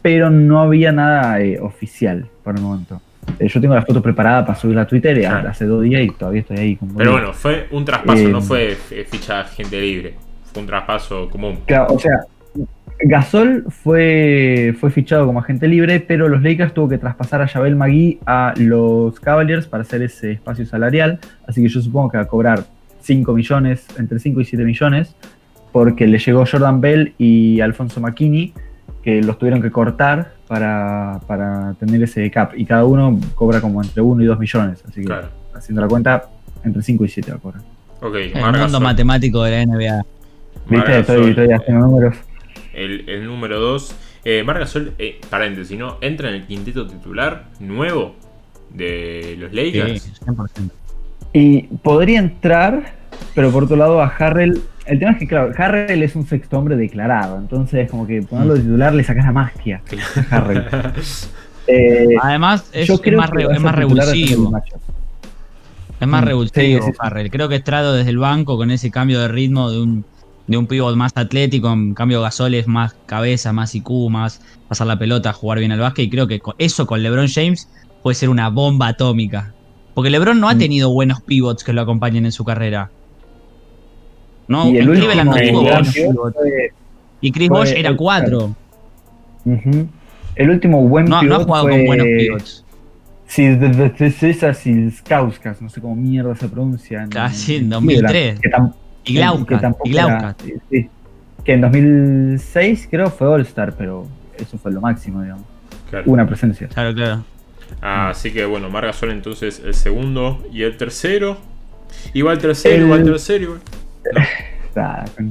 Pero 0.02 0.30
no 0.30 0.60
había 0.60 0.90
nada 0.90 1.40
eh, 1.40 1.60
oficial 1.60 2.26
por 2.42 2.56
el 2.56 2.62
momento. 2.62 3.00
Eh, 3.38 3.48
yo 3.48 3.60
tengo 3.60 3.74
la 3.74 3.82
foto 3.82 4.02
preparada 4.02 4.44
para 4.44 4.58
subirla 4.58 4.82
a 4.82 4.86
Twitter 4.86 5.16
eh, 5.18 5.22
Claro. 5.22 5.48
hace 5.48 5.64
dos 5.66 5.82
días 5.82 6.02
y 6.02 6.10
todavía 6.10 6.40
estoy 6.40 6.56
ahí. 6.58 6.76
Con 6.76 6.94
Pero 6.94 7.12
bueno, 7.12 7.32
fue 7.32 7.66
un 7.70 7.84
traspaso, 7.84 8.18
Eh, 8.28 8.28
no 8.32 8.40
fue 8.42 8.72
f- 8.72 9.04
ficha 9.04 9.44
gente 9.44 9.80
libre. 9.80 10.14
Fue 10.52 10.62
un 10.62 10.66
traspaso 10.66 11.28
común. 11.30 11.58
Claro, 11.66 11.94
o 11.94 11.98
sea, 11.98 12.20
Gasol 13.02 13.64
fue, 13.68 14.74
fue 14.78 14.90
fichado 14.90 15.24
como 15.26 15.38
agente 15.38 15.66
libre, 15.68 16.00
pero 16.00 16.28
los 16.28 16.42
Lakers 16.42 16.74
tuvo 16.74 16.88
que 16.88 16.98
traspasar 16.98 17.40
a 17.40 17.48
Javel 17.48 17.76
Magui 17.76 18.18
a 18.26 18.52
los 18.56 19.18
Cavaliers 19.20 19.66
para 19.66 19.82
hacer 19.82 20.02
ese 20.02 20.32
espacio 20.32 20.66
salarial. 20.66 21.18
Así 21.46 21.62
que 21.62 21.68
yo 21.68 21.80
supongo 21.80 22.10
que 22.10 22.18
va 22.18 22.24
a 22.24 22.28
cobrar 22.28 22.64
5 23.00 23.32
millones, 23.32 23.86
entre 23.98 24.18
5 24.18 24.40
y 24.42 24.44
7 24.44 24.64
millones, 24.64 25.14
porque 25.72 26.06
le 26.06 26.18
llegó 26.18 26.44
Jordan 26.44 26.80
Bell 26.82 27.14
y 27.16 27.60
Alfonso 27.60 28.00
McKinney, 28.00 28.52
que 29.02 29.22
los 29.22 29.38
tuvieron 29.38 29.62
que 29.62 29.70
cortar 29.70 30.32
para, 30.50 31.20
para 31.28 31.74
tener 31.78 32.02
ese 32.02 32.28
cap. 32.28 32.54
Y 32.56 32.64
cada 32.66 32.84
uno 32.84 33.16
cobra 33.36 33.60
como 33.60 33.80
entre 33.80 34.02
1 34.02 34.20
y 34.24 34.26
2 34.26 34.36
millones. 34.40 34.82
Así 34.84 35.02
que 35.02 35.06
Claro. 35.06 35.28
haciendo 35.54 35.80
la 35.80 35.86
cuenta, 35.86 36.24
entre 36.64 36.82
5 36.82 37.04
y 37.04 37.08
7 37.08 37.30
va 37.30 37.36
a 37.36 37.40
cobrar. 37.40 37.62
Ok, 38.02 38.14
El 38.16 38.40
Marc 38.42 38.58
mundo 38.58 38.80
matemático 38.80 39.44
de 39.44 39.50
la 39.52 39.62
NBA. 39.64 40.02
¿Viste? 40.68 40.98
Estoy, 40.98 41.30
estoy 41.30 41.52
haciendo 41.52 41.86
números. 41.86 42.16
el, 42.74 43.08
el 43.08 43.24
número 43.26 43.60
2. 43.60 43.94
Eh, 44.24 44.42
Marc 44.42 44.58
Gasol, 44.58 44.92
eh, 44.98 45.20
paréntesis, 45.30 45.78
¿no? 45.78 45.98
Entra 46.00 46.30
en 46.30 46.34
el 46.34 46.46
quinteto 46.46 46.84
titular 46.88 47.44
nuevo 47.60 48.16
de 48.74 49.36
los 49.38 49.50
Sí, 49.50 49.56
Lakers. 49.56 50.20
100%. 50.26 50.70
Y 51.32 51.62
podría 51.84 52.18
entrar, 52.18 52.94
pero 53.36 53.52
por 53.52 53.62
otro 53.64 53.76
lado 53.76 54.02
a 54.02 54.06
Harrell. 54.08 54.60
El 54.90 54.98
tema 54.98 55.12
es 55.12 55.18
que, 55.18 55.26
claro, 55.28 55.52
Harrell 55.56 56.02
es 56.02 56.16
un 56.16 56.26
sexto 56.26 56.58
hombre 56.58 56.76
declarado. 56.76 57.38
Entonces, 57.38 57.88
como 57.90 58.06
que 58.06 58.22
ponerlo 58.22 58.54
de 58.54 58.60
titular 58.60 58.92
le 58.92 59.04
sacas 59.04 59.24
la 59.24 59.32
magia 59.32 59.82
a 60.30 60.36
Harrell. 60.36 60.64
Eh, 61.66 62.16
Además, 62.20 62.68
es, 62.72 62.88
yo 62.88 62.94
es 62.94 63.00
creo 63.00 63.18
más, 63.20 63.30
re- 63.30 63.44
es 63.44 63.60
más 63.60 63.72
el 63.74 63.78
revulsivo. 63.78 64.52
Es 66.00 66.08
más 66.08 66.22
Mm, 66.22 66.26
revulsivo, 66.26 66.80
sí, 66.80 66.86
sí, 66.86 66.90
sí. 66.92 66.96
Harrell. 66.98 67.30
Creo 67.30 67.48
que 67.48 67.56
Estrado 67.56 67.92
desde 67.94 68.10
el 68.10 68.18
banco 68.18 68.56
con 68.56 68.70
ese 68.72 68.90
cambio 68.90 69.20
de 69.20 69.28
ritmo 69.28 69.70
de 69.70 69.80
un, 69.80 70.04
de 70.48 70.56
un 70.56 70.66
pivot 70.66 70.96
más 70.96 71.12
atlético, 71.14 71.70
en 71.72 71.94
cambio 71.94 72.22
Gasol 72.22 72.54
es 72.54 72.66
más 72.66 72.96
cabeza, 73.06 73.52
más 73.52 73.74
IQ, 73.74 74.08
más 74.10 74.40
pasar 74.68 74.86
la 74.88 74.98
pelota, 74.98 75.32
jugar 75.32 75.58
bien 75.60 75.70
al 75.70 75.78
básquet. 75.78 76.06
Y 76.06 76.10
creo 76.10 76.26
que 76.26 76.40
con- 76.40 76.54
eso 76.58 76.86
con 76.86 77.02
LeBron 77.02 77.28
James 77.28 77.68
puede 78.02 78.16
ser 78.16 78.30
una 78.30 78.48
bomba 78.48 78.88
atómica. 78.88 79.52
Porque 79.94 80.10
LeBron 80.10 80.40
no 80.40 80.48
ha 80.48 80.54
Mm. 80.54 80.58
tenido 80.58 80.90
buenos 80.90 81.20
pivots 81.20 81.62
que 81.62 81.72
lo 81.72 81.82
acompañen 81.82 82.24
en 82.24 82.32
su 82.32 82.44
carrera. 82.44 82.90
No, 84.50 84.68
y 84.68 84.78
el 84.78 84.90
último 84.90 85.14
no 85.24 85.30
Chris 85.32 85.50
tuvo 85.52 86.32
fue- 86.32 86.72
Y 87.20 87.30
Chris 87.32 87.48
Bosh 87.48 87.72
era 87.76 87.88
el- 87.90 87.96
4. 87.96 88.56
ujú. 89.44 89.88
El 90.34 90.50
último 90.50 90.86
buen 90.88 91.04
No, 91.06 91.22
no 91.22 91.36
ha 91.36 91.44
jugado 91.44 91.64
fue... 91.64 91.72
con 91.72 91.86
buenos 91.86 92.06
pivots. 92.06 92.64
Sí, 93.26 93.46
de, 93.46 93.68
de, 93.68 93.90
de 93.90 94.10
César 94.10 94.54
Silskauskas, 94.56 95.62
no 95.62 95.68
sé 95.70 95.80
cómo 95.80 95.94
mierda 95.94 96.34
se 96.34 96.48
pronuncia. 96.48 97.02
en- 97.04 97.10
Casi 97.10 97.56
en 97.56 97.64
en 97.64 97.70
2003. 97.70 98.40
Cleveland, 98.40 98.40
Que, 98.40 98.50
tam- 98.50 98.74
Y 99.04 99.04
que 99.04 99.12
Y 99.12 99.18
era- 99.96 100.06
Glaucas. 100.06 100.36
sí, 100.44 100.54
sí. 100.70 100.88
Que 101.44 101.52
en 101.52 101.60
2006 101.60 102.88
creo 102.90 103.08
fue 103.10 103.28
All-Star, 103.28 103.74
pero 103.78 104.06
eso 104.36 104.58
fue 104.58 104.72
lo 104.72 104.80
máximo, 104.80 105.22
digamos. 105.22 105.44
Claro. 105.90 106.04
Una 106.10 106.26
presencia. 106.26 106.66
Claro, 106.68 106.92
claro. 106.94 107.24
Así 107.80 108.32
que 108.32 108.44
bueno, 108.46 108.68
Marc 108.68 108.86
Gasol 108.86 109.12
entonces 109.12 109.62
el 109.64 109.74
segundo 109.74 110.44
y 110.52 110.62
el 110.64 110.76
tercero. 110.76 111.38
Igual 112.14 112.38
tercero, 112.38 112.84
igual 112.84 113.00
El- 113.00 113.06
tercero. 113.06 113.44
igual. 113.44 113.60
Está 113.60 113.89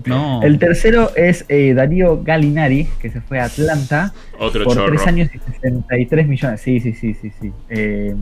No. 0.05 0.41
El 0.43 0.59
tercero 0.59 1.11
es 1.15 1.45
eh, 1.47 1.73
Darío 1.73 2.21
Gallinari, 2.21 2.87
que 2.99 3.09
se 3.09 3.21
fue 3.21 3.39
a 3.39 3.45
Atlanta 3.45 4.13
Otro 4.37 4.65
por 4.65 4.75
chorro. 4.75 4.87
3 4.87 5.07
años 5.07 5.29
y 5.33 5.39
63 5.39 6.27
millones. 6.27 6.59
Sí, 6.61 6.79
sí, 6.81 6.93
sí, 6.93 7.13
sí, 7.13 7.31
sí. 7.39 7.51
Eh, 7.69 8.13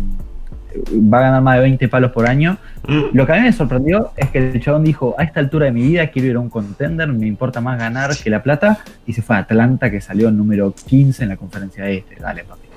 va 1.12 1.18
a 1.18 1.22
ganar 1.22 1.42
más 1.42 1.56
de 1.56 1.62
20 1.64 1.88
palos 1.88 2.12
por 2.12 2.28
año. 2.28 2.58
Mm. 2.88 3.06
Lo 3.14 3.26
que 3.26 3.32
a 3.32 3.36
mí 3.38 3.42
me 3.42 3.52
sorprendió 3.52 4.12
es 4.16 4.30
que 4.30 4.38
el 4.38 4.62
chabón 4.62 4.84
dijo, 4.84 5.16
a 5.18 5.24
esta 5.24 5.40
altura 5.40 5.66
de 5.66 5.72
mi 5.72 5.82
vida 5.88 6.08
quiero 6.08 6.28
ir 6.30 6.36
a 6.36 6.40
un 6.40 6.50
contender, 6.50 7.12
me 7.12 7.26
importa 7.26 7.62
más 7.62 7.80
ganar 7.80 8.16
que 8.16 8.30
la 8.30 8.44
plata, 8.44 8.80
y 9.08 9.14
se 9.14 9.24
fue 9.24 9.38
a 9.38 9.40
Atlanta, 9.40 9.90
que 9.90 10.00
salió 10.02 10.30
número 10.30 10.72
15 10.88 11.24
en 11.24 11.30
la 11.30 11.38
conferencia 11.38 11.90
este. 11.90 12.16
Dale, 12.22 12.44
papi. 12.44 12.68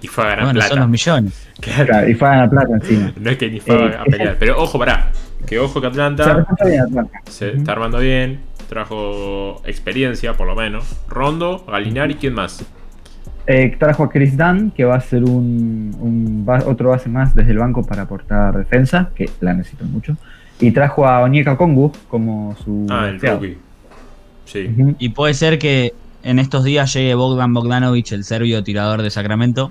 Y 0.00 0.06
fue 0.06 0.24
a 0.24 0.28
ganar 0.28 0.44
Bueno, 0.46 0.60
son 0.60 0.68
plata. 0.68 0.80
los 0.80 0.88
millones. 0.88 1.48
Claro. 1.60 1.86
Claro, 1.86 2.08
y 2.08 2.14
fue 2.14 2.28
a 2.28 2.30
ganar 2.30 2.50
plata 2.50 2.74
encima. 2.74 3.12
No 3.20 3.30
es 3.30 3.36
que 3.36 3.50
ni 3.50 3.60
fue 3.60 3.74
Eh, 3.76 3.96
a 3.98 4.04
pelear. 4.04 4.36
Pero 4.38 4.58
ojo, 4.62 4.78
pará. 4.78 5.12
Que 5.54 5.60
ojo 5.60 5.74
que 5.80 5.86
Se 5.86 5.86
Atlanta 5.86 6.34
reporta 6.34 6.64
bien 6.64 6.80
Atlanta. 6.80 7.20
se 7.30 7.50
está 7.52 7.70
armando 7.72 7.98
bien. 7.98 8.40
Trajo 8.68 9.62
experiencia, 9.64 10.32
por 10.32 10.48
lo 10.48 10.56
menos. 10.56 10.84
Rondo, 11.08 11.64
Galinari, 11.68 12.16
¿quién 12.16 12.34
más? 12.34 12.64
Eh, 13.46 13.76
trajo 13.78 14.02
a 14.02 14.10
Chris 14.10 14.36
Dunn, 14.36 14.72
que 14.72 14.84
va 14.84 14.96
a 14.96 15.00
ser 15.00 15.22
un, 15.22 16.44
otro 16.66 16.88
base 16.88 17.08
más 17.08 17.36
desde 17.36 17.52
el 17.52 17.58
banco 17.58 17.84
para 17.84 18.02
aportar 18.02 18.58
defensa, 18.58 19.10
que 19.14 19.30
la 19.40 19.54
necesitan 19.54 19.92
mucho. 19.92 20.16
Y 20.58 20.72
trajo 20.72 21.06
a 21.06 21.20
Onyeka 21.22 21.56
Kongu 21.56 21.92
como 22.08 22.56
su... 22.64 22.88
Ah, 22.90 23.06
el 23.08 23.20
rookie. 23.20 23.56
Sí. 24.46 24.74
Y 24.98 25.10
puede 25.10 25.34
ser 25.34 25.60
que 25.60 25.92
en 26.24 26.40
estos 26.40 26.64
días 26.64 26.92
llegue 26.94 27.14
Bogdan 27.14 27.54
Bogdanovic, 27.54 28.10
el 28.10 28.24
serbio 28.24 28.64
tirador 28.64 29.02
de 29.02 29.10
Sacramento. 29.10 29.70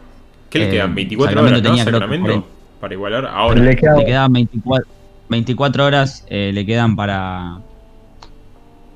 ¿Qué 0.50 0.60
le 0.60 0.68
Eh, 0.68 0.72
quedan? 0.72 0.96
¿24 0.96 1.24
Sacramento 1.26 1.42
horas, 1.42 1.62
no? 1.64 1.70
tenía, 1.70 1.84
Sacramento. 1.84 2.48
Para 2.80 2.94
igualar 2.94 3.26
ahora. 3.26 3.60
Le 3.62 3.76
queda- 3.76 3.98
Le 3.98 4.06
quedaban 4.06 4.32
24, 4.32 4.88
24 5.34 5.86
horas, 5.86 6.26
eh, 6.30 6.52
le 6.54 6.66
quedan 6.66 6.96
para, 6.96 7.60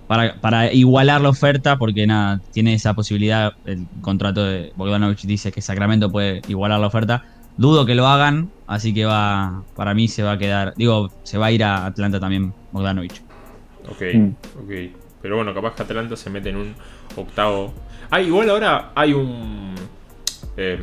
para, 0.07 0.35
para 0.39 0.71
igualar 0.73 1.21
la 1.21 1.29
oferta, 1.29 1.77
porque 1.77 2.07
nada, 2.07 2.39
tiene 2.51 2.73
esa 2.73 2.93
posibilidad. 2.93 3.53
El 3.65 3.85
contrato 4.01 4.43
de 4.45 4.71
Bogdanovic 4.75 5.19
dice 5.21 5.51
que 5.51 5.61
Sacramento 5.61 6.09
puede 6.11 6.41
igualar 6.47 6.79
la 6.79 6.87
oferta. 6.87 7.25
Dudo 7.57 7.85
que 7.85 7.95
lo 7.95 8.07
hagan, 8.07 8.49
así 8.67 8.93
que 8.93 9.05
va, 9.05 9.63
para 9.75 9.93
mí 9.93 10.07
se 10.07 10.23
va 10.23 10.33
a 10.33 10.37
quedar, 10.37 10.73
digo, 10.77 11.11
se 11.23 11.37
va 11.37 11.47
a 11.47 11.51
ir 11.51 11.63
a 11.63 11.85
Atlanta 11.87 12.19
también 12.19 12.53
Bogdanovic. 12.71 13.21
Ok, 13.89 14.01
Mm. 14.13 14.29
ok. 14.63 14.71
Pero 15.21 15.35
bueno, 15.37 15.53
capaz 15.53 15.73
que 15.75 15.81
Atlanta 15.83 16.15
se 16.15 16.29
mete 16.29 16.49
en 16.49 16.57
un 16.57 16.75
octavo. 17.15 17.73
Ah, 18.11 18.21
igual 18.21 18.49
ahora 18.49 18.91
hay 18.95 19.13
un. 19.13 19.73
em, 20.55 20.79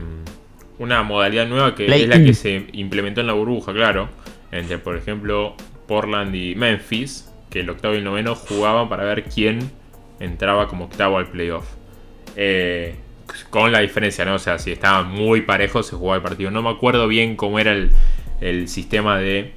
una 0.78 1.02
modalidad 1.04 1.46
nueva 1.46 1.74
que 1.74 1.86
es 1.86 2.08
la 2.08 2.16
que 2.16 2.34
se 2.34 2.66
implementó 2.72 3.20
en 3.20 3.28
la 3.28 3.32
burbuja, 3.32 3.72
claro. 3.72 4.08
Entre, 4.54 4.78
por 4.78 4.96
ejemplo, 4.96 5.54
Portland 5.86 6.34
y 6.34 6.54
Memphis, 6.54 7.30
que 7.50 7.60
el 7.60 7.70
octavo 7.70 7.94
y 7.94 7.98
el 7.98 8.04
noveno 8.04 8.34
jugaban 8.34 8.88
para 8.88 9.04
ver 9.04 9.24
quién 9.24 9.70
entraba 10.20 10.68
como 10.68 10.86
octavo 10.86 11.18
al 11.18 11.26
playoff. 11.26 11.66
Eh, 12.36 12.96
con 13.50 13.72
la 13.72 13.80
diferencia, 13.80 14.24
¿no? 14.24 14.34
O 14.34 14.38
sea, 14.38 14.58
si 14.58 14.72
estaban 14.72 15.10
muy 15.10 15.42
parejos 15.42 15.86
se 15.88 15.96
jugaba 15.96 16.16
el 16.16 16.22
partido. 16.22 16.50
No 16.50 16.62
me 16.62 16.70
acuerdo 16.70 17.08
bien 17.08 17.36
cómo 17.36 17.58
era 17.58 17.72
el, 17.72 17.90
el 18.40 18.68
sistema 18.68 19.18
de 19.18 19.52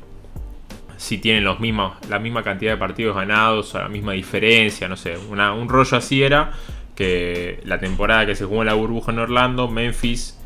si 0.97 1.19
tienen 1.19 1.43
los 1.43 1.59
mismos, 1.59 1.95
la 2.09 2.17
misma 2.17 2.43
cantidad 2.43 2.71
de 2.71 2.77
partidos 2.77 3.15
ganados 3.15 3.73
o 3.75 3.79
la 3.79 3.87
misma 3.87 4.13
diferencia, 4.13 4.87
no 4.87 4.97
sé, 4.97 5.15
un 5.17 5.69
rollo 5.69 5.97
así 5.97 6.23
era 6.23 6.51
que 6.95 7.61
la 7.63 7.79
temporada 7.79 8.25
que 8.25 8.35
se 8.35 8.45
jugó 8.45 8.63
en 8.63 8.67
la 8.67 8.73
burbuja 8.73 9.11
en 9.11 9.19
Orlando, 9.19 9.67
Memphis 9.67 10.36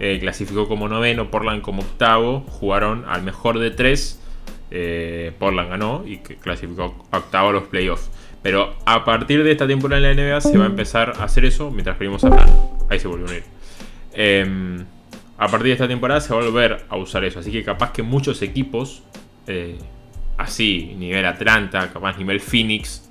eh, 0.00 0.18
clasificó 0.20 0.68
como 0.68 0.88
noveno, 0.88 1.30
Portland 1.30 1.62
como 1.62 1.82
octavo, 1.82 2.44
jugaron 2.48 3.04
al 3.06 3.22
mejor 3.22 3.58
de 3.58 3.70
tres, 3.70 4.20
eh, 4.70 5.32
Portland 5.38 5.70
ganó 5.70 6.04
y 6.06 6.18
clasificó 6.18 7.06
octavo 7.10 7.48
a 7.48 7.52
los 7.52 7.64
playoffs. 7.64 8.10
Pero 8.42 8.74
a 8.84 9.04
partir 9.04 9.42
de 9.42 9.50
esta 9.50 9.66
temporada 9.66 10.10
en 10.10 10.16
la 10.16 10.22
NBA 10.22 10.40
se 10.40 10.56
va 10.56 10.64
a 10.64 10.68
empezar 10.68 11.14
a 11.18 11.24
hacer 11.24 11.44
eso 11.44 11.70
mientras 11.70 11.98
venimos 11.98 12.24
a 12.24 12.30
plan. 12.30 12.48
Ahí 12.88 13.00
se 13.00 13.08
volvió 13.08 13.26
a 13.26 13.30
unir. 13.30 13.44
Em, 14.12 14.84
a 15.36 15.48
partir 15.48 15.66
de 15.66 15.72
esta 15.72 15.88
temporada 15.88 16.20
se 16.20 16.32
va 16.32 16.40
a 16.40 16.44
volver 16.44 16.84
a 16.88 16.96
usar 16.96 17.24
eso. 17.24 17.40
Así 17.40 17.50
que 17.50 17.64
capaz 17.64 17.92
que 17.92 18.02
muchos 18.02 18.40
equipos, 18.42 19.02
eh, 19.48 19.78
así, 20.36 20.94
nivel 20.96 21.26
Atlanta, 21.26 21.90
capaz 21.92 22.16
nivel 22.16 22.40
Phoenix, 22.40 23.10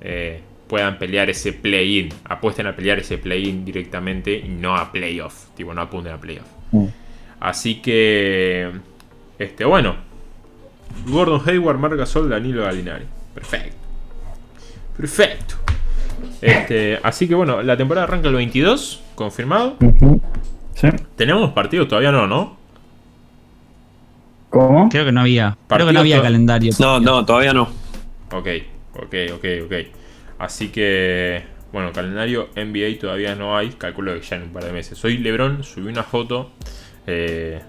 eh, 0.00 0.42
puedan 0.68 0.98
pelear 0.98 1.30
ese 1.30 1.52
play-in. 1.52 2.10
Apuesten 2.24 2.66
a 2.66 2.76
pelear 2.76 2.98
ese 2.98 3.18
play-in 3.18 3.64
directamente 3.64 4.32
y 4.32 4.48
no 4.48 4.76
a 4.76 4.92
playoff. 4.92 5.48
Tipo, 5.56 5.74
no 5.74 5.82
apunten 5.82 6.12
a 6.12 6.18
playoff. 6.18 6.46
Mm. 6.72 6.86
Así 7.40 7.76
que, 7.76 8.70
este, 9.38 9.64
bueno. 9.64 9.96
Gordon 11.06 11.42
Hayward, 11.46 11.78
Marc 11.78 11.96
Gasol, 11.96 12.28
Danilo 12.28 12.64
Galinari. 12.64 13.04
Perfecto. 13.34 13.76
Perfecto. 14.96 15.54
Este, 16.40 16.98
así 17.02 17.28
que 17.28 17.34
bueno, 17.34 17.62
la 17.62 17.76
temporada 17.76 18.06
arranca 18.06 18.28
el 18.28 18.34
22, 18.34 19.02
confirmado. 19.14 19.76
¿Sí? 20.74 20.88
Tenemos 21.16 21.52
partidos, 21.52 21.88
todavía 21.88 22.12
no, 22.12 22.26
¿no? 22.26 22.56
¿Cómo? 24.50 24.88
Creo 24.88 25.04
que 25.04 25.12
no 25.12 25.20
había, 25.20 25.50
creo 25.50 25.56
que 25.56 25.68
Partido 25.68 25.92
no 25.92 26.00
había 26.00 26.22
calendario. 26.22 26.72
No, 26.78 27.00
no, 27.00 27.24
todavía 27.24 27.52
no. 27.52 27.68
Ok, 28.32 28.48
ok, 28.94 29.14
ok, 29.34 29.44
ok. 29.66 29.72
Así 30.38 30.68
que, 30.68 31.42
bueno, 31.72 31.92
calendario 31.92 32.48
NBA 32.54 33.00
todavía 33.00 33.34
no 33.34 33.56
hay, 33.56 33.70
calculo 33.70 34.14
que 34.14 34.20
ya 34.20 34.36
en 34.36 34.44
un 34.44 34.52
par 34.52 34.64
de 34.64 34.72
meses. 34.72 34.96
Soy 34.96 35.18
Lebron, 35.18 35.64
subí 35.64 35.88
una 35.88 36.04
foto 36.04 36.52
eh, 37.06 37.60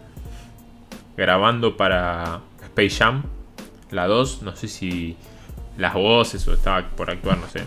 grabando 1.18 1.76
para 1.76 2.42
Space 2.64 3.04
Jam, 3.04 3.24
la 3.92 4.08
2, 4.08 4.44
no 4.44 4.56
sé 4.56 4.68
si 4.68 5.18
las 5.78 5.94
voces 5.94 6.48
o 6.48 6.54
estaba 6.54 6.88
por 6.90 7.10
actuar, 7.10 7.38
no 7.38 7.48
sé. 7.48 7.62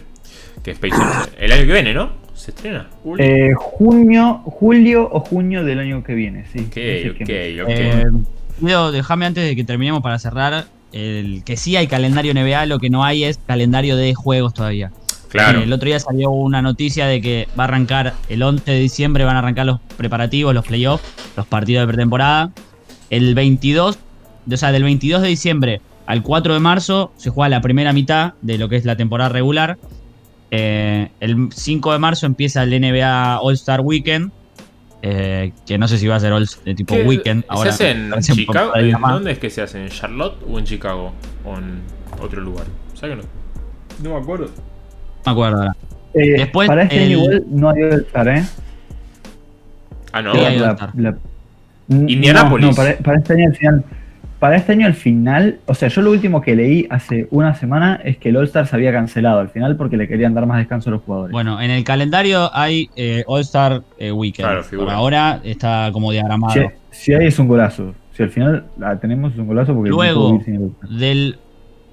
Que 0.62 0.70
Space 0.70 0.94
Jam, 0.94 1.26
el 1.38 1.52
año 1.52 1.66
que 1.66 1.72
viene, 1.72 1.94
¿no? 1.94 2.12
¿Se 2.34 2.50
estrena? 2.52 2.88
Uli. 3.04 3.22
Eh, 3.24 3.52
junio, 3.54 4.42
julio 4.44 5.08
o 5.10 5.20
junio 5.20 5.64
del 5.64 5.80
año 5.80 6.02
que 6.02 6.14
viene, 6.14 6.46
sí. 6.52 6.60
ok, 6.60 6.66
No 6.66 6.72
sé 6.74 7.10
ok, 7.10 7.64
ok. 7.64 7.70
Eh, 7.70 8.92
déjame 8.92 9.26
antes 9.26 9.44
de 9.44 9.56
que 9.56 9.64
terminemos 9.64 10.02
para 10.02 10.18
cerrar. 10.18 10.66
El 10.92 11.42
que 11.44 11.56
sí 11.56 11.76
hay 11.76 11.86
calendario 11.86 12.34
NBA, 12.34 12.66
lo 12.66 12.78
que 12.78 12.90
no 12.90 13.04
hay 13.04 13.24
es 13.24 13.38
calendario 13.46 13.96
de 13.96 14.14
juegos 14.14 14.54
todavía. 14.54 14.92
claro. 15.28 15.60
Eh, 15.60 15.64
el 15.64 15.72
otro 15.72 15.86
día 15.86 15.98
salió 15.98 16.30
una 16.30 16.62
noticia 16.62 17.06
de 17.06 17.20
que 17.20 17.48
va 17.58 17.64
a 17.64 17.66
arrancar 17.68 18.14
el 18.28 18.42
11 18.42 18.70
de 18.70 18.78
diciembre, 18.78 19.24
van 19.24 19.36
a 19.36 19.38
arrancar 19.40 19.66
los 19.66 19.80
preparativos, 19.96 20.54
los 20.54 20.66
playoffs, 20.66 21.04
los 21.36 21.46
partidos 21.46 21.82
de 21.82 21.88
pretemporada. 21.88 22.52
El 23.10 23.34
22, 23.34 23.98
o 24.50 24.56
sea, 24.56 24.72
del 24.72 24.82
22 24.82 25.22
de 25.22 25.28
diciembre 25.28 25.80
al 26.06 26.22
4 26.22 26.54
de 26.54 26.60
marzo 26.60 27.12
se 27.16 27.30
juega 27.30 27.48
la 27.48 27.60
primera 27.60 27.92
mitad 27.92 28.34
de 28.42 28.58
lo 28.58 28.68
que 28.68 28.76
es 28.76 28.84
la 28.84 28.96
temporada 28.96 29.30
regular. 29.30 29.78
Eh, 30.50 31.08
el 31.20 31.48
5 31.50 31.92
de 31.92 31.98
marzo 31.98 32.26
empieza 32.26 32.62
el 32.62 32.78
NBA 32.78 33.40
All 33.40 33.54
Star 33.54 33.80
Weekend. 33.80 34.30
Eh, 35.02 35.52
que 35.66 35.78
no 35.78 35.88
sé 35.88 35.98
si 35.98 36.06
va 36.06 36.16
a 36.16 36.20
ser 36.20 36.32
all, 36.32 36.48
de 36.64 36.74
tipo 36.74 36.94
¿Qué- 36.94 37.02
weekend. 37.02 37.44
Ahora 37.48 37.72
¿Se 37.72 37.90
hace 37.90 37.90
en 37.98 38.12
Chicago? 38.20 38.68
poco 38.68 38.78
de 38.78 38.90
¿En 38.90 39.00
más. 39.00 39.12
¿Dónde 39.14 39.32
es 39.32 39.38
que 39.38 39.50
se 39.50 39.62
hace? 39.62 39.82
¿En 39.82 39.88
Charlotte 39.88 40.36
o 40.48 40.58
en 40.58 40.64
Chicago? 40.64 41.12
¿O 41.44 41.56
en 41.58 41.80
otro 42.20 42.40
lugar? 42.40 42.66
¿Sabes 42.94 43.16
que 43.16 43.22
no? 43.22 43.28
No 44.10 44.16
me 44.16 44.22
acuerdo. 44.22 44.46
No 44.46 44.52
me 45.26 45.32
acuerdo 45.32 45.56
ahora. 45.58 45.76
Eh, 46.14 46.34
Después, 46.38 46.68
para 46.68 46.82
este 46.84 46.96
el- 46.96 47.02
año 47.04 47.18
igual 47.18 47.44
no 47.48 47.70
hay 47.70 47.82
All-Star, 47.82 48.28
¿eh? 48.28 48.44
Ah, 50.12 50.22
no. 50.22 50.32
Sí, 50.34 50.38
hay 50.40 50.58
La- 50.58 50.90
la- 50.94 51.16
Indianápolis. 51.88 52.64
No, 52.66 52.70
no, 52.70 52.76
para, 52.76 52.96
para 52.98 53.18
este 53.18 53.32
año 53.34 53.46
al 53.48 53.56
final. 53.56 53.84
Para 54.42 54.56
este 54.56 54.72
año 54.72 54.86
al 54.88 54.94
final, 54.94 55.60
o 55.66 55.74
sea, 55.74 55.88
yo 55.88 56.02
lo 56.02 56.10
último 56.10 56.40
que 56.40 56.56
leí 56.56 56.88
hace 56.90 57.28
una 57.30 57.54
semana 57.54 58.00
es 58.02 58.16
que 58.16 58.30
el 58.30 58.36
All-Star 58.36 58.66
se 58.66 58.74
había 58.74 58.90
cancelado 58.90 59.38
al 59.38 59.50
final 59.50 59.76
porque 59.76 59.96
le 59.96 60.08
querían 60.08 60.34
dar 60.34 60.46
más 60.46 60.58
descanso 60.58 60.90
a 60.90 60.94
los 60.94 61.02
jugadores. 61.02 61.30
Bueno, 61.30 61.60
en 61.60 61.70
el 61.70 61.84
calendario 61.84 62.50
hay 62.52 62.90
eh, 62.96 63.22
All 63.28 63.42
Star 63.42 63.84
eh, 63.98 64.10
Weekend. 64.10 64.48
Claro. 64.48 64.64
Por 64.84 64.90
ahora 64.90 65.40
está 65.44 65.90
como 65.92 66.10
diagramado. 66.10 66.54
si, 66.54 66.60
si 66.90 67.14
hay 67.14 67.28
es 67.28 67.38
un 67.38 67.46
golazo. 67.46 67.94
Si 68.16 68.24
al 68.24 68.30
final 68.30 68.64
la 68.80 68.98
tenemos 68.98 69.32
es 69.32 69.38
un 69.38 69.46
golazo 69.46 69.74
porque 69.74 69.90
Luego, 69.90 70.42
sin 70.44 70.74
el- 70.90 70.98
del 70.98 71.38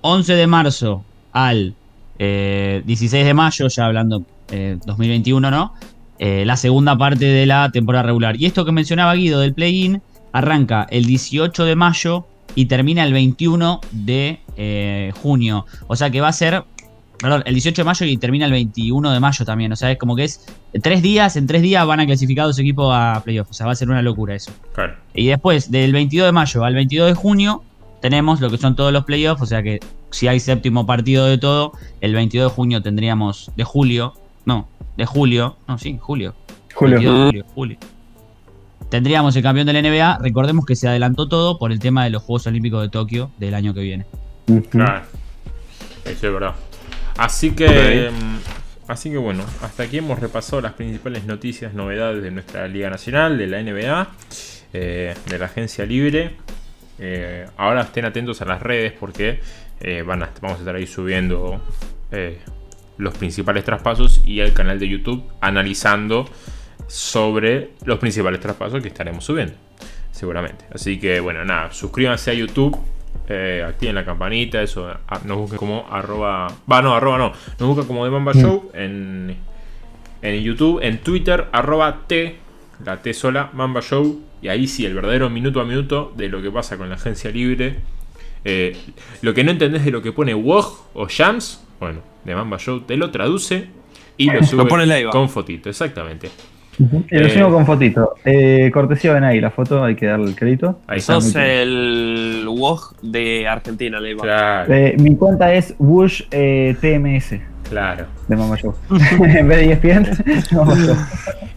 11 0.02 0.34
de 0.34 0.48
marzo 0.48 1.06
al 1.32 1.76
eh, 2.18 2.82
16 2.84 3.26
de 3.26 3.34
mayo, 3.36 3.68
ya 3.68 3.86
hablando 3.86 4.24
eh, 4.50 4.80
2021, 4.88 5.52
¿no? 5.52 5.76
Eh, 6.18 6.46
la 6.48 6.56
segunda 6.56 6.98
parte 6.98 7.26
de 7.26 7.46
la 7.46 7.70
temporada 7.70 8.06
regular. 8.08 8.38
Y 8.38 8.48
esto 8.48 8.66
que 8.66 8.72
mencionaba 8.72 9.14
Guido 9.14 9.40
del 9.40 9.54
play-in 9.54 10.02
arranca 10.32 10.88
el 10.90 11.06
18 11.06 11.66
de 11.66 11.76
mayo 11.76 12.26
y 12.56 12.66
termina 12.66 13.04
el 13.04 13.14
21 13.14 13.82
de 13.92 14.40
eh, 14.58 15.12
junio. 15.22 15.66
O 15.88 15.96
sea 15.96 16.10
que 16.10 16.22
va 16.22 16.30
a 16.30 16.34
ser, 16.34 16.64
perdón, 17.20 17.44
el 17.46 17.54
18 17.54 17.82
de 17.82 17.86
mayo 17.86 18.06
y 18.06 18.18
termina 18.18 18.46
el 18.46 18.52
21 18.52 19.12
de 19.12 19.20
mayo 19.20 19.46
también. 19.46 19.72
O 19.72 19.76
sea, 19.76 19.92
es 19.92 19.98
como 19.98 20.16
que 20.16 20.26
es 20.26 20.46
tres 20.82 21.02
días, 21.02 21.36
en 21.36 21.48
tres 21.48 21.62
días 21.62 21.86
van 21.86 22.00
a 22.00 22.06
clasificar 22.06 22.46
dos 22.46 22.60
equipos 22.60 22.94
a 22.94 23.22
playoff. 23.24 23.50
O 23.50 23.54
sea, 23.54 23.66
va 23.66 23.74
a 23.74 23.76
ser 23.76 23.90
una 23.90 24.02
locura 24.02 24.36
eso. 24.36 24.52
Claro. 24.74 24.96
Y 25.14 25.28
después, 25.28 25.72
del 25.72 25.94
22 25.94 26.28
de 26.28 26.32
mayo 26.32 26.64
al 26.64 26.74
22 26.76 27.08
de 27.10 27.14
junio, 27.14 27.64
tenemos 28.02 28.42
lo 28.42 28.50
que 28.50 28.58
son 28.58 28.76
todos 28.76 28.92
los 28.92 29.06
playoffs. 29.06 29.42
O 29.42 29.46
sea 29.46 29.64
que 29.64 29.80
si 30.12 30.28
hay 30.28 30.40
séptimo 30.40 30.86
partido 30.86 31.26
de 31.26 31.38
todo, 31.38 31.74
el 32.02 32.14
22 32.14 32.52
de 32.52 32.56
junio 32.56 32.82
tendríamos. 32.82 33.52
De 33.56 33.64
julio. 33.64 34.14
No, 34.46 34.68
de 34.98 35.06
julio. 35.06 35.58
No, 35.68 35.78
sí, 35.78 35.98
julio. 36.00 36.34
Julio. 36.74 36.96
22 36.98 37.16
de 37.16 37.26
julio, 37.26 37.46
julio. 37.54 37.78
Tendríamos 38.90 39.36
el 39.36 39.44
campeón 39.44 39.68
de 39.68 39.74
la 39.74 39.82
NBA. 39.82 40.18
Recordemos 40.22 40.66
que 40.66 40.76
se 40.76 40.88
adelantó 40.88 41.28
todo 41.28 41.60
por 41.60 41.72
el 41.72 41.80
tema 41.80 42.04
de 42.04 42.10
los 42.10 42.24
Juegos 42.24 42.48
Olímpicos 42.48 42.82
de 42.82 42.90
Tokio 42.90 43.32
del 43.38 43.54
año 43.54 43.74
que 43.74 43.82
viene. 43.82 44.06
Claro. 44.70 45.04
Eso 46.06 46.28
es 46.28 46.34
verdad. 46.34 46.56
Así 47.18 47.52
que. 47.52 48.10
mm, 48.12 48.38
Así 48.90 49.12
que 49.12 49.18
bueno, 49.18 49.44
hasta 49.62 49.84
aquí 49.84 50.00
hemos 50.00 50.18
repasado 50.18 50.64
las 50.64 50.74
principales 50.74 51.24
noticias, 51.26 51.76
novedades 51.76 52.24
de 52.24 52.32
nuestra 52.32 52.68
Liga 52.68 52.90
Nacional, 52.90 53.38
de 53.38 53.46
la 53.46 53.62
NBA, 53.62 54.08
eh, 54.74 55.14
de 55.30 55.38
la 55.38 55.46
agencia 55.46 55.86
libre. 55.86 56.38
Eh, 56.98 57.46
ahora 57.58 57.82
estén 57.82 58.06
atentos 58.06 58.42
a 58.42 58.46
las 58.46 58.60
redes 58.64 58.94
porque 59.00 59.42
eh, 59.80 60.02
van 60.02 60.24
a- 60.24 60.32
vamos 60.42 60.58
a 60.58 60.62
estar 60.62 60.74
ahí 60.76 60.88
subiendo 60.88 61.62
eh, 62.12 62.40
los 62.98 63.16
principales 63.16 63.64
traspasos 63.64 64.24
y 64.26 64.40
el 64.40 64.54
canal 64.54 64.80
de 64.80 64.90
YouTube 64.90 65.24
analizando 65.40 66.28
sobre 66.94 67.70
los 67.86 68.00
principales 68.00 68.40
traspasos 68.42 68.82
que 68.82 68.88
estaremos 68.90 69.24
subiendo, 69.24 69.54
seguramente. 70.12 70.66
Así 70.74 71.00
que 71.00 71.20
bueno, 71.20 71.46
nada, 71.46 71.72
suscríbanse 71.72 72.32
a 72.32 72.34
YouTube, 72.34 72.78
eh, 73.28 73.64
activen 73.66 73.96
la 73.96 74.04
campanita, 74.04 74.62
eso, 74.62 74.88
a- 74.88 75.22
nos 75.24 75.38
busquen 75.38 75.60
como 75.60 75.86
arroba, 75.90 76.48
va, 76.72 76.82
no, 76.82 76.96
arroba 76.96 77.18
no, 77.20 77.32
nos 77.60 77.70
buscan 77.70 77.86
como 77.86 78.04
The 78.06 78.12
Mamba 78.12 78.34
Show 78.34 78.72
en, 78.74 79.36
en 80.24 80.42
YouTube, 80.44 80.80
en 80.82 80.98
Twitter, 81.00 81.46
arroba 81.52 82.06
T, 82.08 82.38
la 82.84 82.98
T 83.02 83.14
sola, 83.14 83.52
Mamba 83.54 83.82
Show, 83.82 84.22
y 84.42 84.48
ahí 84.48 84.68
sí, 84.68 84.86
el 84.86 84.96
verdadero 84.96 85.30
minuto 85.30 85.60
a 85.62 85.66
minuto 85.66 86.12
de 86.18 86.28
lo 86.30 86.42
que 86.42 86.50
pasa 86.50 86.78
con 86.78 86.90
la 86.90 86.96
agencia 86.96 87.30
libre. 87.30 87.76
Eh, 88.46 88.76
lo 89.22 89.34
que 89.34 89.44
no 89.44 89.52
entendés 89.52 89.84
de 89.86 89.92
lo 89.92 90.02
que 90.02 90.12
pone 90.14 90.34
WOG 90.34 90.88
o 90.94 91.08
Shams, 91.08 91.64
bueno, 91.80 92.00
de 92.24 92.34
Mamba 92.36 92.58
Show 92.58 92.80
te 92.82 92.96
lo 92.98 93.12
traduce 93.12 93.68
y 94.18 94.26
lo 94.32 94.40
sube 94.48 94.64
pone 94.70 94.84
con 95.12 95.30
fotito, 95.30 95.70
exactamente. 95.70 96.30
Y 96.80 97.18
lo 97.18 97.26
Eh, 97.28 97.30
sigo 97.30 97.52
con 97.52 97.66
fotito. 97.66 98.16
Eh, 98.26 98.72
cortesía 98.74 99.14
ven 99.14 99.24
ahí, 99.26 99.42
la 99.42 99.52
foto 99.52 99.84
hay 99.84 99.96
que 99.96 100.06
darle 100.06 100.28
el 100.30 100.36
crédito. 100.36 100.80
Ahí 100.88 101.00
está. 101.00 101.14
Sos 101.20 101.36
el 101.36 102.46
WOG 102.48 102.96
de 103.02 103.48
Argentina, 103.48 104.00
Leiva. 104.00 104.24
Claro, 104.24 104.74
Eh, 104.74 104.96
mi 104.98 105.16
cuenta 105.18 105.54
es 105.54 105.76
Wush 105.78 106.24
eh, 106.32 106.76
TMS 106.80 107.40
claro. 107.70 108.06
de 108.28 108.36
Mama 108.36 108.56
Show. 108.62 108.74
en 109.24 109.48
vez 109.48 109.58
de 109.60 109.74
ESPN, 109.74 110.56
Mama 110.56 110.76
Show. 110.76 110.96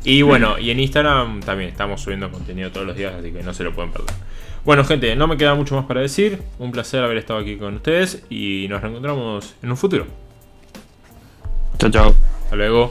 Y 0.04 0.22
bueno, 0.22 0.58
y 0.58 0.70
en 0.70 0.80
Instagram 0.80 1.40
también 1.40 1.70
estamos 1.70 2.00
subiendo 2.00 2.30
contenido 2.30 2.70
todos 2.72 2.86
los 2.86 2.96
días, 2.96 3.14
así 3.18 3.30
que 3.30 3.42
no 3.44 3.54
se 3.54 3.62
lo 3.64 3.72
pueden 3.72 3.92
perder. 3.92 4.14
Bueno, 4.64 4.84
gente, 4.84 5.14
no 5.16 5.26
me 5.28 5.36
queda 5.36 5.54
mucho 5.54 5.74
más 5.76 5.86
para 5.86 6.00
decir. 6.00 6.40
Un 6.58 6.72
placer 6.72 7.02
haber 7.04 7.16
estado 7.18 7.38
aquí 7.40 7.56
con 7.56 7.74
ustedes 7.74 8.24
y 8.30 8.66
nos 8.68 8.80
reencontramos 8.82 9.54
en 9.62 9.70
un 9.70 9.76
futuro. 9.76 10.06
Chao, 11.78 11.90
chao. 11.90 12.14
Hasta 12.44 12.56
luego. 12.56 12.90